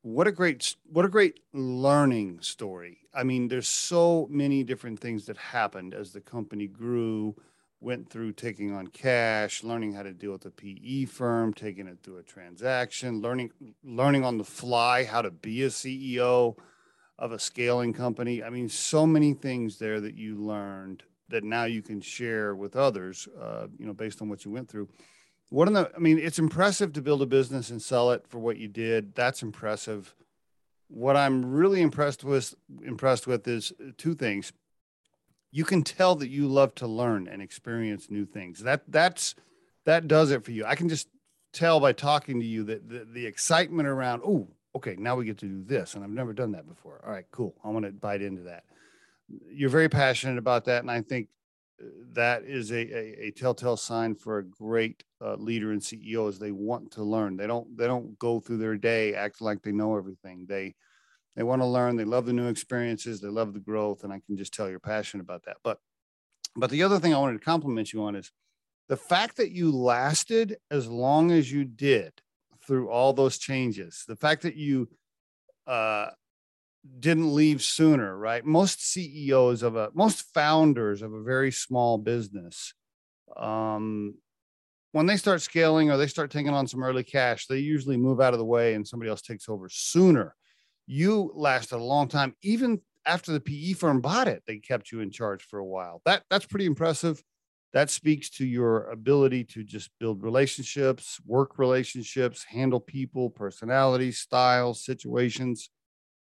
what 0.00 0.26
a 0.26 0.32
great 0.32 0.74
what 0.84 1.04
a 1.04 1.10
great 1.10 1.40
learning 1.52 2.40
story. 2.40 3.00
I 3.12 3.22
mean, 3.22 3.48
there's 3.48 3.68
so 3.68 4.26
many 4.30 4.64
different 4.64 4.98
things 4.98 5.26
that 5.26 5.36
happened 5.36 5.92
as 5.92 6.12
the 6.12 6.22
company 6.22 6.68
grew 6.68 7.36
went 7.82 8.08
through 8.08 8.32
taking 8.32 8.72
on 8.72 8.86
cash, 8.86 9.64
learning 9.64 9.92
how 9.92 10.02
to 10.02 10.12
deal 10.12 10.32
with 10.32 10.46
a 10.46 10.50
PE 10.50 11.06
firm, 11.06 11.52
taking 11.52 11.88
it 11.88 11.98
through 12.02 12.18
a 12.18 12.22
transaction, 12.22 13.20
learning 13.20 13.50
learning 13.84 14.24
on 14.24 14.38
the 14.38 14.44
fly 14.44 15.04
how 15.04 15.20
to 15.20 15.30
be 15.30 15.64
a 15.64 15.68
CEO 15.68 16.56
of 17.18 17.32
a 17.32 17.38
scaling 17.38 17.92
company. 17.92 18.42
I 18.42 18.50
mean, 18.50 18.68
so 18.68 19.06
many 19.06 19.34
things 19.34 19.78
there 19.78 20.00
that 20.00 20.14
you 20.14 20.36
learned 20.36 21.02
that 21.28 21.44
now 21.44 21.64
you 21.64 21.82
can 21.82 22.00
share 22.00 22.54
with 22.54 22.76
others, 22.76 23.28
uh, 23.40 23.66
you 23.78 23.86
know, 23.86 23.92
based 23.92 24.22
on 24.22 24.28
what 24.28 24.44
you 24.44 24.50
went 24.50 24.68
through. 24.68 24.88
What 25.50 25.68
in 25.68 25.74
the, 25.74 25.90
I 25.94 25.98
mean, 25.98 26.18
it's 26.18 26.38
impressive 26.38 26.92
to 26.94 27.02
build 27.02 27.22
a 27.22 27.26
business 27.26 27.70
and 27.70 27.82
sell 27.82 28.10
it 28.12 28.26
for 28.28 28.38
what 28.38 28.58
you 28.58 28.68
did. 28.68 29.14
That's 29.14 29.42
impressive. 29.42 30.14
What 30.88 31.16
I'm 31.16 31.52
really 31.52 31.82
impressed 31.82 32.24
with, 32.24 32.54
impressed 32.84 33.26
with 33.26 33.46
is 33.48 33.72
two 33.98 34.14
things 34.14 34.52
you 35.52 35.64
can 35.64 35.84
tell 35.84 36.16
that 36.16 36.28
you 36.28 36.48
love 36.48 36.74
to 36.76 36.86
learn 36.86 37.28
and 37.28 37.42
experience 37.42 38.10
new 38.10 38.24
things. 38.24 38.60
That 38.60 38.82
that's 38.88 39.34
that 39.84 40.08
does 40.08 40.30
it 40.30 40.44
for 40.44 40.50
you. 40.50 40.64
I 40.64 40.74
can 40.74 40.88
just 40.88 41.08
tell 41.52 41.78
by 41.78 41.92
talking 41.92 42.40
to 42.40 42.46
you 42.46 42.64
that 42.64 42.88
the, 42.88 43.06
the 43.12 43.26
excitement 43.26 43.86
around, 43.86 44.22
oh, 44.24 44.48
okay, 44.74 44.96
now 44.98 45.16
we 45.16 45.26
get 45.26 45.38
to 45.38 45.46
do 45.46 45.62
this. 45.62 45.94
And 45.94 46.02
I've 46.02 46.10
never 46.10 46.32
done 46.32 46.52
that 46.52 46.66
before. 46.66 47.00
All 47.04 47.12
right, 47.12 47.26
cool. 47.30 47.54
I 47.62 47.68
want 47.68 47.84
to 47.84 47.92
bite 47.92 48.22
into 48.22 48.42
that. 48.44 48.64
You're 49.50 49.68
very 49.68 49.88
passionate 49.88 50.38
about 50.38 50.64
that. 50.64 50.82
And 50.82 50.90
I 50.90 51.02
think 51.02 51.28
uh, 51.80 51.86
that 52.12 52.44
is 52.44 52.70
a, 52.70 52.76
a, 52.76 53.26
a 53.26 53.30
telltale 53.32 53.76
sign 53.76 54.14
for 54.14 54.38
a 54.38 54.44
great 54.44 55.04
uh, 55.20 55.34
leader 55.34 55.72
and 55.72 55.80
CEO 55.80 56.28
is 56.28 56.38
they 56.38 56.52
want 56.52 56.90
to 56.92 57.02
learn. 57.02 57.36
They 57.36 57.46
don't, 57.46 57.76
they 57.76 57.86
don't 57.86 58.18
go 58.18 58.40
through 58.40 58.58
their 58.58 58.76
day 58.76 59.14
acting 59.14 59.44
like 59.44 59.62
they 59.62 59.72
know 59.72 59.96
everything. 59.96 60.46
They, 60.48 60.74
they 61.36 61.42
want 61.42 61.62
to 61.62 61.66
learn. 61.66 61.96
They 61.96 62.04
love 62.04 62.26
the 62.26 62.32
new 62.32 62.48
experiences. 62.48 63.20
They 63.20 63.28
love 63.28 63.54
the 63.54 63.60
growth. 63.60 64.04
And 64.04 64.12
I 64.12 64.20
can 64.26 64.36
just 64.36 64.52
tell 64.52 64.68
you're 64.68 64.80
passionate 64.80 65.22
about 65.22 65.44
that. 65.44 65.56
But, 65.64 65.78
but 66.56 66.70
the 66.70 66.82
other 66.82 66.98
thing 66.98 67.14
I 67.14 67.18
wanted 67.18 67.38
to 67.38 67.44
compliment 67.44 67.92
you 67.92 68.02
on 68.02 68.14
is 68.14 68.30
the 68.88 68.96
fact 68.96 69.38
that 69.38 69.52
you 69.52 69.72
lasted 69.72 70.56
as 70.70 70.86
long 70.86 71.30
as 71.30 71.50
you 71.50 71.64
did 71.64 72.12
through 72.66 72.90
all 72.90 73.12
those 73.12 73.38
changes, 73.38 74.04
the 74.06 74.16
fact 74.16 74.42
that 74.42 74.56
you 74.56 74.88
uh, 75.66 76.08
didn't 77.00 77.34
leave 77.34 77.62
sooner, 77.62 78.16
right? 78.16 78.44
Most 78.44 78.84
CEOs 78.84 79.62
of 79.62 79.76
a, 79.76 79.90
most 79.94 80.22
founders 80.34 81.00
of 81.00 81.12
a 81.12 81.22
very 81.22 81.50
small 81.50 81.96
business, 81.96 82.74
um, 83.36 84.14
when 84.92 85.06
they 85.06 85.16
start 85.16 85.40
scaling 85.40 85.90
or 85.90 85.96
they 85.96 86.06
start 86.06 86.30
taking 86.30 86.52
on 86.52 86.66
some 86.66 86.82
early 86.82 87.02
cash, 87.02 87.46
they 87.46 87.58
usually 87.58 87.96
move 87.96 88.20
out 88.20 88.34
of 88.34 88.38
the 88.38 88.44
way 88.44 88.74
and 88.74 88.86
somebody 88.86 89.08
else 89.08 89.22
takes 89.22 89.48
over 89.48 89.68
sooner 89.70 90.36
you 90.86 91.32
lasted 91.34 91.76
a 91.76 91.78
long 91.78 92.08
time. 92.08 92.34
Even 92.42 92.80
after 93.06 93.32
the 93.32 93.40
PE 93.40 93.72
firm 93.74 94.00
bought 94.00 94.28
it, 94.28 94.42
they 94.46 94.58
kept 94.58 94.92
you 94.92 95.00
in 95.00 95.10
charge 95.10 95.42
for 95.42 95.58
a 95.58 95.64
while. 95.66 96.02
That 96.04 96.24
that's 96.30 96.46
pretty 96.46 96.66
impressive. 96.66 97.22
That 97.72 97.88
speaks 97.90 98.28
to 98.30 98.44
your 98.46 98.90
ability 98.90 99.44
to 99.44 99.64
just 99.64 99.90
build 99.98 100.22
relationships, 100.22 101.18
work 101.24 101.58
relationships, 101.58 102.44
handle 102.44 102.80
people, 102.80 103.30
personalities, 103.30 104.18
styles, 104.18 104.84
situations. 104.84 105.70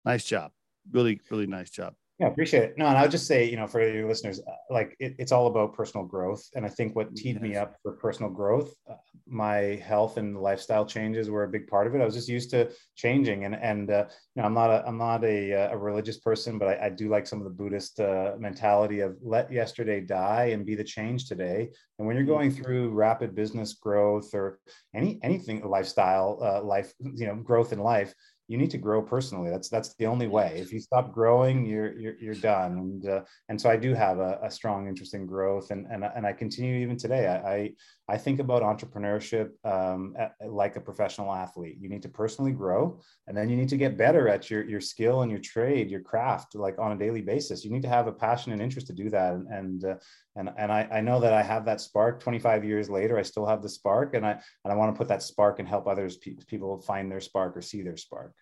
Nice 0.05 0.25
job. 0.25 0.51
Really, 0.91 1.21
really 1.31 1.47
nice 1.47 1.69
job. 1.69 1.95
Yeah, 2.19 2.27
appreciate 2.27 2.63
it. 2.63 2.77
No, 2.79 2.87
and 2.87 2.97
I'll 2.97 3.07
just 3.07 3.27
say, 3.27 3.47
you 3.47 3.57
know, 3.57 3.67
for 3.67 3.79
your 3.79 4.07
listeners, 4.07 4.39
uh, 4.39 4.51
like 4.71 4.95
it, 4.99 5.15
it's 5.19 5.31
all 5.31 5.45
about 5.45 5.75
personal 5.75 6.03
growth. 6.03 6.43
And 6.55 6.65
I 6.65 6.69
think 6.69 6.95
what 6.95 7.15
teed 7.15 7.35
yes. 7.35 7.43
me 7.43 7.55
up 7.55 7.75
for 7.83 7.91
personal 7.91 8.31
growth, 8.31 8.73
uh, 8.89 8.95
my 9.27 9.79
health 9.85 10.17
and 10.17 10.35
lifestyle 10.35 10.83
changes 10.83 11.29
were 11.29 11.43
a 11.43 11.47
big 11.47 11.67
part 11.67 11.85
of 11.85 11.93
it. 11.93 12.01
I 12.01 12.05
was 12.05 12.15
just 12.15 12.27
used 12.27 12.49
to 12.51 12.71
changing, 12.95 13.45
and 13.45 13.53
and 13.53 13.91
uh, 13.91 14.05
you 14.33 14.41
know, 14.41 14.47
I'm 14.47 14.55
not 14.55 14.71
a 14.71 14.83
I'm 14.87 14.97
not 14.97 15.23
a, 15.23 15.53
uh, 15.53 15.73
a 15.73 15.77
religious 15.77 16.17
person, 16.17 16.57
but 16.57 16.69
I, 16.69 16.87
I, 16.87 16.89
do 16.89 17.07
like 17.07 17.27
some 17.27 17.37
of 17.37 17.43
the 17.43 17.51
Buddhist 17.51 17.99
uh, 17.99 18.31
mentality 18.39 19.01
of 19.01 19.15
let 19.21 19.51
yesterday 19.51 20.01
die 20.01 20.45
and 20.45 20.65
be 20.65 20.73
the 20.73 20.83
change 20.83 21.27
today. 21.27 21.69
And 21.99 22.07
when 22.07 22.15
you're 22.15 22.25
going 22.25 22.49
through 22.49 22.89
rapid 22.89 23.35
business 23.35 23.73
growth 23.73 24.33
or 24.33 24.57
any 24.95 25.19
anything 25.21 25.63
lifestyle 25.63 26.39
uh, 26.41 26.63
life, 26.63 26.93
you 26.99 27.27
know, 27.27 27.35
growth 27.35 27.73
in 27.73 27.79
life 27.79 28.11
you 28.47 28.57
need 28.57 28.71
to 28.71 28.77
grow 28.77 29.01
personally. 29.01 29.49
That's 29.49 29.69
that's 29.69 29.93
the 29.95 30.05
only 30.05 30.27
way. 30.27 30.57
If 30.57 30.71
you 30.71 30.79
stop 30.79 31.11
growing, 31.11 31.65
you're 31.65 31.93
you're, 31.99 32.15
you're 32.19 32.35
done. 32.35 32.71
And 32.77 33.09
uh, 33.09 33.21
and 33.49 33.59
so 33.59 33.69
I 33.69 33.75
do 33.75 33.93
have 33.93 34.19
a, 34.19 34.39
a, 34.43 34.49
strong 34.49 34.87
interest 34.87 35.13
in 35.13 35.25
growth, 35.25 35.71
and 35.71 35.85
and 35.91 36.03
and 36.03 36.25
I 36.25 36.33
continue 36.33 36.75
even 36.77 36.97
today. 36.97 37.27
I 37.27 37.51
I, 37.51 37.73
I 38.09 38.17
think 38.17 38.39
about 38.39 38.61
entrepreneurship 38.61 39.49
um, 39.65 40.15
at, 40.17 40.33
like 40.47 40.77
a 40.77 40.81
professional 40.81 41.33
athlete. 41.33 41.77
You 41.79 41.89
need 41.89 42.01
to 42.03 42.09
personally 42.09 42.53
grow, 42.53 43.01
and 43.27 43.35
then 43.35 43.49
you 43.49 43.57
need 43.57 43.69
to 43.69 43.77
get 43.77 43.97
better 43.97 44.29
at 44.29 44.49
your 44.49 44.63
your 44.63 44.79
skill 44.79 45.21
and 45.21 45.31
your 45.31 45.41
trade, 45.41 45.91
your 45.91 46.01
craft, 46.01 46.55
like 46.55 46.79
on 46.79 46.93
a 46.93 46.97
daily 46.97 47.21
basis. 47.21 47.65
You 47.65 47.71
need 47.71 47.81
to 47.81 47.89
have 47.89 48.07
a 48.07 48.13
passion 48.13 48.53
and 48.53 48.61
interest 48.61 48.87
to 48.87 48.93
do 48.93 49.09
that. 49.09 49.33
And 49.33 49.47
and 49.47 49.85
uh, 49.85 49.95
and, 50.35 50.51
and 50.57 50.71
I, 50.71 50.87
I 50.91 51.01
know 51.01 51.19
that 51.19 51.33
I 51.33 51.41
have 51.41 51.65
that 51.65 51.81
spark. 51.81 52.19
25 52.19 52.63
years 52.63 52.89
later, 52.89 53.17
I 53.17 53.23
still 53.23 53.45
have 53.45 53.61
the 53.61 53.69
spark, 53.69 54.13
and 54.13 54.25
I 54.25 54.31
and 54.63 54.71
I 54.71 54.75
want 54.75 54.93
to 54.93 54.97
put 54.97 55.07
that 55.09 55.23
spark 55.23 55.59
and 55.59 55.67
help 55.67 55.87
others 55.87 56.17
people 56.17 56.81
find 56.81 57.11
their 57.11 57.21
spark 57.21 57.57
or 57.57 57.61
see 57.61 57.81
their 57.81 57.97
spark 57.97 58.33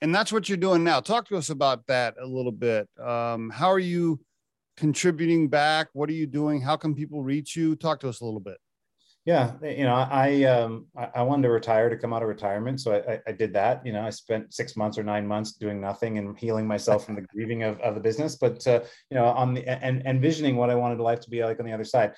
and 0.00 0.14
that's 0.14 0.32
what 0.32 0.48
you're 0.48 0.58
doing 0.58 0.84
now. 0.84 1.00
Talk 1.00 1.28
to 1.28 1.36
us 1.36 1.50
about 1.50 1.86
that 1.86 2.14
a 2.20 2.26
little 2.26 2.52
bit. 2.52 2.88
Um, 3.00 3.50
how 3.50 3.68
are 3.68 3.78
you 3.78 4.20
contributing 4.76 5.48
back? 5.48 5.88
What 5.92 6.08
are 6.08 6.14
you 6.14 6.26
doing? 6.26 6.60
How 6.60 6.76
can 6.76 6.94
people 6.94 7.22
reach 7.22 7.56
you? 7.56 7.76
Talk 7.76 8.00
to 8.00 8.08
us 8.08 8.20
a 8.20 8.24
little 8.24 8.40
bit. 8.40 8.58
Yeah, 9.24 9.52
you 9.62 9.84
know, 9.84 9.94
I 9.94 10.42
um, 10.44 10.86
I 11.14 11.22
wanted 11.22 11.42
to 11.44 11.50
retire 11.50 11.88
to 11.88 11.96
come 11.96 12.12
out 12.12 12.22
of 12.22 12.28
retirement, 12.28 12.80
so 12.80 12.92
I, 13.08 13.20
I, 13.24 13.30
did 13.30 13.52
that. 13.52 13.86
You 13.86 13.92
know, 13.92 14.02
I 14.02 14.10
spent 14.10 14.52
six 14.52 14.76
months 14.76 14.98
or 14.98 15.04
nine 15.04 15.28
months 15.28 15.52
doing 15.52 15.80
nothing 15.80 16.18
and 16.18 16.36
healing 16.36 16.66
myself 16.66 17.06
from 17.06 17.14
the 17.14 17.22
grieving 17.22 17.62
of, 17.62 17.78
of 17.80 17.94
the 17.94 18.00
business. 18.00 18.34
But 18.34 18.66
uh, 18.66 18.80
you 19.10 19.16
know, 19.16 19.26
on 19.26 19.54
the 19.54 19.68
and 19.68 20.02
envisioning 20.06 20.56
what 20.56 20.70
I 20.70 20.74
wanted 20.74 20.98
life 20.98 21.20
to 21.20 21.30
be 21.30 21.44
like 21.44 21.60
on 21.60 21.66
the 21.66 21.72
other 21.72 21.84
side. 21.84 22.14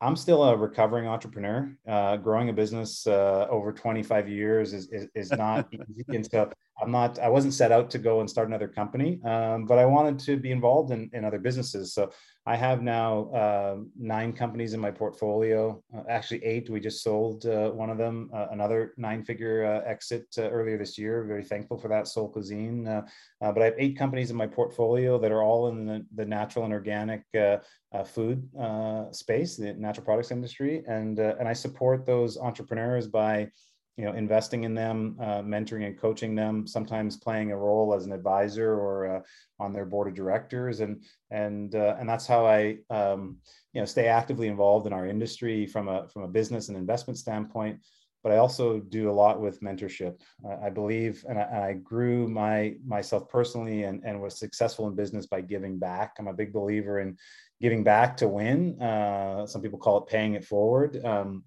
I'm 0.00 0.14
still 0.14 0.44
a 0.44 0.56
recovering 0.56 1.08
entrepreneur. 1.08 1.76
Uh, 1.86 2.16
growing 2.18 2.48
a 2.50 2.52
business 2.52 3.04
uh, 3.06 3.48
over 3.50 3.72
25 3.72 4.28
years 4.28 4.72
is, 4.72 4.88
is, 4.92 5.08
is 5.16 5.32
not 5.32 5.66
easy. 5.72 6.04
And 6.08 6.24
so 6.24 6.52
I'm 6.80 6.92
not, 6.92 7.18
I 7.18 7.28
wasn't 7.28 7.54
set 7.54 7.72
out 7.72 7.90
to 7.90 7.98
go 7.98 8.20
and 8.20 8.30
start 8.30 8.46
another 8.46 8.68
company, 8.68 9.20
um, 9.24 9.66
but 9.66 9.78
I 9.78 9.86
wanted 9.86 10.20
to 10.20 10.36
be 10.36 10.52
involved 10.52 10.92
in, 10.92 11.10
in 11.12 11.24
other 11.24 11.40
businesses. 11.40 11.94
So 11.94 12.12
I 12.48 12.56
have 12.56 12.80
now 12.80 13.28
uh, 13.34 13.76
nine 13.94 14.32
companies 14.32 14.72
in 14.72 14.80
my 14.80 14.90
portfolio, 14.90 15.82
uh, 15.94 16.04
actually 16.08 16.42
eight. 16.42 16.70
We 16.70 16.80
just 16.80 17.02
sold 17.02 17.44
uh, 17.44 17.68
one 17.68 17.90
of 17.90 17.98
them, 17.98 18.30
uh, 18.32 18.46
another 18.52 18.94
nine 18.96 19.22
figure 19.22 19.66
uh, 19.66 19.86
exit 19.86 20.26
uh, 20.38 20.48
earlier 20.48 20.78
this 20.78 20.96
year. 20.96 21.24
Very 21.24 21.44
thankful 21.44 21.76
for 21.76 21.88
that, 21.88 22.08
Sol 22.08 22.30
Cuisine. 22.30 22.84
but 23.38 23.58
I 23.60 23.64
have 23.66 23.74
eight 23.76 23.98
companies 23.98 24.30
in 24.30 24.36
my 24.36 24.46
portfolio 24.46 25.18
that 25.18 25.30
are 25.30 25.42
all 25.42 25.68
in 25.68 25.84
the, 25.84 26.06
the 26.14 26.24
natural 26.24 26.64
and 26.64 26.72
organic 26.72 27.22
food 28.06 28.48
space, 29.12 29.56
the 29.56 29.74
natural 29.74 30.06
products 30.06 30.30
industry. 30.30 30.82
And, 30.88 31.18
and 31.18 31.46
I 31.46 31.52
support 31.52 32.06
those 32.06 32.38
entrepreneurs 32.38 33.08
by 33.08 33.50
you 33.98 34.04
know 34.04 34.12
investing 34.12 34.62
in 34.62 34.74
them 34.74 35.16
uh, 35.20 35.42
mentoring 35.42 35.84
and 35.84 35.98
coaching 35.98 36.36
them 36.36 36.66
sometimes 36.66 37.16
playing 37.16 37.50
a 37.50 37.56
role 37.56 37.92
as 37.92 38.06
an 38.06 38.12
advisor 38.12 38.72
or 38.72 39.16
uh, 39.16 39.20
on 39.58 39.72
their 39.72 39.84
board 39.84 40.06
of 40.06 40.14
directors. 40.14 40.80
And 40.80 41.02
and 41.32 41.74
uh, 41.74 41.96
and 41.98 42.08
that's 42.08 42.26
how 42.26 42.46
i 42.46 42.78
um, 42.90 43.38
you 43.72 43.80
know 43.80 43.84
stay 43.84 44.06
actively 44.06 44.46
involved 44.46 44.86
in 44.86 44.92
our 44.92 45.06
industry 45.06 45.66
from 45.66 45.88
a 45.88 46.08
from 46.08 46.22
a 46.22 46.28
business 46.28 46.68
and 46.68 46.78
investment 46.78 47.18
standpoint. 47.18 47.80
But 48.22 48.32
i 48.32 48.36
also 48.36 48.78
do 48.78 49.10
a 49.10 49.18
lot 49.22 49.40
with 49.40 49.60
mentorship. 49.60 50.20
I 50.62 50.70
believe 50.70 51.24
and 51.28 51.38
I, 51.38 51.42
and 51.42 51.64
I, 51.64 51.72
grew 51.72 52.28
my 52.28 52.76
myself 52.86 53.28
personally 53.28 53.82
and, 53.82 54.02
and 54.04 54.22
was 54.22 54.38
successful 54.38 54.86
in 54.86 54.94
business 54.94 55.26
by 55.26 55.40
giving 55.40 55.76
back. 55.78 56.14
I'm 56.18 56.28
a 56.28 56.32
big 56.32 56.52
believer 56.52 57.00
in 57.00 57.16
giving 57.60 57.82
back 57.82 58.16
to 58.18 58.28
win. 58.28 58.80
Uh, 58.80 59.46
some 59.46 59.62
people 59.62 59.78
call 59.78 59.98
it 59.98 60.06
paying 60.06 60.34
it 60.34 60.44
forward. 60.44 61.04
Um, 61.04 61.44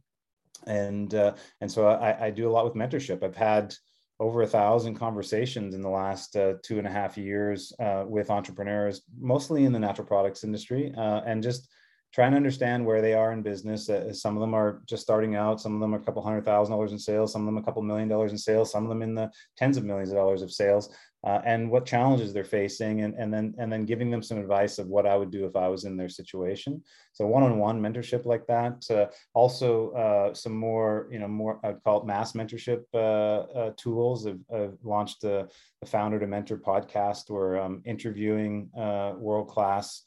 and 0.67 1.13
uh, 1.13 1.33
and 1.59 1.71
so 1.71 1.87
I, 1.87 2.27
I, 2.27 2.29
do 2.31 2.49
a 2.49 2.51
lot 2.51 2.65
with 2.65 2.75
mentorship. 2.75 3.23
I've 3.23 3.35
had 3.35 3.73
over 4.19 4.43
a 4.43 4.47
thousand 4.47 4.95
conversations 4.95 5.73
in 5.73 5.81
the 5.81 5.89
last 5.89 6.35
uh, 6.35 6.53
two 6.63 6.77
and 6.77 6.85
a 6.85 6.91
half 6.91 7.17
years 7.17 7.73
uh, 7.79 8.05
with 8.07 8.29
entrepreneurs, 8.29 9.01
mostly 9.19 9.65
in 9.65 9.73
the 9.73 9.79
natural 9.79 10.05
products 10.05 10.43
industry, 10.43 10.93
uh, 10.95 11.21
and 11.25 11.41
just 11.41 11.67
trying 12.13 12.31
to 12.31 12.37
understand 12.37 12.85
where 12.85 13.01
they 13.01 13.13
are 13.13 13.31
in 13.31 13.41
business. 13.41 13.89
Uh, 13.89 14.13
some 14.13 14.35
of 14.35 14.41
them 14.41 14.53
are 14.53 14.81
just 14.85 15.01
starting 15.01 15.35
out. 15.35 15.61
Some 15.61 15.73
of 15.73 15.81
them 15.81 15.95
are 15.95 15.99
a 15.99 16.03
couple 16.03 16.21
hundred 16.21 16.45
thousand 16.45 16.73
dollars 16.73 16.91
in 16.91 16.99
sales. 16.99 17.31
Some 17.31 17.41
of 17.41 17.45
them 17.47 17.57
a 17.57 17.63
couple 17.63 17.81
million 17.81 18.09
dollars 18.09 18.31
in 18.31 18.37
sales. 18.37 18.71
Some 18.71 18.83
of 18.83 18.89
them 18.89 19.01
in 19.01 19.15
the 19.15 19.31
tens 19.57 19.77
of 19.77 19.85
millions 19.85 20.09
of 20.09 20.17
dollars 20.17 20.41
of 20.41 20.51
sales 20.51 20.93
uh, 21.23 21.39
and 21.45 21.69
what 21.69 21.85
challenges 21.85 22.33
they're 22.33 22.43
facing 22.43 23.01
and, 23.01 23.13
and 23.15 23.31
then 23.33 23.53
and 23.59 23.71
then 23.71 23.85
giving 23.85 24.09
them 24.09 24.23
some 24.23 24.39
advice 24.39 24.79
of 24.79 24.87
what 24.87 25.05
I 25.05 25.15
would 25.15 25.31
do 25.31 25.45
if 25.45 25.55
I 25.55 25.67
was 25.67 25.85
in 25.85 25.95
their 25.95 26.09
situation. 26.09 26.83
So 27.13 27.27
one-on-one 27.27 27.79
mentorship 27.79 28.25
like 28.25 28.47
that. 28.47 28.83
Uh, 28.89 29.05
also 29.33 29.91
uh, 29.91 30.33
some 30.33 30.55
more, 30.55 31.07
you 31.11 31.19
know, 31.19 31.27
more 31.27 31.59
I'd 31.63 31.83
call 31.83 32.01
it 32.01 32.07
mass 32.07 32.33
mentorship 32.33 32.83
uh, 32.93 32.97
uh, 32.97 33.71
tools. 33.77 34.25
I've, 34.25 34.39
I've 34.53 34.77
launched 34.83 35.21
the, 35.21 35.47
Founder 35.85 36.19
to 36.19 36.27
Mentor 36.27 36.57
podcast 36.57 37.31
where 37.31 37.55
I'm 37.55 37.81
interviewing 37.85 38.69
uh, 38.77 39.13
world-class 39.17 40.03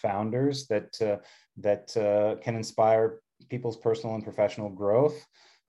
founders 0.00 0.68
that 0.68 0.92
that 1.56 2.38
can 2.44 2.54
inspire 2.54 3.20
people's 3.50 3.76
personal 3.76 4.14
and 4.14 4.24
professional 4.24 4.68
growth. 4.68 5.26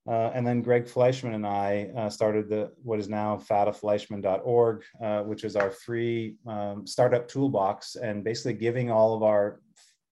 Uh, 0.08 0.32
and 0.34 0.48
then 0.48 0.62
Greg 0.62 0.88
Fleischmann 0.88 1.34
and 1.34 1.46
I 1.46 1.90
uh, 1.98 2.10
started 2.10 2.48
the 2.48 2.72
what 2.84 3.00
is 3.00 3.10
now 3.10 3.38
fatafleischmann.org, 3.50 4.84
uh, 5.04 5.22
which 5.24 5.44
is 5.44 5.56
our 5.58 5.70
free 5.70 6.36
um, 6.48 6.88
startup 6.88 7.28
toolbox, 7.28 7.96
and 7.96 8.24
basically 8.24 8.54
giving 8.54 8.90
all 8.90 9.16
of 9.16 9.24
our 9.24 9.60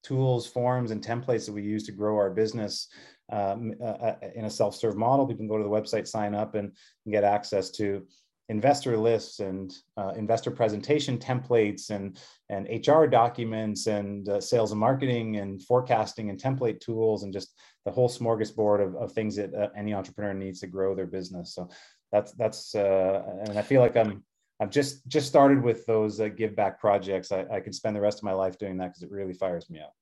tools, 0.02 0.46
forms, 0.46 0.90
and 0.90 1.02
templates 1.02 1.46
that 1.46 1.52
we 1.52 1.62
use 1.62 1.84
to 1.84 1.92
grow 1.92 2.16
our 2.16 2.30
business 2.30 2.88
um, 3.32 3.74
uh, 3.80 3.84
uh 3.84 4.14
in 4.34 4.44
a 4.44 4.50
self-serve 4.50 4.96
model. 4.96 5.26
People 5.26 5.38
can 5.38 5.48
go 5.48 5.56
to 5.56 5.64
the 5.64 5.70
website, 5.70 6.06
sign 6.06 6.34
up, 6.34 6.54
and, 6.54 6.72
and 7.04 7.12
get 7.12 7.24
access 7.24 7.70
to 7.70 8.06
investor 8.48 8.96
lists 8.96 9.40
and 9.40 9.74
uh, 9.96 10.12
investor 10.16 10.50
presentation 10.50 11.18
templates 11.18 11.90
and 11.90 12.18
and 12.48 12.68
HR 12.86 13.06
documents 13.06 13.86
and 13.86 14.28
uh, 14.28 14.40
sales 14.40 14.70
and 14.70 14.80
marketing 14.80 15.36
and 15.36 15.62
forecasting 15.62 16.30
and 16.30 16.40
template 16.40 16.80
tools 16.80 17.24
and 17.24 17.32
just 17.32 17.54
the 17.84 17.90
whole 17.90 18.08
smorgasbord 18.08 18.84
of, 18.84 18.94
of 18.96 19.12
things 19.12 19.36
that 19.36 19.52
uh, 19.54 19.68
any 19.76 19.94
entrepreneur 19.94 20.34
needs 20.34 20.60
to 20.60 20.66
grow 20.66 20.94
their 20.94 21.06
business. 21.06 21.54
So 21.54 21.68
that's 22.12 22.32
that's 22.32 22.74
uh, 22.74 23.22
and 23.42 23.58
I 23.58 23.62
feel 23.62 23.80
like 23.80 23.96
I'm 23.96 24.22
I've 24.60 24.70
just 24.70 25.06
just 25.08 25.26
started 25.26 25.62
with 25.62 25.84
those 25.86 26.20
uh, 26.20 26.28
give 26.28 26.54
back 26.54 26.80
projects. 26.80 27.32
I, 27.32 27.46
I 27.52 27.60
can 27.60 27.72
spend 27.72 27.96
the 27.96 28.00
rest 28.00 28.18
of 28.18 28.24
my 28.24 28.32
life 28.32 28.58
doing 28.58 28.76
that 28.78 28.88
because 28.88 29.02
it 29.02 29.10
really 29.10 29.34
fires 29.34 29.68
me 29.68 29.80
up. 29.80 29.92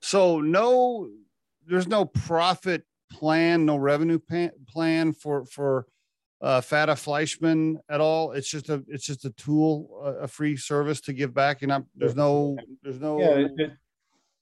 So 0.00 0.40
no, 0.40 1.08
there's 1.66 1.86
no 1.86 2.06
profit 2.06 2.84
plan, 3.12 3.66
no 3.66 3.76
revenue 3.76 4.18
plan 4.66 5.12
for 5.12 5.44
for 5.44 5.86
uh, 6.44 6.60
Fata 6.60 6.94
Fleischmann 6.94 7.78
at 7.88 8.02
all. 8.02 8.32
It's 8.32 8.50
just 8.50 8.68
a 8.68 8.84
it's 8.86 9.06
just 9.06 9.24
a 9.24 9.30
tool, 9.30 10.02
a, 10.04 10.24
a 10.24 10.28
free 10.28 10.58
service 10.58 11.00
to 11.02 11.14
give 11.14 11.32
back. 11.32 11.62
And 11.62 11.72
I'm, 11.72 11.86
there's 11.96 12.14
no 12.14 12.58
there's 12.82 13.00
no 13.00 13.18
yeah, 13.18 13.66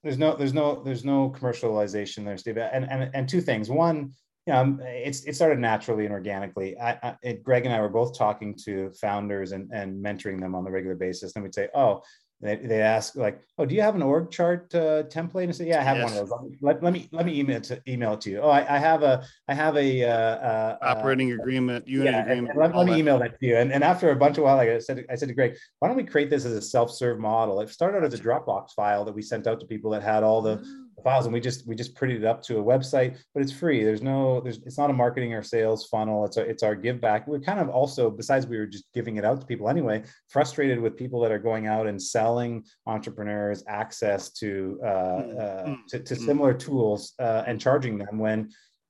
there's 0.02 0.18
no 0.18 0.34
there's 0.34 0.52
no 0.52 0.82
there's 0.82 1.04
no 1.04 1.30
commercialization 1.30 2.24
there, 2.24 2.36
Steve. 2.36 2.58
And 2.58 2.90
and 2.90 3.08
and 3.14 3.28
two 3.28 3.40
things. 3.40 3.70
One, 3.70 4.12
you 4.48 4.52
know, 4.52 4.78
it's 4.82 5.22
it 5.26 5.36
started 5.36 5.60
naturally 5.60 6.04
and 6.04 6.12
organically. 6.12 6.76
I, 6.76 6.90
I 6.90 7.16
it, 7.22 7.44
Greg 7.44 7.66
and 7.66 7.74
I 7.74 7.80
were 7.80 7.88
both 7.88 8.18
talking 8.18 8.58
to 8.64 8.90
founders 9.00 9.52
and 9.52 9.70
and 9.72 10.04
mentoring 10.04 10.40
them 10.40 10.56
on 10.56 10.64
the 10.64 10.72
regular 10.72 10.96
basis. 10.96 11.36
And 11.36 11.44
we'd 11.44 11.54
say, 11.54 11.68
oh, 11.72 12.02
they, 12.42 12.56
they 12.56 12.80
ask 12.80 13.14
like, 13.14 13.40
"Oh, 13.56 13.64
do 13.64 13.74
you 13.74 13.82
have 13.82 13.94
an 13.94 14.02
org 14.02 14.32
chart 14.32 14.74
uh, 14.74 15.04
template?" 15.04 15.44
And 15.44 15.54
say, 15.54 15.68
"Yeah, 15.68 15.80
I 15.80 15.84
have 15.84 15.98
yes. 15.98 16.10
one 16.10 16.22
of 16.22 16.28
those. 16.28 16.52
Let, 16.60 16.82
let 16.82 16.92
me 16.92 17.08
let 17.12 17.24
me 17.24 17.38
email 17.38 17.58
it 17.58 17.64
to 17.64 17.80
email 17.88 18.14
it 18.14 18.20
to 18.22 18.30
you. 18.30 18.40
Oh, 18.40 18.50
I, 18.50 18.74
I 18.74 18.78
have 18.78 19.04
a 19.04 19.24
I 19.46 19.54
have 19.54 19.76
a 19.76 20.04
uh, 20.04 20.08
uh, 20.08 20.78
uh 20.82 20.86
operating 20.86 21.32
agreement, 21.32 21.86
unit 21.86 22.12
yeah, 22.12 22.22
agreement. 22.22 22.58
Let, 22.58 22.74
let, 22.74 22.86
me 22.86 22.96
email 22.96 23.20
that 23.20 23.38
to 23.38 23.46
you. 23.46 23.56
And, 23.56 23.72
and 23.72 23.84
after 23.84 24.10
a 24.10 24.16
bunch 24.16 24.38
of 24.38 24.44
while, 24.44 24.56
like 24.56 24.68
I 24.68 24.80
said, 24.80 25.04
I 25.08 25.14
said 25.14 25.28
to 25.28 25.34
Greg, 25.34 25.56
"Why 25.78 25.86
don't 25.86 25.96
we 25.96 26.02
create 26.04 26.30
this 26.30 26.44
as 26.44 26.52
a 26.52 26.62
self 26.62 26.90
serve 26.90 27.20
model? 27.20 27.60
It 27.60 27.68
started 27.70 27.98
out 27.98 28.04
as 28.04 28.14
a 28.14 28.22
Dropbox 28.22 28.72
file 28.72 29.04
that 29.04 29.14
we 29.14 29.22
sent 29.22 29.46
out 29.46 29.60
to 29.60 29.66
people 29.66 29.92
that 29.92 30.02
had 30.02 30.24
all 30.24 30.42
the 30.42 30.64
files 31.02 31.26
and 31.26 31.32
we 31.32 31.40
just 31.40 31.66
we 31.66 31.74
just 31.74 31.94
printed 31.94 32.22
it 32.22 32.26
up 32.26 32.42
to 32.42 32.58
a 32.58 32.62
website 32.62 33.18
but 33.34 33.42
it's 33.42 33.52
free 33.52 33.84
there's 33.84 34.02
no 34.02 34.40
there's 34.40 34.58
it's 34.58 34.78
not 34.78 34.90
a 34.90 34.92
marketing 34.92 35.32
or 35.34 35.42
sales 35.42 35.86
funnel 35.86 36.24
it's 36.24 36.36
a, 36.36 36.40
it's 36.42 36.62
our 36.62 36.74
give 36.74 37.00
back 37.00 37.26
we're 37.26 37.40
kind 37.40 37.60
of 37.60 37.68
also 37.68 38.10
besides 38.10 38.46
we 38.46 38.58
were 38.58 38.66
just 38.66 38.84
giving 38.94 39.16
it 39.16 39.24
out 39.24 39.40
to 39.40 39.46
people 39.46 39.68
anyway 39.68 40.02
frustrated 40.28 40.78
with 40.80 40.96
people 40.96 41.20
that 41.20 41.32
are 41.32 41.38
going 41.38 41.66
out 41.66 41.86
and 41.86 42.00
selling 42.00 42.64
entrepreneurs 42.86 43.62
access 43.68 44.30
to 44.30 44.78
uh, 44.84 44.88
mm, 44.88 45.40
uh 45.40 45.66
mm, 45.66 45.76
to, 45.88 45.98
to, 45.98 46.14
mm. 46.14 46.26
similar 46.26 46.54
tools 46.54 47.14
uh, 47.18 47.44
and 47.46 47.60
charging 47.60 47.98
them 47.98 48.18
when 48.18 48.48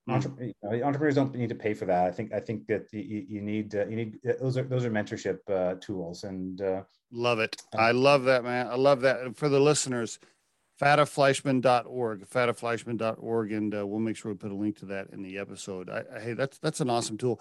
Entre- 0.08 0.32
you 0.40 0.54
know, 0.64 0.82
entrepreneurs 0.82 1.14
don't 1.14 1.32
need 1.32 1.48
to 1.48 1.54
pay 1.54 1.74
for 1.74 1.84
that. 1.84 2.06
I 2.06 2.10
think 2.10 2.32
I 2.34 2.40
think 2.40 2.66
that 2.66 2.88
you, 2.92 3.24
you 3.28 3.40
need 3.40 3.72
uh, 3.76 3.86
you 3.86 3.94
need 3.94 4.18
those 4.40 4.56
are 4.58 4.64
those 4.64 4.84
are 4.84 4.90
mentorship 4.90 5.38
uh, 5.48 5.76
tools 5.80 6.24
and 6.24 6.60
uh, 6.60 6.82
love 7.12 7.38
it. 7.38 7.62
I 7.72 7.92
love 7.92 8.24
that 8.24 8.42
man. 8.42 8.66
I 8.66 8.74
love 8.74 9.00
that 9.02 9.36
for 9.36 9.48
the 9.48 9.60
listeners 9.60 10.18
fatafleischmann.org, 10.82 12.28
fatafleischmann.org, 12.28 13.52
and 13.52 13.74
uh, 13.74 13.86
we'll 13.86 14.00
make 14.00 14.16
sure 14.16 14.32
we 14.32 14.36
put 14.36 14.50
a 14.50 14.54
link 14.54 14.78
to 14.78 14.86
that 14.86 15.10
in 15.12 15.22
the 15.22 15.38
episode. 15.38 15.88
I, 15.88 16.02
I, 16.14 16.20
hey, 16.20 16.32
that's 16.32 16.58
that's 16.58 16.80
an 16.80 16.90
awesome 16.90 17.16
tool. 17.16 17.40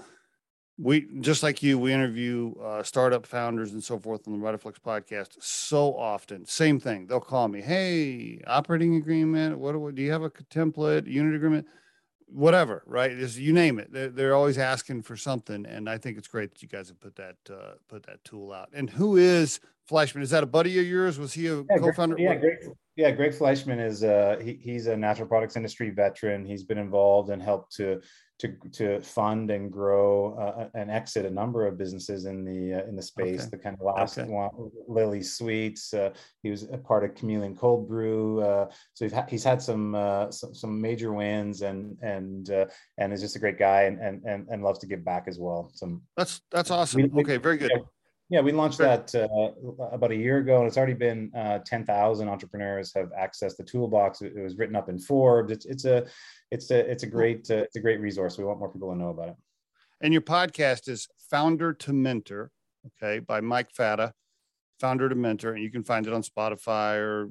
We 0.78 1.08
just 1.20 1.42
like 1.42 1.64
you, 1.64 1.78
we 1.80 1.92
interview 1.92 2.54
uh, 2.62 2.84
startup 2.84 3.26
founders 3.26 3.74
and 3.74 3.84
so 3.84 4.00
forth 4.00 4.28
on 4.28 4.40
the 4.40 4.46
Riderflex 4.46 4.76
podcast 4.80 5.42
so 5.42 5.96
often. 5.96 6.46
Same 6.46 6.80
thing. 6.80 7.08
They'll 7.08 7.20
call 7.20 7.48
me, 7.48 7.62
"Hey, 7.62 8.42
operating 8.46 8.96
agreement. 8.96 9.58
What, 9.58 9.76
what 9.80 9.96
do 9.96 10.04
you 10.04 10.12
have 10.12 10.24
a 10.24 10.30
template, 10.30 11.08
unit 11.08 11.36
agreement?" 11.36 11.68
whatever, 12.34 12.82
right? 12.86 13.12
Is 13.12 13.38
you 13.38 13.52
name 13.52 13.78
it. 13.78 13.92
They're, 13.92 14.08
they're, 14.08 14.36
always 14.36 14.58
asking 14.58 15.02
for 15.02 15.18
something, 15.18 15.66
and 15.66 15.90
I 15.90 15.98
think 15.98 16.18
it's 16.18 16.30
great 16.30 16.52
that 16.52 16.62
you 16.62 16.70
guys 16.70 16.88
have 16.88 17.00
put 17.00 17.18
that 17.18 17.36
uh, 17.50 17.74
put 17.90 18.04
that 18.04 18.24
tool 18.24 18.54
out. 18.54 18.70
And 18.72 18.90
who 18.90 19.18
is 19.18 19.60
Fleischmann? 19.92 20.24
Is 20.24 20.30
that 20.30 20.42
a 20.42 20.48
buddy 20.48 20.80
of 20.80 20.86
yours? 20.88 21.20
Was 21.20 21.34
he 21.34 21.48
a 21.48 21.58
yeah, 21.58 21.78
co-founder? 21.78 22.16
Greg, 22.16 22.26
yeah, 22.26 22.36
Greg, 22.36 22.58
yeah. 22.96 23.12
Greg 23.12 23.34
Fleischmann 23.34 23.80
is 23.80 24.04
uh, 24.04 24.40
he, 24.42 24.54
he's 24.54 24.88
a 24.88 24.96
natural 24.96 25.28
products 25.28 25.58
industry 25.58 25.90
veteran. 25.90 26.46
He's 26.46 26.64
been 26.64 26.78
involved 26.78 27.30
and 27.30 27.44
helped 27.44 27.76
to 27.76 28.00
to 28.40 28.56
to 28.72 29.02
fund 29.02 29.52
and 29.52 29.72
grow 29.72 30.34
uh, 30.36 30.70
and 30.74 30.90
exit 30.90 31.26
a 31.26 31.30
number 31.30 31.68
of 31.68 31.78
businesses 31.78 32.26
in 32.26 32.46
the 32.46 32.80
uh, 32.80 32.88
in 32.88 32.96
the 32.96 33.02
space. 33.02 33.42
Okay. 33.42 33.50
The 33.52 33.58
kind 33.58 33.78
of 33.78 33.86
last 33.86 34.18
okay. 34.18 34.30
one, 34.30 34.50
Lily 34.88 35.22
Sweets. 35.22 35.94
Uh, 35.94 36.12
he 36.42 36.50
was 36.50 36.64
a 36.64 36.78
part 36.78 37.04
of 37.04 37.14
Chameleon 37.14 37.56
Cold 37.56 37.88
Brew. 37.88 38.42
Uh, 38.42 38.70
so 38.94 39.06
he's, 39.06 39.14
ha- 39.14 39.28
he's 39.30 39.44
had 39.44 39.62
some, 39.62 39.94
uh, 39.94 40.32
some, 40.32 40.56
some 40.56 40.82
major 40.82 41.12
wins 41.14 41.62
and 41.62 41.98
and 42.02 42.50
uh, 42.50 42.66
and 42.98 43.14
is 43.14 43.22
just 43.22 43.36
a 43.36 43.40
great 43.40 43.60
guy 43.60 43.84
and 43.84 44.00
and 44.00 44.24
and, 44.24 44.48
and 44.50 44.64
loves 44.64 44.80
to 44.80 44.88
give 44.88 45.04
back 45.04 45.26
as 45.28 45.38
well. 45.38 45.70
Some 45.74 46.02
that's 46.16 46.42
that's 46.50 46.72
awesome. 46.72 47.12
We, 47.12 47.22
okay, 47.22 47.38
very 47.38 47.58
good. 47.58 47.72
Yeah, 47.76 47.82
yeah, 48.32 48.40
we 48.40 48.54
launched 48.54 48.78
that 48.78 49.14
uh, 49.14 49.84
about 49.92 50.12
a 50.12 50.16
year 50.16 50.38
ago, 50.38 50.60
and 50.60 50.68
it's 50.68 50.78
already 50.78 50.94
been 50.94 51.30
uh, 51.36 51.60
10,000 51.66 52.30
entrepreneurs 52.30 52.94
have 52.96 53.10
accessed 53.10 53.58
the 53.58 53.64
toolbox. 53.64 54.22
It, 54.22 54.34
was 54.42 54.58
written 54.58 54.78
up 54.78 54.88
in 54.88 54.98
Forbes. 54.98 55.52
It's, 55.52 55.66
it's 55.66 55.84
a 55.84 56.08
it's 56.50 56.72
a 56.72 56.90
it's 56.90 57.04
a 57.04 57.08
great 57.08 57.52
uh, 57.52 57.56
it's 57.56 57.76
a 57.76 57.82
great 57.82 58.00
resource. 58.00 58.38
We 58.38 58.46
want 58.46 58.60
more 58.60 58.72
people 58.72 58.90
to 58.90 58.98
know 58.98 59.10
about 59.10 59.30
it. 59.30 59.36
And 60.00 60.14
your 60.14 60.22
podcast 60.22 60.88
is 60.88 61.10
Founder 61.30 61.74
to 61.74 61.92
Mentor, 61.92 62.52
okay, 62.88 63.20
by 63.20 63.42
Mike 63.42 63.70
Fata, 63.76 64.14
Founder 64.80 65.10
to 65.10 65.16
Mentor, 65.16 65.52
and 65.52 65.62
you 65.62 65.70
can 65.70 65.84
find 65.84 66.08
it 66.08 66.14
on 66.14 66.24
Spotify 66.24 67.00
or 67.00 67.30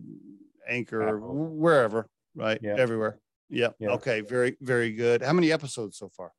Anchor, 0.69 1.01
or 1.01 1.19
wherever, 1.19 2.11
right? 2.35 2.61
Yeah. 2.63 2.77
Everywhere. 2.77 3.19
Yep. 3.49 3.77
Yeah. 3.79 3.89
Okay. 3.93 4.21
Very 4.21 4.59
very 4.61 4.93
good. 4.93 5.23
How 5.23 5.33
many 5.33 5.51
episodes 5.51 5.97
so 5.97 6.11
far? 6.11 6.33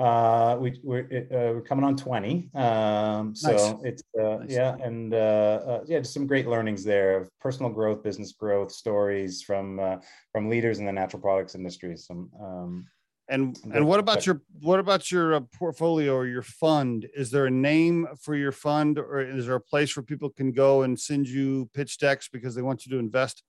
Uh, 0.00 0.56
we, 0.58 0.80
we're, 0.82 1.00
uh, 1.30 1.52
we're 1.52 1.60
coming 1.60 1.84
on 1.84 1.94
20. 1.94 2.48
Um, 2.54 3.34
so 3.34 3.50
nice. 3.50 3.74
it's, 3.84 4.02
uh, 4.18 4.38
nice. 4.38 4.50
yeah. 4.50 4.74
And, 4.82 5.12
uh, 5.12 5.16
uh, 5.16 5.84
yeah, 5.86 5.98
just 5.98 6.14
some 6.14 6.26
great 6.26 6.48
learnings 6.48 6.82
there 6.82 7.18
of 7.18 7.30
personal 7.38 7.70
growth, 7.70 8.02
business 8.02 8.32
growth 8.32 8.72
stories 8.72 9.42
from, 9.42 9.78
uh, 9.78 9.96
from 10.32 10.48
leaders 10.48 10.78
in 10.78 10.86
the 10.86 10.92
natural 10.92 11.20
products 11.20 11.54
industry. 11.54 11.98
Some, 11.98 12.30
um, 12.40 12.86
and, 13.28 13.56
and 13.74 13.86
what 13.86 14.00
about 14.00 14.24
your, 14.26 14.40
what 14.60 14.80
about 14.80 15.12
your 15.12 15.34
uh, 15.34 15.40
portfolio 15.56 16.14
or 16.14 16.26
your 16.26 16.42
fund? 16.42 17.06
Is 17.14 17.30
there 17.30 17.44
a 17.44 17.50
name 17.50 18.08
for 18.18 18.34
your 18.34 18.52
fund 18.52 18.98
or 18.98 19.20
is 19.20 19.46
there 19.46 19.54
a 19.54 19.60
place 19.60 19.94
where 19.94 20.02
people 20.02 20.30
can 20.30 20.50
go 20.50 20.82
and 20.82 20.98
send 20.98 21.28
you 21.28 21.68
pitch 21.74 21.98
decks 21.98 22.26
because 22.26 22.54
they 22.54 22.62
want 22.62 22.86
you 22.86 22.92
to 22.92 22.98
invest? 22.98 23.42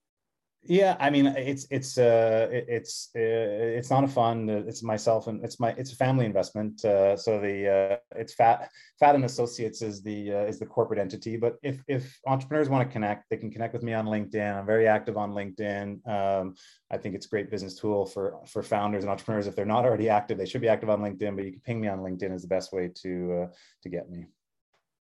Yeah, 0.64 0.96
I 1.00 1.10
mean, 1.10 1.26
it's 1.26 1.66
it's 1.72 1.98
uh, 1.98 2.48
it's 2.52 3.10
uh, 3.16 3.20
it's 3.20 3.90
not 3.90 4.04
a 4.04 4.08
fund. 4.08 4.48
It's 4.48 4.84
myself 4.84 5.26
and 5.26 5.44
it's 5.44 5.60
my 5.60 5.70
it's 5.72 5.92
a 5.92 5.96
family 5.96 6.24
investment. 6.24 6.86
Uh, 6.86 7.18
so 7.18 7.40
the 7.40 7.68
uh, 7.68 7.98
it's 8.16 8.36
Fat 8.36 8.70
Fat 9.00 9.16
and 9.16 9.26
Associates 9.26 9.82
is 9.82 10.04
the 10.04 10.32
uh, 10.32 10.46
is 10.46 10.60
the 10.60 10.68
corporate 10.68 11.00
entity. 11.00 11.36
But 11.36 11.56
if 11.64 11.84
if 11.88 12.20
entrepreneurs 12.28 12.70
want 12.70 12.88
to 12.88 12.94
connect, 12.94 13.28
they 13.32 13.38
can 13.38 13.50
connect 13.50 13.74
with 13.74 13.82
me 13.82 13.96
on 13.96 14.06
LinkedIn. 14.06 14.60
I'm 14.60 14.68
very 14.68 14.88
active 14.88 15.18
on 15.18 15.32
LinkedIn. 15.32 16.08
Um, 16.08 16.54
I 16.92 16.98
think 16.98 17.16
it's 17.16 17.26
a 17.26 17.30
great 17.30 17.50
business 17.50 17.76
tool 17.76 18.06
for 18.06 18.40
for 18.46 18.62
founders 18.62 19.04
and 19.04 19.10
entrepreneurs. 19.10 19.48
If 19.48 19.56
they're 19.56 19.66
not 19.66 19.84
already 19.86 20.10
active, 20.10 20.38
they 20.38 20.46
should 20.46 20.62
be 20.62 20.70
active 20.70 20.92
on 20.92 21.00
LinkedIn. 21.02 21.36
But 21.36 21.46
you 21.46 21.54
can 21.54 21.62
ping 21.62 21.82
me 21.82 21.88
on 21.88 22.02
LinkedIn 22.02 22.32
is 22.32 22.44
the 22.44 22.48
best 22.48 22.72
way 22.72 22.92
to 23.02 23.34
uh, 23.34 23.48
to 23.82 23.90
get 23.90 24.12
me. 24.12 24.28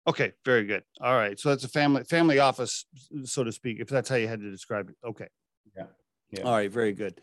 Okay, 0.09 0.33
very 0.43 0.65
good. 0.65 0.85
All 1.03 1.15
right, 1.15 1.39
so 1.39 1.51
that's 1.51 1.65
a 1.65 1.69
family 1.69 2.03
family 2.05 2.39
office, 2.39 2.87
so 3.25 3.45
to 3.45 3.53
speak, 3.53 3.79
if 3.79 3.89
that's 3.89 4.09
how 4.09 4.17
you 4.17 4.27
had 4.27 4.41
to 4.41 4.51
describe 4.51 4.89
it. 4.89 4.97
Okay. 5.07 5.29
Yeah. 5.77 5.85
yeah. 6.31 6.43
All 6.45 6.53
right, 6.53 6.71
very 6.71 6.95
good. 6.95 7.21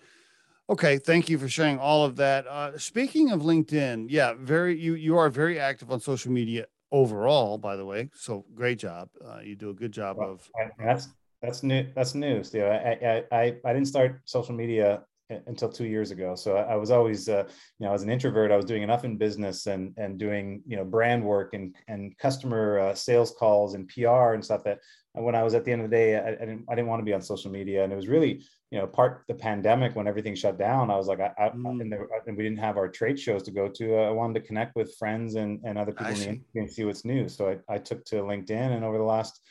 Okay, 0.70 1.00
thank 1.00 1.28
you 1.28 1.40
for 1.40 1.50
sharing 1.50 1.80
all 1.80 2.06
of 2.06 2.16
that. 2.18 2.46
Uh, 2.46 2.78
speaking 2.78 3.32
of 3.32 3.42
LinkedIn, 3.42 4.06
yeah, 4.10 4.34
very 4.38 4.80
you 4.80 4.94
you 4.94 5.18
are 5.18 5.30
very 5.30 5.60
active 5.60 5.90
on 5.92 6.00
social 6.00 6.32
media 6.32 6.68
overall. 6.92 7.58
By 7.58 7.76
the 7.76 7.86
way, 7.86 8.12
so 8.14 8.46
great 8.54 8.78
job. 8.78 9.10
Uh, 9.24 9.40
you 9.40 9.56
do 9.56 9.72
a 9.72 9.74
good 9.74 9.92
job 9.92 10.18
well, 10.18 10.34
of. 10.34 10.50
That's 10.78 11.10
that's 11.42 11.64
new. 11.64 11.88
That's 11.96 12.14
new, 12.14 12.44
Steve. 12.44 12.66
I, 12.66 13.24
I 13.32 13.36
I 13.36 13.56
I 13.66 13.74
didn't 13.74 13.88
start 13.88 14.22
social 14.26 14.54
media 14.54 15.04
until 15.30 15.70
two 15.70 15.86
years 15.86 16.12
ago. 16.12 16.36
So 16.36 16.56
I, 16.56 16.76
was 16.76 16.92
always, 16.92 17.28
uh, 17.28 17.44
you 17.80 17.88
know, 17.88 17.94
as 17.94 18.04
an 18.04 18.10
introvert, 18.10 18.52
I 18.52 18.56
was 18.56 18.66
doing 18.66 18.84
enough 18.84 19.06
in 19.06 19.18
business 19.18 19.66
and 19.66 19.94
and 19.98 20.20
doing, 20.20 20.62
you 20.68 20.78
know, 20.78 20.86
brand 20.86 21.24
work 21.24 21.54
and 21.54 21.76
and 21.88 22.18
customer 22.18 22.80
uh, 22.80 22.96
sales 22.96 23.32
calls 23.32 23.74
and 23.74 23.88
PR 23.88 24.34
and 24.34 24.46
stuff 24.46 24.64
that 24.66 24.80
when 25.14 25.36
I 25.36 25.44
was 25.44 25.56
at 25.56 25.66
the 25.66 25.72
end 25.72 25.82
of 25.82 25.90
the 25.90 25.96
day, 25.96 26.18
I, 26.18 26.28
I, 26.28 26.32
didn't 26.32 26.66
I 26.70 26.76
didn't 26.76 26.90
want 26.90 27.00
to 27.00 27.06
be 27.06 27.14
on 27.14 27.22
social 27.22 27.50
media. 27.50 27.84
And 27.84 27.92
it 27.92 27.96
was 27.96 28.08
really, 28.08 28.44
you 28.70 28.78
know, 28.80 28.86
part 28.86 29.24
the 29.28 29.34
pandemic 29.34 29.96
when 29.96 30.08
everything 30.08 30.36
shut 30.36 30.60
down. 30.60 30.92
I 30.92 30.96
was 30.96 31.08
like, 31.08 31.20
I, 31.20 31.32
I 31.38 31.50
mm. 31.50 31.82
and, 31.82 31.92
there, 31.92 32.08
and, 32.28 32.38
we 32.38 32.44
didn't 32.44 32.60
have 32.60 32.78
our 32.78 32.88
trade 32.88 33.20
shows 33.20 33.44
to 33.44 33.52
go 33.52 33.68
to. 33.68 33.98
Uh, 33.98 34.04
I 34.04 34.12
wanted 34.12 34.42
to 34.42 34.48
connect 34.48 34.76
with 34.76 34.96
friends 34.96 35.36
and 35.36 35.60
and 35.64 35.78
other 35.78 35.92
people 35.92 36.14
in 36.14 36.20
the 36.20 36.28
industry 36.28 36.62
and 36.62 36.72
see 36.72 36.86
what's 36.86 37.06
new. 37.06 37.28
So 37.30 37.58
I, 37.70 37.76
I 37.76 37.78
took 37.80 38.06
to 38.06 38.18
LinkedIn, 38.18 38.76
and 38.76 38.86
over 38.86 38.98
the 38.98 39.04
last 39.04 39.42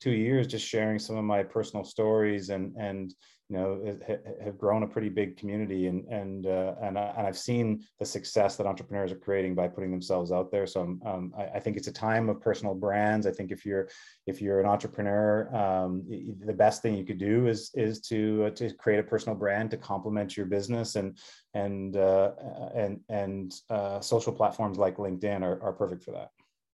two 0.00 0.12
years, 0.12 0.46
just 0.46 0.66
sharing 0.66 0.98
some 0.98 1.16
of 1.16 1.24
my 1.24 1.42
personal 1.42 1.84
stories 1.84 2.48
and 2.48 2.74
and 2.76 3.14
you 3.50 3.56
know 3.56 3.98
have 4.44 4.56
grown 4.56 4.84
a 4.84 4.86
pretty 4.86 5.08
big 5.08 5.36
community 5.36 5.88
and 5.88 6.06
and 6.06 6.46
uh, 6.46 6.74
and, 6.80 6.96
uh, 6.96 7.12
and 7.16 7.26
I've 7.26 7.36
seen 7.36 7.84
the 7.98 8.04
success 8.04 8.56
that 8.56 8.66
entrepreneurs 8.66 9.10
are 9.10 9.16
creating 9.16 9.56
by 9.56 9.66
putting 9.66 9.90
themselves 9.90 10.30
out 10.30 10.52
there. 10.52 10.66
So 10.66 10.82
um, 11.04 11.34
I, 11.36 11.56
I, 11.56 11.60
think 11.60 11.76
it's 11.76 11.88
a 11.88 11.92
time 11.92 12.28
of 12.28 12.40
personal 12.40 12.74
brands. 12.74 13.26
I 13.26 13.32
think 13.32 13.50
if 13.50 13.66
you're 13.66 13.88
if 14.26 14.40
you're 14.40 14.60
an 14.60 14.66
entrepreneur 14.66 15.52
um, 15.54 16.04
the 16.46 16.52
best 16.52 16.80
thing 16.80 16.96
you 16.96 17.04
could 17.04 17.18
do 17.18 17.48
is 17.48 17.72
is 17.74 18.00
to 18.02 18.44
uh, 18.46 18.50
to 18.50 18.72
create 18.74 19.00
a 19.00 19.02
personal 19.02 19.36
brand 19.36 19.72
to 19.72 19.76
complement 19.76 20.36
your 20.36 20.46
business 20.46 20.94
and 20.94 21.18
and 21.54 21.96
uh, 21.96 22.30
and 22.74 23.00
and 23.08 23.52
uh, 23.68 24.00
social 24.00 24.32
platforms 24.32 24.78
like 24.78 24.96
LinkedIn 24.96 25.42
are, 25.42 25.60
are 25.60 25.72
perfect 25.72 26.04
for 26.04 26.12
that 26.12 26.30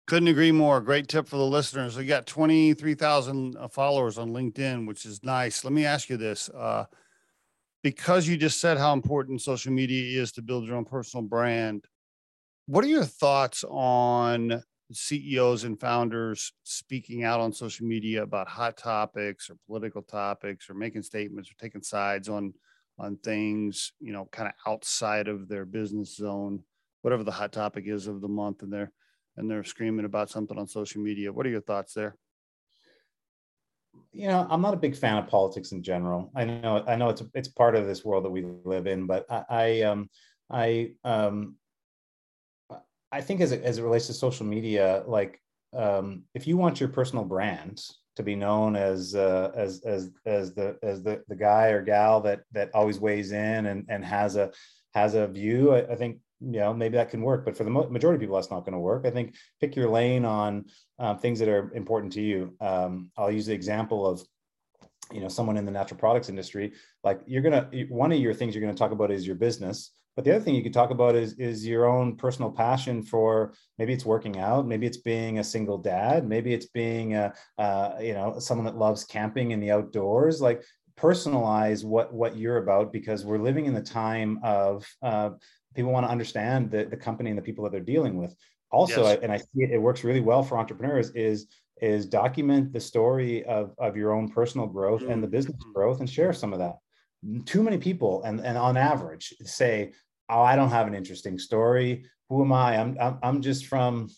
couldn't 0.08 0.28
agree 0.28 0.52
more. 0.52 0.82
Great 0.82 1.08
tip 1.08 1.28
for 1.28 1.38
the 1.38 1.46
listeners. 1.46 1.98
We 1.98 2.06
got 2.06 2.26
23,000 2.26 3.56
uh, 3.56 3.68
followers 3.68 4.18
on 4.18 4.32
LinkedIn, 4.32 4.88
which 4.88 5.06
is 5.06 5.24
nice. 5.24 5.64
Let 5.64 5.74
me 5.74 5.86
ask 5.86 6.10
you 6.10 6.18
this. 6.18 6.50
Uh, 6.50 6.86
because 7.84 8.28
you 8.28 8.38
just 8.38 8.60
said 8.60 8.78
how 8.78 8.94
important 8.94 9.42
social 9.42 9.72
media 9.72 10.22
is 10.22 10.32
to 10.34 10.42
build 10.42 10.66
your 10.66 10.76
own 10.76 10.86
personal 10.86 11.24
brand, 11.24 11.86
what 12.68 12.84
are 12.84 12.90
your 12.90 13.06
thoughts 13.06 13.64
on 13.68 14.62
CEOs 14.94 15.64
and 15.64 15.80
founders 15.80 16.54
speaking 16.64 17.24
out 17.24 17.40
on 17.40 17.54
social 17.54 17.88
media 17.88 18.24
about 18.24 18.48
hot 18.48 18.78
topics 18.78 19.50
or 19.50 19.56
political 19.66 20.02
topics 20.02 20.70
or 20.70 20.74
making 20.74 21.02
statements 21.02 21.50
or 21.50 21.56
taking 21.60 21.82
sides 21.82 22.30
on 22.30 22.54
on 23.00 23.18
things, 23.18 23.94
you 24.00 24.14
know, 24.14 24.28
kind 24.32 24.48
of 24.48 24.54
outside 24.72 25.28
of 25.28 25.48
their 25.48 25.66
business 25.66 26.16
zone, 26.16 26.62
whatever 27.02 27.24
the 27.24 27.32
hot 27.32 27.52
topic 27.52 27.88
is 27.88 28.06
of 28.06 28.22
the 28.22 28.28
month 28.28 28.62
and 28.62 28.72
they're 28.72 28.92
and 29.42 29.50
they're 29.50 29.64
screaming 29.64 30.06
about 30.06 30.30
something 30.30 30.58
on 30.58 30.68
social 30.68 31.02
media. 31.02 31.34
What 31.34 31.46
are 31.46 31.50
your 31.50 31.62
thoughts 31.62 31.94
there? 31.94 32.16
You 34.14 34.28
know, 34.28 34.48
I'm 34.50 34.62
not 34.62 34.74
a 34.74 34.78
big 34.78 34.96
fan 34.96 35.18
of 35.18 35.28
politics 35.28 35.72
in 35.74 35.84
general. 35.84 36.32
I 36.36 36.46
know, 36.46 36.84
I 36.88 36.96
know 36.96 37.10
it's 37.10 37.24
it's 37.34 37.48
part 37.50 37.76
of 37.76 37.88
this 37.88 38.06
world 38.06 38.24
that 38.24 38.30
we 38.30 38.46
live 38.64 38.88
in, 38.88 39.08
but 39.08 39.26
I, 39.30 39.44
I 39.50 39.82
um, 39.82 40.10
I 40.50 40.92
um, 41.04 41.56
I 43.12 43.22
think 43.22 43.42
as 43.42 43.52
it, 43.52 43.64
as 43.64 43.80
it 43.80 43.84
relates 43.84 44.08
to 44.08 44.14
social 44.14 44.46
media, 44.46 45.04
like 45.08 45.42
um, 45.74 46.24
if 46.34 46.48
you 46.48 46.56
want 46.56 46.80
your 46.80 46.90
personal 46.90 47.26
brand 47.26 47.84
to 48.16 48.24
be 48.24 48.36
known 48.36 48.76
as 48.76 49.16
uh, 49.16 49.52
as 49.56 49.82
as 49.86 50.12
as 50.26 50.54
the 50.54 50.78
as 50.84 51.02
the 51.02 51.24
the 51.28 51.36
guy 51.36 51.68
or 51.68 51.82
gal 51.82 52.22
that 52.22 52.42
that 52.52 52.70
always 52.74 53.00
weighs 53.00 53.32
in 53.32 53.66
and 53.66 53.86
and 53.90 54.06
has 54.06 54.36
a 54.36 54.52
has 54.94 55.16
a 55.16 55.28
view, 55.28 55.74
I, 55.74 55.94
I 55.94 55.96
think 55.96 56.20
you 56.42 56.60
know 56.60 56.74
maybe 56.74 56.98
that 56.98 57.10
can 57.10 57.22
work 57.22 57.46
but 57.46 57.56
for 57.56 57.64
the 57.64 57.70
majority 57.70 58.16
of 58.16 58.22
people 58.22 58.36
that's 58.36 58.52
not 58.52 58.62
going 58.62 58.74
to 58.74 58.80
work. 58.80 59.06
I 59.06 59.12
think 59.12 59.36
pick 59.60 59.76
your 59.76 59.90
lane 59.90 60.26
on 60.26 60.66
uh, 61.00 61.16
things 61.16 61.40
that 61.40 61.50
are 61.50 61.72
important 61.74 62.14
to 62.14 62.22
you. 62.22 62.56
Um, 62.60 63.12
i'll 63.18 63.32
use 63.32 63.46
the 63.46 63.54
example 63.54 64.06
of 64.06 64.22
you 65.12 65.22
know 65.22 65.28
someone 65.28 65.58
in 65.58 65.66
the 65.66 65.72
natural 65.72 66.00
products 66.00 66.30
industry. 66.30 66.74
Like 67.04 67.22
you're 67.26 67.42
gonna 67.42 67.70
one 67.90 68.12
of 68.12 68.20
your 68.20 68.34
things 68.34 68.56
you're 68.56 68.64
going 68.64 68.74
to 68.74 68.80
talk 68.80 68.92
about 68.92 69.12
is 69.12 69.26
your 69.26 69.36
business 69.36 69.92
but 70.16 70.26
the 70.26 70.32
other 70.32 70.44
thing 70.44 70.56
you 70.56 70.64
could 70.64 70.74
talk 70.74 70.90
about 70.90 71.16
is 71.16 71.34
is 71.34 71.66
your 71.66 71.86
own 71.86 72.18
personal 72.18 72.52
passion 72.52 73.02
for 73.02 73.54
maybe 73.78 73.94
it's 73.94 74.06
working 74.06 74.40
out 74.40 74.68
maybe 74.68 74.86
it's 74.86 74.98
being 74.98 75.40
a 75.40 75.44
single 75.44 75.78
dad 75.78 76.28
maybe 76.28 76.54
it's 76.54 76.68
being 76.68 77.16
a 77.16 77.34
uh, 77.58 77.94
you 78.02 78.14
know 78.14 78.38
someone 78.40 78.66
that 78.66 78.78
loves 78.78 79.04
camping 79.04 79.52
in 79.52 79.60
the 79.60 79.72
outdoors. 79.72 80.42
Like 80.42 80.64
personalize 81.02 81.84
what 81.84 82.14
what 82.14 82.38
you're 82.38 82.58
about 82.58 82.92
because 82.92 83.26
we're 83.26 83.40
living 83.40 83.66
in 83.66 83.74
the 83.74 83.82
time 83.82 84.40
of 84.44 84.88
uh, 85.02 85.32
people 85.76 85.92
want 85.92 86.06
to 86.06 86.12
understand 86.12 86.72
the, 86.72 86.86
the 86.86 86.98
company 86.98 87.30
and 87.30 87.38
the 87.38 87.42
people 87.42 87.64
that 87.64 87.72
they're 87.72 87.80
dealing 87.80 88.18
with 88.18 88.36
also 88.72 89.04
yes. 89.04 89.20
and 89.22 89.32
i 89.32 89.38
see 89.38 89.64
it, 89.64 89.72
it 89.72 89.78
works 89.78 90.04
really 90.04 90.22
well 90.22 90.44
for 90.44 90.58
entrepreneurs 90.58 91.12
is 91.12 91.48
is 91.82 92.06
document 92.06 92.72
the 92.72 92.80
story 92.80 93.44
of, 93.46 93.74
of 93.80 93.98
your 93.98 94.14
own 94.14 94.30
personal 94.30 94.68
growth 94.68 95.02
mm-hmm. 95.02 95.12
and 95.12 95.24
the 95.24 95.28
mm-hmm. 95.28 95.36
business 95.36 95.64
growth 95.74 96.00
and 96.00 96.10
share 96.10 96.34
some 96.34 96.54
of 96.54 96.60
that 96.60 96.78
too 97.46 97.62
many 97.62 97.78
people 97.78 98.24
and, 98.24 98.40
and 98.42 98.58
on 98.58 98.78
average 98.78 99.34
say 99.44 99.92
oh 100.30 100.42
i 100.42 100.56
don't 100.56 100.70
have 100.70 100.88
an 100.88 100.96
interesting 100.96 101.38
story 101.38 102.06
who 102.30 102.44
am 102.44 102.52
i 102.52 102.78
i'm 102.78 102.98
i'm, 103.00 103.18
I'm 103.22 103.42
just 103.42 103.66
from 103.66 104.10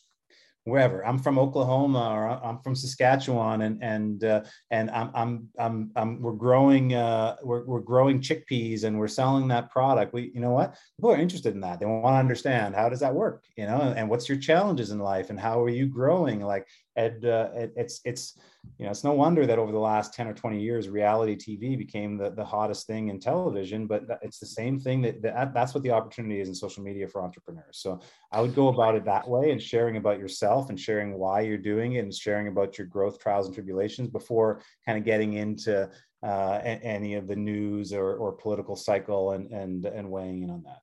wherever. 0.66 1.05
I'm 1.05 1.20
from 1.20 1.38
Oklahoma 1.38 2.09
or 2.11 2.28
I'm 2.28 2.59
from 2.59 2.76
Saskatchewan, 2.76 3.61
and 3.61 3.84
and 3.84 4.24
uh, 4.24 4.43
and 4.72 4.89
I'm 4.91 5.11
I'm 5.14 5.49
I'm, 5.59 5.91
I'm 5.95 6.22
we're 6.22 6.34
growing 6.34 6.93
uh, 6.93 7.36
we're 7.43 7.66
we're 7.66 7.82
growing 7.82 8.22
chickpeas 8.22 8.84
and 8.84 8.97
we're 8.97 9.07
selling 9.07 9.47
that 9.49 9.70
product. 9.70 10.14
We 10.14 10.32
you 10.34 10.41
know 10.41 10.51
what 10.51 10.76
people 10.97 11.11
are 11.11 11.18
interested 11.18 11.53
in 11.53 11.61
that. 11.61 11.80
They 11.80 11.86
want 11.86 12.14
to 12.14 12.20
understand 12.20 12.76
how 12.76 12.89
does 12.89 13.01
that 13.01 13.14
work, 13.14 13.43
you 13.57 13.66
know, 13.66 13.93
and 13.95 14.09
what's 14.09 14.30
your 14.30 14.38
challenges 14.38 14.91
in 14.91 14.99
life 14.99 15.30
and 15.30 15.39
how 15.39 15.61
are 15.61 15.70
you 15.70 15.88
growing? 15.88 16.41
Like 16.41 16.68
and 16.96 17.26
uh, 17.26 17.50
it, 17.54 17.74
it's 17.76 18.02
it's 18.06 18.38
you 18.78 18.86
know 18.86 18.91
it's 18.91 19.04
no 19.04 19.14
wonder 19.14 19.46
that 19.46 19.60
over 19.60 19.72
the 19.72 19.80
last 19.80 20.14
10 20.14 20.28
or 20.28 20.34
20 20.34 20.62
years 20.62 20.89
reality 20.89 21.36
tv 21.36 21.78
became 21.78 22.18
the, 22.18 22.30
the 22.32 22.46
hottest 22.46 22.88
thing 22.88 23.10
in 23.10 23.20
television 23.20 23.88
but 23.88 24.04
it's 24.22 24.39
the 24.39 24.46
same 24.46 24.80
thing 24.80 25.02
that, 25.02 25.22
that 25.22 25.54
that's 25.54 25.74
what 25.74 25.84
the 25.84 25.91
opportunity 25.91 26.39
is 26.39 26.48
in 26.48 26.56
social 26.56 26.84
media 26.84 27.08
for 27.08 27.24
entrepreneurs. 27.24 27.80
So 27.80 28.00
i 28.32 28.41
would 28.41 28.56
go 28.56 28.68
about 28.68 28.96
it 28.96 29.06
that 29.06 29.28
way 29.28 29.52
and 29.52 29.62
sharing 29.62 29.98
about 29.98 30.20
yourself 30.20 30.70
and 30.70 30.80
sharing 30.80 31.18
why 31.18 31.41
you're 31.41 31.58
doing 31.58 31.94
it 31.94 32.00
and 32.00 32.14
sharing 32.14 32.48
about 32.48 32.78
your 32.78 32.88
growth 32.88 33.20
trials 33.20 33.48
and 33.48 33.56
tribulations 33.56 34.10
before 34.10 34.62
kind 34.86 34.98
of 34.98 35.04
getting 35.04 35.34
into 35.34 35.89
uh, 36.24 36.60
any 36.64 37.16
of 37.16 37.28
the 37.28 37.36
news 37.36 37.91
or, 37.91 38.16
or 38.16 38.32
political 38.32 38.78
cycle 38.78 39.32
and 39.32 39.52
and 39.52 39.86
and 39.86 40.10
weighing 40.10 40.44
in 40.44 40.50
on 40.50 40.64
that. 40.64 40.80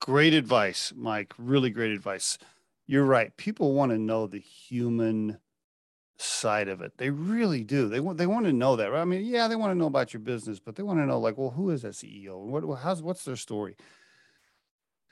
Great 0.00 0.32
advice 0.32 0.92
mike. 0.96 1.34
Really 1.38 1.70
great 1.70 1.90
advice 1.90 2.38
you're 2.86 3.04
right. 3.04 3.36
People 3.36 3.74
want 3.74 3.92
to 3.92 3.98
know 3.98 4.26
the 4.26 4.40
human 4.40 5.38
side 6.18 6.68
of 6.68 6.80
it. 6.80 6.92
They 6.98 7.10
really 7.10 7.64
do. 7.64 7.88
They 7.88 8.00
want 8.00 8.18
they 8.18 8.26
want 8.26 8.46
to 8.46 8.52
know 8.52 8.76
that. 8.76 8.90
Right? 8.90 9.00
I 9.00 9.04
mean, 9.04 9.24
yeah, 9.24 9.48
they 9.48 9.56
want 9.56 9.72
to 9.72 9.78
know 9.78 9.86
about 9.86 10.12
your 10.12 10.20
business, 10.20 10.58
but 10.58 10.76
they 10.76 10.82
want 10.82 10.98
to 10.98 11.06
know 11.06 11.18
like, 11.18 11.38
well, 11.38 11.50
who 11.50 11.70
is 11.70 11.82
that 11.82 11.92
CEO? 11.92 12.38
What 12.38 12.78
how's 12.80 13.02
what's 13.02 13.24
their 13.24 13.36
story? 13.36 13.76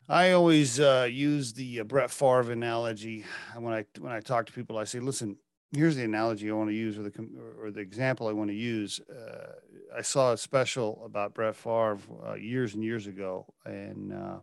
I 0.08 0.32
always 0.32 0.80
uh, 0.80 1.06
use 1.10 1.52
the 1.52 1.80
uh, 1.80 1.84
Brett 1.84 2.10
Favre 2.10 2.52
analogy 2.52 3.24
when 3.56 3.74
I 3.74 3.84
when 3.98 4.12
I 4.12 4.20
talk 4.20 4.46
to 4.46 4.52
people. 4.52 4.78
I 4.78 4.84
say, 4.84 5.00
listen, 5.00 5.36
here's 5.72 5.96
the 5.96 6.04
analogy 6.04 6.50
I 6.50 6.54
want 6.54 6.70
to 6.70 6.74
use, 6.74 6.98
or 6.98 7.02
the 7.02 7.12
or 7.60 7.70
the 7.70 7.80
example 7.80 8.26
I 8.28 8.32
want 8.32 8.50
to 8.50 8.56
use. 8.56 9.00
Uh, 9.00 9.52
I 9.96 10.02
saw 10.02 10.32
a 10.32 10.38
special 10.38 11.02
about 11.04 11.34
Brett 11.34 11.56
Favre 11.56 11.98
uh, 12.26 12.34
years 12.34 12.74
and 12.74 12.82
years 12.82 13.06
ago, 13.06 13.46
and 13.64 14.12
uh, 14.12 14.38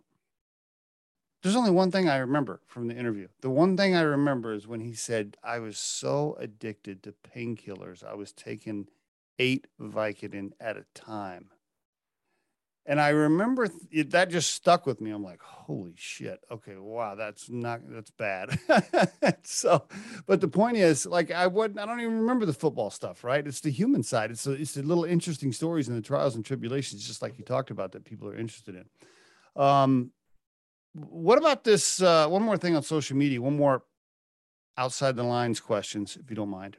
there's 1.46 1.56
only 1.56 1.70
one 1.70 1.92
thing 1.92 2.10
I 2.10 2.18
remember 2.18 2.60
from 2.66 2.88
the 2.88 2.96
interview. 2.96 3.28
The 3.42 3.52
one 3.52 3.78
thing 3.78 3.96
I 3.96 4.02
remember 4.02 4.52
is 4.52 4.68
when 4.68 4.80
he 4.80 4.94
said, 4.94 5.38
I 5.44 5.60
was 5.60 5.78
so 5.78 6.36
addicted 6.40 7.04
to 7.04 7.14
painkillers, 7.36 8.04
I 8.04 8.16
was 8.16 8.32
taking 8.32 8.88
eight 9.38 9.68
Vicodin 9.80 10.54
at 10.60 10.76
a 10.76 10.86
time. 10.96 11.52
And 12.88 13.00
I 13.00 13.10
remember 13.10 13.68
th- 13.68 14.10
that 14.10 14.32
just 14.32 14.56
stuck 14.56 14.88
with 14.88 15.00
me. 15.00 15.12
I'm 15.12 15.24
like, 15.24 15.40
holy 15.44 15.94
shit. 15.96 16.40
Okay, 16.50 16.78
wow, 16.78 17.14
that's 17.14 17.48
not 17.48 17.82
that's 17.90 18.10
bad. 18.10 18.60
so, 19.44 19.84
but 20.26 20.42
the 20.42 20.48
point 20.48 20.78
is, 20.78 21.06
like, 21.06 21.30
I 21.30 21.46
wouldn't, 21.46 21.80
I 21.80 21.86
don't 21.86 22.00
even 22.02 22.22
remember 22.22 22.48
the 22.48 22.54
football 22.54 22.90
stuff, 22.90 23.24
right? 23.24 23.46
It's 23.46 23.60
the 23.60 23.70
human 23.70 24.02
side. 24.02 24.32
It's 24.32 24.46
the, 24.46 24.54
it's 24.54 24.74
the 24.74 24.82
little 24.82 25.06
interesting 25.06 25.52
stories 25.52 25.90
and 25.90 25.96
the 25.96 26.02
trials 26.02 26.34
and 26.34 26.44
tribulations, 26.44 27.06
just 27.06 27.22
like 27.22 27.38
you 27.38 27.44
talked 27.44 27.70
about, 27.70 27.92
that 27.92 28.04
people 28.04 28.28
are 28.28 28.36
interested 28.36 28.76
in. 28.76 29.62
Um, 29.62 30.12
what 30.96 31.38
about 31.38 31.64
this? 31.64 32.02
Uh, 32.02 32.28
one 32.28 32.42
more 32.42 32.58
thing 32.58 32.76
on 32.76 32.84
social 32.84 33.18
media. 33.18 33.42
One 33.42 33.58
more 33.58 33.84
outside 34.78 35.16
the 35.16 35.24
lines 35.24 35.60
questions, 35.60 36.18
if 36.22 36.30
you 36.30 36.36
don't 36.36 36.50
mind. 36.50 36.78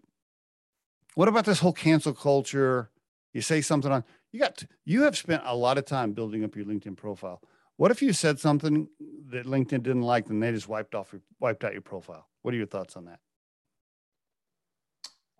What 1.15 1.29
about 1.29 1.45
this 1.45 1.61
whole 1.61 1.73
cancel 1.73 2.15
culture? 2.15 2.91
You 3.33 3.43
say 3.43 3.61
something 3.61 3.93
on 3.93 4.05
you 4.33 4.41
got 4.41 4.65
you 4.85 5.03
have 5.03 5.17
spent 5.17 5.43
a 5.45 5.55
lot 5.55 5.79
of 5.79 5.85
time 5.85 6.13
building 6.13 6.45
up 6.45 6.57
your 6.57 6.65
LinkedIn 6.65 6.97
profile. 6.97 7.43
What 7.77 7.91
if 7.91 8.01
you 8.01 8.15
said 8.15 8.39
something 8.41 8.89
that 9.31 9.45
LinkedIn 9.45 9.83
didn't 9.83 10.03
like, 10.03 10.29
and 10.29 10.43
they 10.43 10.51
just 10.53 10.69
wiped 10.69 10.95
off 10.95 11.13
your 11.13 11.21
wiped 11.39 11.65
out 11.65 11.73
your 11.73 11.83
profile? 11.83 12.27
What 12.43 12.55
are 12.55 12.57
your 12.57 12.67
thoughts 12.67 12.97
on 12.97 13.05
that? 13.07 13.21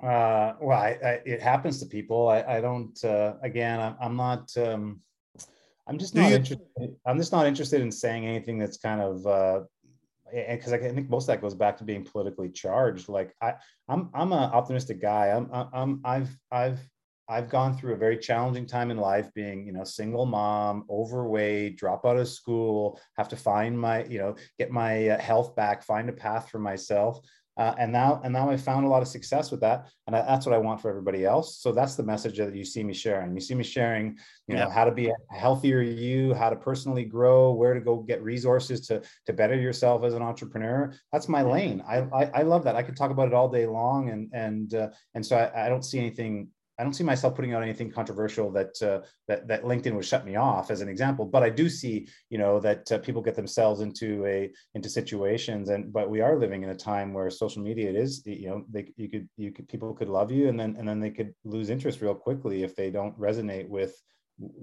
Uh, 0.03 0.55
well, 0.61 0.79
I, 0.79 0.99
I, 1.03 1.21
it 1.25 1.41
happens 1.41 1.81
to 1.81 1.87
people. 1.87 2.29
I, 2.29 2.43
I 2.43 2.61
don't. 2.61 3.03
Uh, 3.03 3.35
again, 3.43 3.81
I'm, 3.81 3.97
I'm 4.01 4.17
not. 4.17 4.55
Um, 4.59 5.01
I'm 5.89 5.99
just 5.99 6.15
not 6.15 6.31
you, 6.31 6.37
interested. 6.37 6.97
I'm 7.07 7.19
just 7.19 7.33
not 7.33 7.47
interested 7.47 7.81
in 7.81 7.93
saying 7.93 8.27
anything 8.27 8.59
that's 8.59 8.77
kind 8.77 9.01
of 9.01 9.27
uh, 9.27 9.61
because 10.33 10.73
I 10.73 10.79
think 10.79 11.09
most 11.09 11.25
of 11.25 11.27
that 11.29 11.41
goes 11.41 11.55
back 11.55 11.77
to 11.79 11.85
being 11.85 12.05
politically 12.05 12.51
charged. 12.51 13.09
Like 13.09 13.35
I, 13.41 13.55
I'm 13.89 14.11
I'm 14.13 14.33
an 14.33 14.39
optimistic 14.39 15.01
guy. 15.01 15.29
I'm 15.29 15.49
I'm 15.53 16.01
I've 16.05 16.37
I've 16.51 16.81
I've 17.29 17.49
gone 17.49 17.77
through 17.77 17.95
a 17.95 17.99
very 17.99 18.17
challenging 18.19 18.67
time 18.67 18.91
in 18.91 18.99
life, 18.99 19.33
being 19.35 19.67
you 19.67 19.73
know 19.73 19.85
single 19.85 20.27
mom, 20.27 20.85
overweight, 20.91 21.77
drop 21.77 22.05
out 22.05 22.17
of 22.17 22.29
school, 22.29 23.01
have 23.17 23.29
to 23.29 23.37
find 23.37 23.79
my 23.79 24.05
you 24.05 24.19
know 24.19 24.37
get 24.59 24.71
my 24.71 25.09
uh, 25.09 25.21
health 25.21 25.55
back, 25.55 25.83
find 25.83 26.09
a 26.09 26.13
path 26.13 26.51
for 26.51 26.59
myself. 26.59 27.21
Uh, 27.57 27.75
and 27.79 27.91
now 27.91 28.21
and 28.23 28.33
now 28.33 28.51
I 28.51 28.57
found 28.57 28.85
a 28.85 28.89
lot 28.89 29.01
of 29.01 29.09
success 29.09 29.51
with 29.51 29.61
that, 29.61 29.89
and 30.07 30.15
I, 30.15 30.23
that's 30.23 30.45
what 30.45 30.55
I 30.55 30.59
want 30.59 30.81
for 30.81 30.91
everybody 30.91 31.25
else. 31.25 31.59
So 31.59 31.73
that's 31.73 31.95
the 31.95 32.03
message 32.03 32.37
that 32.37 32.55
you 32.55 32.65
see 32.65 32.85
me 32.85 32.93
sharing. 32.93 33.35
You 33.35 33.41
see 33.41 33.55
me 33.55 33.65
sharing, 33.65 34.19
you 34.47 34.57
know, 34.57 34.69
how 34.69 34.85
to 34.85 34.93
be 34.93 35.09
a 35.09 35.15
healthier 35.35 35.81
you, 35.81 36.35
how 36.35 36.51
to 36.51 36.57
personally 36.57 37.05
grow, 37.05 37.53
where 37.53 37.73
to 37.73 37.81
go 37.81 37.97
get 37.97 38.23
resources 38.23 38.87
to 38.89 39.03
to 39.25 39.33
better 39.33 39.55
yourself 39.55 40.05
as 40.05 40.13
an 40.13 40.23
entrepreneur. 40.23 40.93
That's 41.13 41.29
my 41.29 41.43
lane. 41.43 41.83
I 41.89 41.99
I, 42.01 42.31
I 42.35 42.43
love 42.43 42.65
that. 42.65 42.77
I 42.77 42.83
could 42.83 42.97
talk 42.97 43.11
about 43.11 43.29
it 43.29 43.35
all 43.35 43.49
day 43.49 43.67
long, 43.67 44.11
and 44.11 44.31
and 44.35 44.75
uh, 44.75 44.89
and 45.15 45.25
so 45.25 45.37
I, 45.37 45.67
I 45.67 45.69
don't 45.71 45.85
see 45.85 45.99
anything 45.99 46.49
I 46.79 46.83
don't 46.83 46.93
see 46.93 47.05
myself 47.05 47.35
putting 47.35 47.55
out 47.55 47.63
anything 47.63 47.91
controversial 47.91 48.51
that 48.53 48.83
uh, 48.83 49.01
that 49.29 49.49
that 49.49 49.65
LinkedIn 49.65 49.95
would 49.95 50.05
shut 50.05 50.27
me 50.27 50.37
off 50.37 50.71
as 50.71 50.81
an 50.81 50.89
example. 50.89 51.25
But 51.25 51.43
I 51.43 51.49
do 51.49 51.69
see, 51.69 52.09
you 52.29 52.39
know, 52.39 52.61
that 52.61 52.93
uh, 52.93 52.99
people 52.99 53.23
get 53.23 53.35
themselves 53.35 53.81
into 53.81 54.25
a 54.27 54.51
into 54.75 54.89
situations, 54.89 55.71
and 55.71 55.93
but 55.93 56.11
we 56.11 56.21
are 56.21 56.39
living 56.39 56.63
in 56.63 56.71
a 56.71 56.75
time 56.75 57.13
where 57.13 57.31
social 57.31 57.63
media 57.63 57.89
it 57.89 57.97
is, 57.97 58.23
you 58.27 58.49
know, 58.49 58.65
they 58.71 58.93
you 58.97 59.09
could 59.09 59.29
you 59.37 59.53
could 59.53 59.69
people 59.69 59.95
could 59.95 60.09
love 60.09 60.31
you, 60.31 60.49
and 60.49 60.59
then 60.61 60.77
and 60.79 60.87
then 60.87 61.01
they 61.01 61.11
could 61.11 61.35
lose 61.45 61.71
interest 61.71 62.03
real 62.03 62.15
quickly 62.15 62.63
if 62.63 62.77
they 62.77 62.91
don't 62.91 63.19
resonate 63.19 63.69
with 63.69 63.95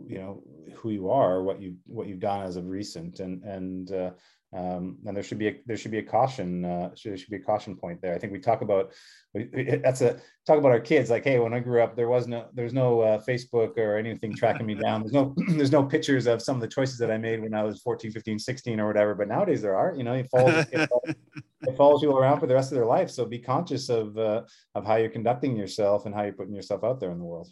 you 0.05 0.19
know 0.19 0.43
who 0.75 0.91
you 0.91 1.09
are 1.09 1.41
what 1.41 1.59
you 1.59 1.75
what 1.87 2.05
you've 2.07 2.19
done 2.19 2.43
as 2.43 2.57
of 2.57 2.67
recent 2.67 3.19
and 3.19 3.43
and 3.43 3.91
uh, 3.91 4.11
um, 4.55 4.97
and 5.05 5.15
there 5.15 5.23
should 5.23 5.39
be 5.39 5.47
a 5.47 5.59
there 5.65 5.77
should 5.77 5.91
be 5.91 5.97
a 5.97 6.03
caution 6.03 6.63
uh, 6.63 6.89
there 7.03 7.17
should 7.17 7.29
be 7.29 7.37
a 7.37 7.39
caution 7.39 7.75
point 7.75 8.01
there. 8.01 8.13
I 8.13 8.19
think 8.19 8.31
we 8.31 8.39
talk 8.39 8.61
about 8.61 8.93
that's 9.33 10.01
a 10.01 10.19
talk 10.45 10.59
about 10.59 10.71
our 10.71 10.79
kids 10.79 11.09
like 11.09 11.23
hey 11.23 11.39
when 11.39 11.53
I 11.53 11.59
grew 11.59 11.81
up 11.81 11.95
there 11.95 12.07
was 12.07 12.27
no 12.27 12.45
there's 12.53 12.73
no 12.73 13.01
uh, 13.01 13.19
Facebook 13.27 13.77
or 13.77 13.97
anything 13.97 14.35
tracking 14.35 14.67
me 14.67 14.75
down 14.75 15.01
there's 15.01 15.13
no 15.13 15.33
there's 15.49 15.71
no 15.71 15.83
pictures 15.83 16.27
of 16.27 16.41
some 16.41 16.55
of 16.55 16.61
the 16.61 16.67
choices 16.67 16.99
that 16.99 17.09
I 17.09 17.17
made 17.17 17.41
when 17.41 17.55
I 17.55 17.63
was 17.63 17.81
14 17.81 18.11
15 18.11 18.37
16 18.37 18.79
or 18.79 18.85
whatever 18.85 19.15
but 19.15 19.27
nowadays 19.27 19.61
there 19.61 19.75
are 19.75 19.95
you 19.95 20.03
know 20.03 20.13
it 20.13 20.29
follows, 20.29 20.65
it 20.71 20.89
follows, 20.89 21.15
it 21.61 21.77
follows 21.77 22.01
people 22.01 22.19
around 22.19 22.39
for 22.39 22.47
the 22.47 22.53
rest 22.53 22.71
of 22.71 22.75
their 22.75 22.85
life 22.85 23.09
so 23.09 23.25
be 23.25 23.39
conscious 23.39 23.89
of 23.89 24.15
uh, 24.19 24.43
of 24.75 24.85
how 24.85 24.97
you're 24.97 25.09
conducting 25.09 25.57
yourself 25.57 26.05
and 26.05 26.13
how 26.13 26.21
you're 26.21 26.33
putting 26.33 26.53
yourself 26.53 26.83
out 26.83 26.99
there 26.99 27.11
in 27.11 27.17
the 27.17 27.25
world. 27.25 27.47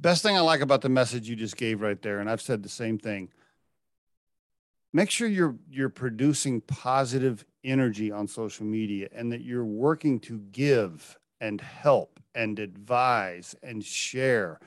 Best 0.00 0.24
thing 0.24 0.36
I 0.36 0.40
like 0.40 0.60
about 0.60 0.80
the 0.80 0.88
message 0.88 1.28
you 1.28 1.36
just 1.36 1.56
gave 1.56 1.80
right 1.80 2.00
there 2.02 2.18
and 2.18 2.28
I've 2.28 2.42
said 2.42 2.64
the 2.64 2.68
same 2.68 2.98
thing 2.98 3.30
make 4.98 5.10
sure 5.12 5.28
you're 5.28 5.54
you're 5.70 5.88
producing 5.88 6.60
positive 6.62 7.44
energy 7.62 8.10
on 8.10 8.26
social 8.26 8.66
media 8.66 9.08
and 9.14 9.30
that 9.30 9.42
you're 9.42 9.64
working 9.64 10.18
to 10.18 10.40
give 10.50 11.16
and 11.40 11.60
help 11.60 12.18
and 12.34 12.58
advise 12.58 13.54
and 13.62 13.84
share. 13.84 14.58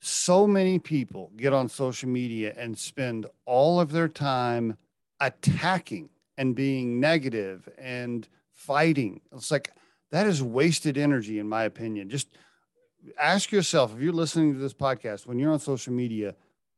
So 0.00 0.46
many 0.46 0.78
people 0.78 1.32
get 1.36 1.52
on 1.52 1.68
social 1.68 2.08
media 2.08 2.54
and 2.56 2.78
spend 2.78 3.26
all 3.44 3.80
of 3.80 3.90
their 3.90 4.06
time 4.06 4.76
attacking 5.18 6.10
and 6.38 6.54
being 6.54 7.00
negative 7.00 7.68
and 7.76 8.28
fighting. 8.52 9.20
It's 9.34 9.50
like 9.50 9.72
that 10.12 10.28
is 10.28 10.44
wasted 10.44 10.96
energy 10.96 11.40
in 11.40 11.48
my 11.48 11.64
opinion. 11.64 12.08
Just 12.08 12.28
ask 13.18 13.50
yourself 13.50 13.92
if 13.96 14.00
you're 14.00 14.12
listening 14.12 14.52
to 14.54 14.60
this 14.60 14.74
podcast 14.74 15.26
when 15.26 15.40
you're 15.40 15.52
on 15.52 15.58
social 15.58 15.92
media 15.92 16.36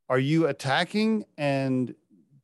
are 0.08 0.18
you 0.18 0.46
attacking 0.46 1.26
and 1.36 1.94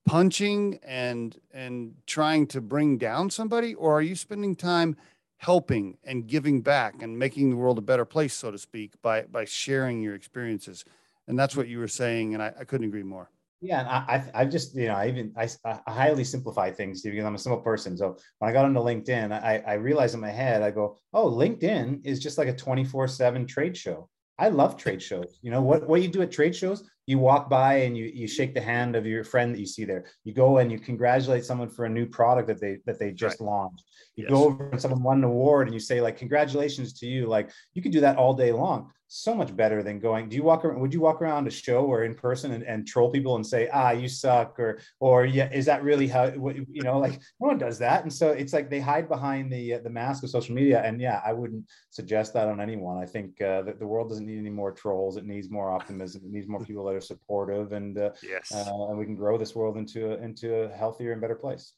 punching 0.04 0.78
and 0.82 1.38
and 1.52 1.94
trying 2.06 2.46
to 2.48 2.60
bring 2.60 2.98
down 2.98 3.30
somebody? 3.30 3.74
Or 3.74 3.98
are 3.98 4.02
you 4.02 4.16
spending 4.16 4.54
time 4.54 4.96
helping 5.38 5.98
and 6.04 6.26
giving 6.26 6.62
back 6.62 7.02
and 7.02 7.18
making 7.18 7.50
the 7.50 7.56
world 7.56 7.78
a 7.78 7.82
better 7.82 8.04
place 8.04 8.34
so 8.34 8.50
to 8.50 8.58
speak 8.58 8.92
by 9.02 9.22
by 9.22 9.44
sharing 9.44 10.02
your 10.02 10.14
experiences? 10.14 10.84
And 11.26 11.38
that's 11.38 11.56
what 11.56 11.68
you 11.68 11.78
were 11.78 11.88
saying 11.88 12.34
and 12.34 12.42
i, 12.42 12.52
I 12.60 12.64
couldn't 12.64 12.86
agree 12.86 13.02
more. 13.02 13.30
Yeah 13.60 13.80
and 13.80 13.88
i 13.88 14.42
i 14.42 14.44
just 14.44 14.74
you 14.76 14.88
know 14.88 14.94
i 14.94 15.08
even 15.08 15.32
I, 15.36 15.48
I 15.64 15.90
highly 15.90 16.24
simplify 16.24 16.70
things 16.70 17.00
because 17.00 17.24
i'm 17.24 17.34
a 17.34 17.38
simple 17.38 17.62
person. 17.62 17.96
So 17.96 18.18
when 18.38 18.50
i 18.50 18.52
got 18.52 18.66
onto 18.66 18.80
linkedin 18.80 19.32
i 19.32 19.62
i 19.66 19.74
realized 19.74 20.14
in 20.14 20.20
my 20.20 20.30
head 20.30 20.62
i 20.62 20.70
go 20.70 20.98
oh 21.14 21.30
linkedin 21.30 22.04
is 22.04 22.20
just 22.20 22.36
like 22.36 22.48
a 22.48 22.54
24 22.54 23.08
7 23.08 23.46
trade 23.46 23.76
show. 23.76 24.08
I 24.38 24.48
love 24.48 24.76
trade 24.76 25.00
shows. 25.00 25.38
You 25.42 25.50
know 25.50 25.62
what 25.62 25.88
what 25.88 26.02
you 26.02 26.08
do 26.08 26.22
at 26.22 26.32
trade 26.32 26.54
shows? 26.54 26.90
You 27.06 27.18
walk 27.18 27.50
by 27.50 27.74
and 27.74 27.96
you 27.96 28.06
you 28.14 28.26
shake 28.26 28.54
the 28.54 28.60
hand 28.60 28.96
of 28.96 29.06
your 29.06 29.24
friend 29.24 29.54
that 29.54 29.60
you 29.60 29.66
see 29.66 29.84
there 29.84 30.04
you 30.24 30.32
go 30.32 30.58
and 30.58 30.72
you 30.72 30.78
congratulate 30.78 31.44
someone 31.44 31.68
for 31.68 31.84
a 31.84 31.88
new 31.88 32.06
product 32.06 32.48
that 32.48 32.60
they 32.60 32.78
that 32.86 32.98
they 32.98 33.12
just 33.12 33.40
right. 33.40 33.46
launched 33.46 33.84
you 34.16 34.24
yes. 34.24 34.30
go 34.30 34.44
over 34.44 34.70
and 34.70 34.80
someone 34.80 35.02
won 35.02 35.18
an 35.18 35.24
award 35.24 35.66
and 35.66 35.74
you 35.74 35.80
say 35.80 36.00
like 36.00 36.16
congratulations 36.16 36.92
to 36.92 37.06
you 37.06 37.26
like 37.26 37.50
you 37.74 37.82
can 37.82 37.92
do 37.92 38.00
that 38.00 38.16
all 38.16 38.34
day 38.34 38.52
long 38.52 38.90
so 39.16 39.32
much 39.32 39.54
better 39.54 39.80
than 39.80 40.00
going 40.00 40.28
do 40.28 40.34
you 40.34 40.42
walk 40.42 40.64
around 40.64 40.80
would 40.80 40.92
you 40.92 41.00
walk 41.00 41.22
around 41.22 41.46
a 41.46 41.50
show 41.50 41.84
or 41.84 42.02
in 42.02 42.14
person 42.14 42.50
and, 42.50 42.64
and 42.64 42.84
troll 42.84 43.10
people 43.10 43.36
and 43.36 43.46
say 43.46 43.68
ah 43.72 43.92
you 43.92 44.08
suck 44.08 44.58
or 44.58 44.80
or 44.98 45.24
yeah 45.24 45.48
is 45.52 45.66
that 45.66 45.84
really 45.84 46.08
how 46.08 46.24
you 46.24 46.82
know 46.82 46.98
like 46.98 47.20
no 47.40 47.46
one 47.46 47.58
does 47.58 47.78
that. 47.78 48.02
And 48.02 48.12
so 48.12 48.30
it's 48.30 48.52
like 48.52 48.68
they 48.70 48.80
hide 48.80 49.08
behind 49.08 49.52
the 49.52 49.74
uh, 49.74 49.78
the 49.78 49.90
mask 49.90 50.24
of 50.24 50.30
social 50.30 50.54
media. 50.54 50.82
And 50.84 51.00
yeah 51.00 51.20
i 51.24 51.32
wouldn't 51.32 51.64
suggest 51.90 52.34
that 52.34 52.48
on 52.48 52.60
anyone. 52.60 53.00
I 53.00 53.06
think 53.06 53.40
uh, 53.40 53.62
that 53.62 53.78
the 53.78 53.86
world 53.86 54.08
doesn't 54.08 54.26
need 54.26 54.38
any 54.38 54.50
more 54.50 54.72
trolls. 54.72 55.16
It 55.16 55.26
needs 55.26 55.48
more 55.48 55.70
optimism. 55.70 56.22
It 56.24 56.32
needs 56.32 56.48
more 56.48 56.64
people 56.68 56.84
that 56.86 56.94
are 56.94 57.00
supportive 57.00 57.72
and 57.72 57.96
uh, 57.96 58.10
yes. 58.22 58.52
uh, 58.52 58.88
and 58.88 58.98
we 58.98 59.04
can 59.04 59.14
grow 59.14 59.38
this 59.38 59.54
world 59.54 59.76
into 59.76 60.12
a, 60.12 60.16
into 60.16 60.54
a 60.54 60.68
healthier 60.68 61.12
and 61.12 61.20
better 61.20 61.36
place. 61.36 61.74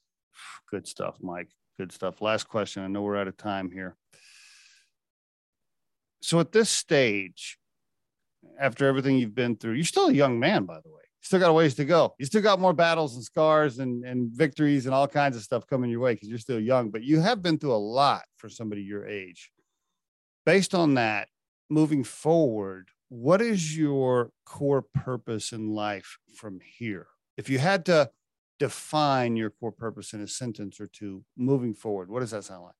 Good 0.71 0.87
stuff 0.87 1.17
mike. 1.21 1.51
Good 1.79 1.93
stuff. 1.93 2.23
Last 2.23 2.49
question. 2.49 2.83
I 2.83 2.87
know 2.87 3.03
we're 3.03 3.19
out 3.19 3.29
of 3.29 3.37
time 3.37 3.71
here 3.71 3.97
so 6.21 6.41
at 6.41 6.53
this 6.53 6.71
stage, 6.71 7.59
after 8.59 8.87
everything 8.87 9.19
you've 9.19 9.35
been 9.35 9.57
through, 9.57 9.75
you're 9.75 9.85
still 9.85 10.09
a 10.09 10.13
young 10.13 10.39
man, 10.39 10.65
by 10.65 10.81
the 10.81 10.89
way. 10.89 11.03
You 11.03 11.23
still 11.23 11.41
got 11.41 11.51
a 11.51 11.53
ways 11.53 11.75
to 11.75 11.85
go. 11.85 12.15
You 12.19 12.27
still 12.27 12.43
got 12.43 12.61
more 12.61 12.73
battles 12.73 13.17
and 13.17 13.25
scars 13.25 13.79
and, 13.79 14.05
and 14.05 14.31
victories 14.31 14.87
and 14.87 14.95
all 14.95 15.09
kinds 15.09 15.37
of 15.37 15.43
stuff 15.43 15.67
coming 15.67 15.91
your 15.91 16.01
way 16.01 16.15
because 16.15 16.29
you're 16.29 16.39
still 16.39 16.61
young, 16.61 16.91
but 16.91 17.03
you 17.03 17.21
have 17.21 17.43
been 17.43 17.59
through 17.59 17.75
a 17.75 17.77
lot 17.77 18.23
for 18.37 18.49
somebody 18.49 18.83
your 18.83 19.07
age. 19.07 19.51
Based 20.45 20.75
on 20.75 20.95
that, 20.95 21.29
moving 21.69 22.05
forward, 22.05 22.89
what 23.09 23.41
is 23.41 23.77
your 23.77 24.31
core 24.45 24.83
purpose 24.83 25.53
in 25.53 25.71
life 25.71 26.19
from 26.35 26.61
here? 26.79 27.07
If 27.37 27.49
you 27.51 27.59
had 27.59 27.85
to 27.87 28.11
define 28.59 29.37
your 29.37 29.51
core 29.51 29.73
purpose 29.73 30.13
in 30.13 30.21
a 30.21 30.29
sentence 30.29 30.81
or 30.81 30.87
two 30.87 31.25
moving 31.37 31.75
forward, 31.75 32.09
what 32.09 32.21
does 32.21 32.31
that 32.31 32.45
sound 32.45 32.65
like? 32.65 32.75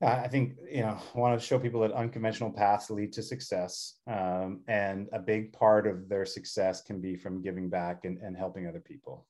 I 0.00 0.28
think 0.28 0.54
you 0.70 0.82
know 0.82 0.96
I 1.14 1.18
want 1.18 1.38
to 1.38 1.44
show 1.44 1.58
people 1.58 1.80
that 1.80 1.92
unconventional 1.92 2.52
paths 2.52 2.88
lead 2.88 3.12
to 3.14 3.22
success, 3.22 3.94
um, 4.06 4.60
and 4.68 5.08
a 5.12 5.18
big 5.18 5.52
part 5.52 5.88
of 5.88 6.08
their 6.08 6.24
success 6.24 6.82
can 6.82 7.00
be 7.00 7.16
from 7.16 7.42
giving 7.42 7.68
back 7.68 8.04
and, 8.04 8.18
and 8.18 8.36
helping 8.36 8.68
other 8.68 8.80
people. 8.80 9.26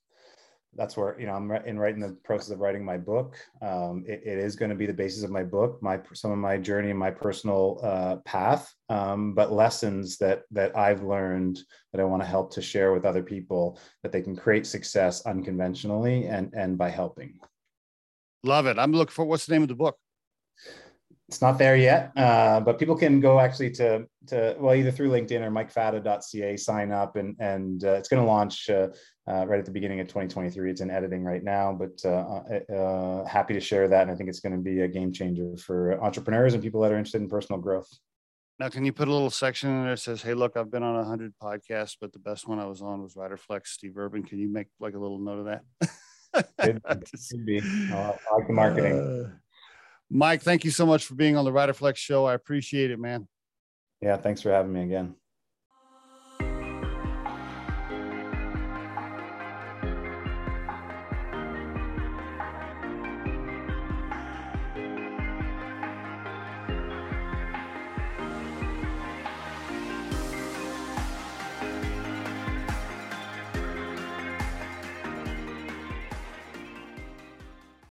That's 0.74 0.94
where 0.94 1.18
you 1.18 1.24
know 1.24 1.32
I'm 1.32 1.50
in 1.50 1.78
writing 1.78 2.00
the 2.00 2.18
process 2.22 2.50
of 2.50 2.58
writing 2.58 2.84
my 2.84 2.98
book. 2.98 3.36
Um, 3.62 4.04
it, 4.06 4.20
it 4.26 4.36
is 4.36 4.56
going 4.56 4.68
to 4.68 4.76
be 4.76 4.84
the 4.84 4.92
basis 4.92 5.24
of 5.24 5.30
my 5.30 5.42
book, 5.42 5.82
my 5.82 6.00
some 6.12 6.32
of 6.32 6.38
my 6.38 6.58
journey 6.58 6.90
and 6.90 6.98
my 6.98 7.12
personal 7.12 7.80
uh, 7.82 8.16
path, 8.26 8.70
um, 8.90 9.32
but 9.32 9.50
lessons 9.50 10.18
that 10.18 10.42
that 10.50 10.76
I've 10.76 11.02
learned 11.02 11.60
that 11.92 12.00
I 12.02 12.04
want 12.04 12.22
to 12.22 12.28
help 12.28 12.52
to 12.52 12.62
share 12.62 12.92
with 12.92 13.06
other 13.06 13.22
people 13.22 13.80
that 14.02 14.12
they 14.12 14.20
can 14.20 14.36
create 14.36 14.66
success 14.66 15.24
unconventionally 15.24 16.26
and 16.26 16.52
and 16.52 16.76
by 16.76 16.90
helping. 16.90 17.38
Love 18.44 18.66
it. 18.66 18.78
I'm 18.78 18.92
looking 18.92 19.12
for 19.12 19.24
what's 19.24 19.46
the 19.46 19.54
name 19.54 19.62
of 19.62 19.68
the 19.68 19.74
book 19.74 19.96
it's 21.28 21.42
not 21.42 21.58
there 21.58 21.76
yet, 21.76 22.10
uh, 22.16 22.58
but 22.58 22.78
people 22.78 22.96
can 22.96 23.20
go 23.20 23.38
actually 23.38 23.70
to 23.72 24.06
to 24.28 24.56
well 24.58 24.74
either 24.74 24.90
through 24.90 25.10
LinkedIn 25.10 25.42
or 25.42 25.50
mikefata.ca 25.50 26.56
sign 26.56 26.90
up 26.90 27.16
and 27.16 27.36
and 27.38 27.84
uh, 27.84 27.92
it's 27.92 28.08
going 28.08 28.22
to 28.22 28.26
launch 28.26 28.70
uh, 28.70 28.88
uh, 29.28 29.46
right 29.46 29.58
at 29.58 29.66
the 29.66 29.70
beginning 29.70 30.00
of 30.00 30.06
2023. 30.06 30.70
It's 30.70 30.80
in 30.80 30.90
editing 30.90 31.22
right 31.22 31.44
now, 31.44 31.72
but 31.72 32.00
uh, 32.02 32.74
uh, 32.74 33.26
happy 33.26 33.52
to 33.52 33.60
share 33.60 33.88
that. 33.88 34.02
And 34.02 34.10
I 34.10 34.14
think 34.14 34.30
it's 34.30 34.40
going 34.40 34.54
to 34.54 34.58
be 34.58 34.80
a 34.80 34.88
game 34.88 35.12
changer 35.12 35.54
for 35.58 36.02
entrepreneurs 36.02 36.54
and 36.54 36.62
people 36.62 36.80
that 36.80 36.92
are 36.92 36.96
interested 36.96 37.20
in 37.20 37.28
personal 37.28 37.60
growth. 37.60 37.88
Now, 38.58 38.70
can 38.70 38.84
you 38.84 38.92
put 38.92 39.06
a 39.06 39.12
little 39.12 39.30
section 39.30 39.68
in 39.68 39.82
there 39.82 39.92
that 39.92 40.00
says, 40.00 40.22
"Hey, 40.22 40.32
look, 40.32 40.56
I've 40.56 40.70
been 40.70 40.82
on 40.82 40.96
a 40.96 41.04
hundred 41.04 41.34
podcasts, 41.40 41.96
but 42.00 42.12
the 42.14 42.18
best 42.18 42.48
one 42.48 42.58
I 42.58 42.64
was 42.64 42.80
on 42.80 43.02
was 43.02 43.14
Riderflex, 43.14 43.66
Steve 43.66 43.98
Urban." 43.98 44.22
Can 44.22 44.38
you 44.38 44.48
make 44.48 44.68
like 44.80 44.94
a 44.94 44.98
little 44.98 45.18
note 45.18 45.40
of 45.40 45.44
that? 45.44 45.90
it, 46.58 46.82
could 47.30 47.44
be. 47.44 47.60
I 47.92 48.16
like 48.32 48.46
the 48.46 48.52
marketing. 48.54 49.30
Mike, 50.10 50.42
thank 50.42 50.64
you 50.64 50.70
so 50.70 50.86
much 50.86 51.04
for 51.04 51.14
being 51.14 51.36
on 51.36 51.44
the 51.44 51.50
Riderflex 51.50 51.96
show. 51.96 52.24
I 52.24 52.34
appreciate 52.34 52.90
it, 52.90 52.98
man. 52.98 53.28
Yeah, 54.00 54.16
thanks 54.16 54.40
for 54.40 54.50
having 54.50 54.72
me 54.72 54.82
again. 54.82 55.14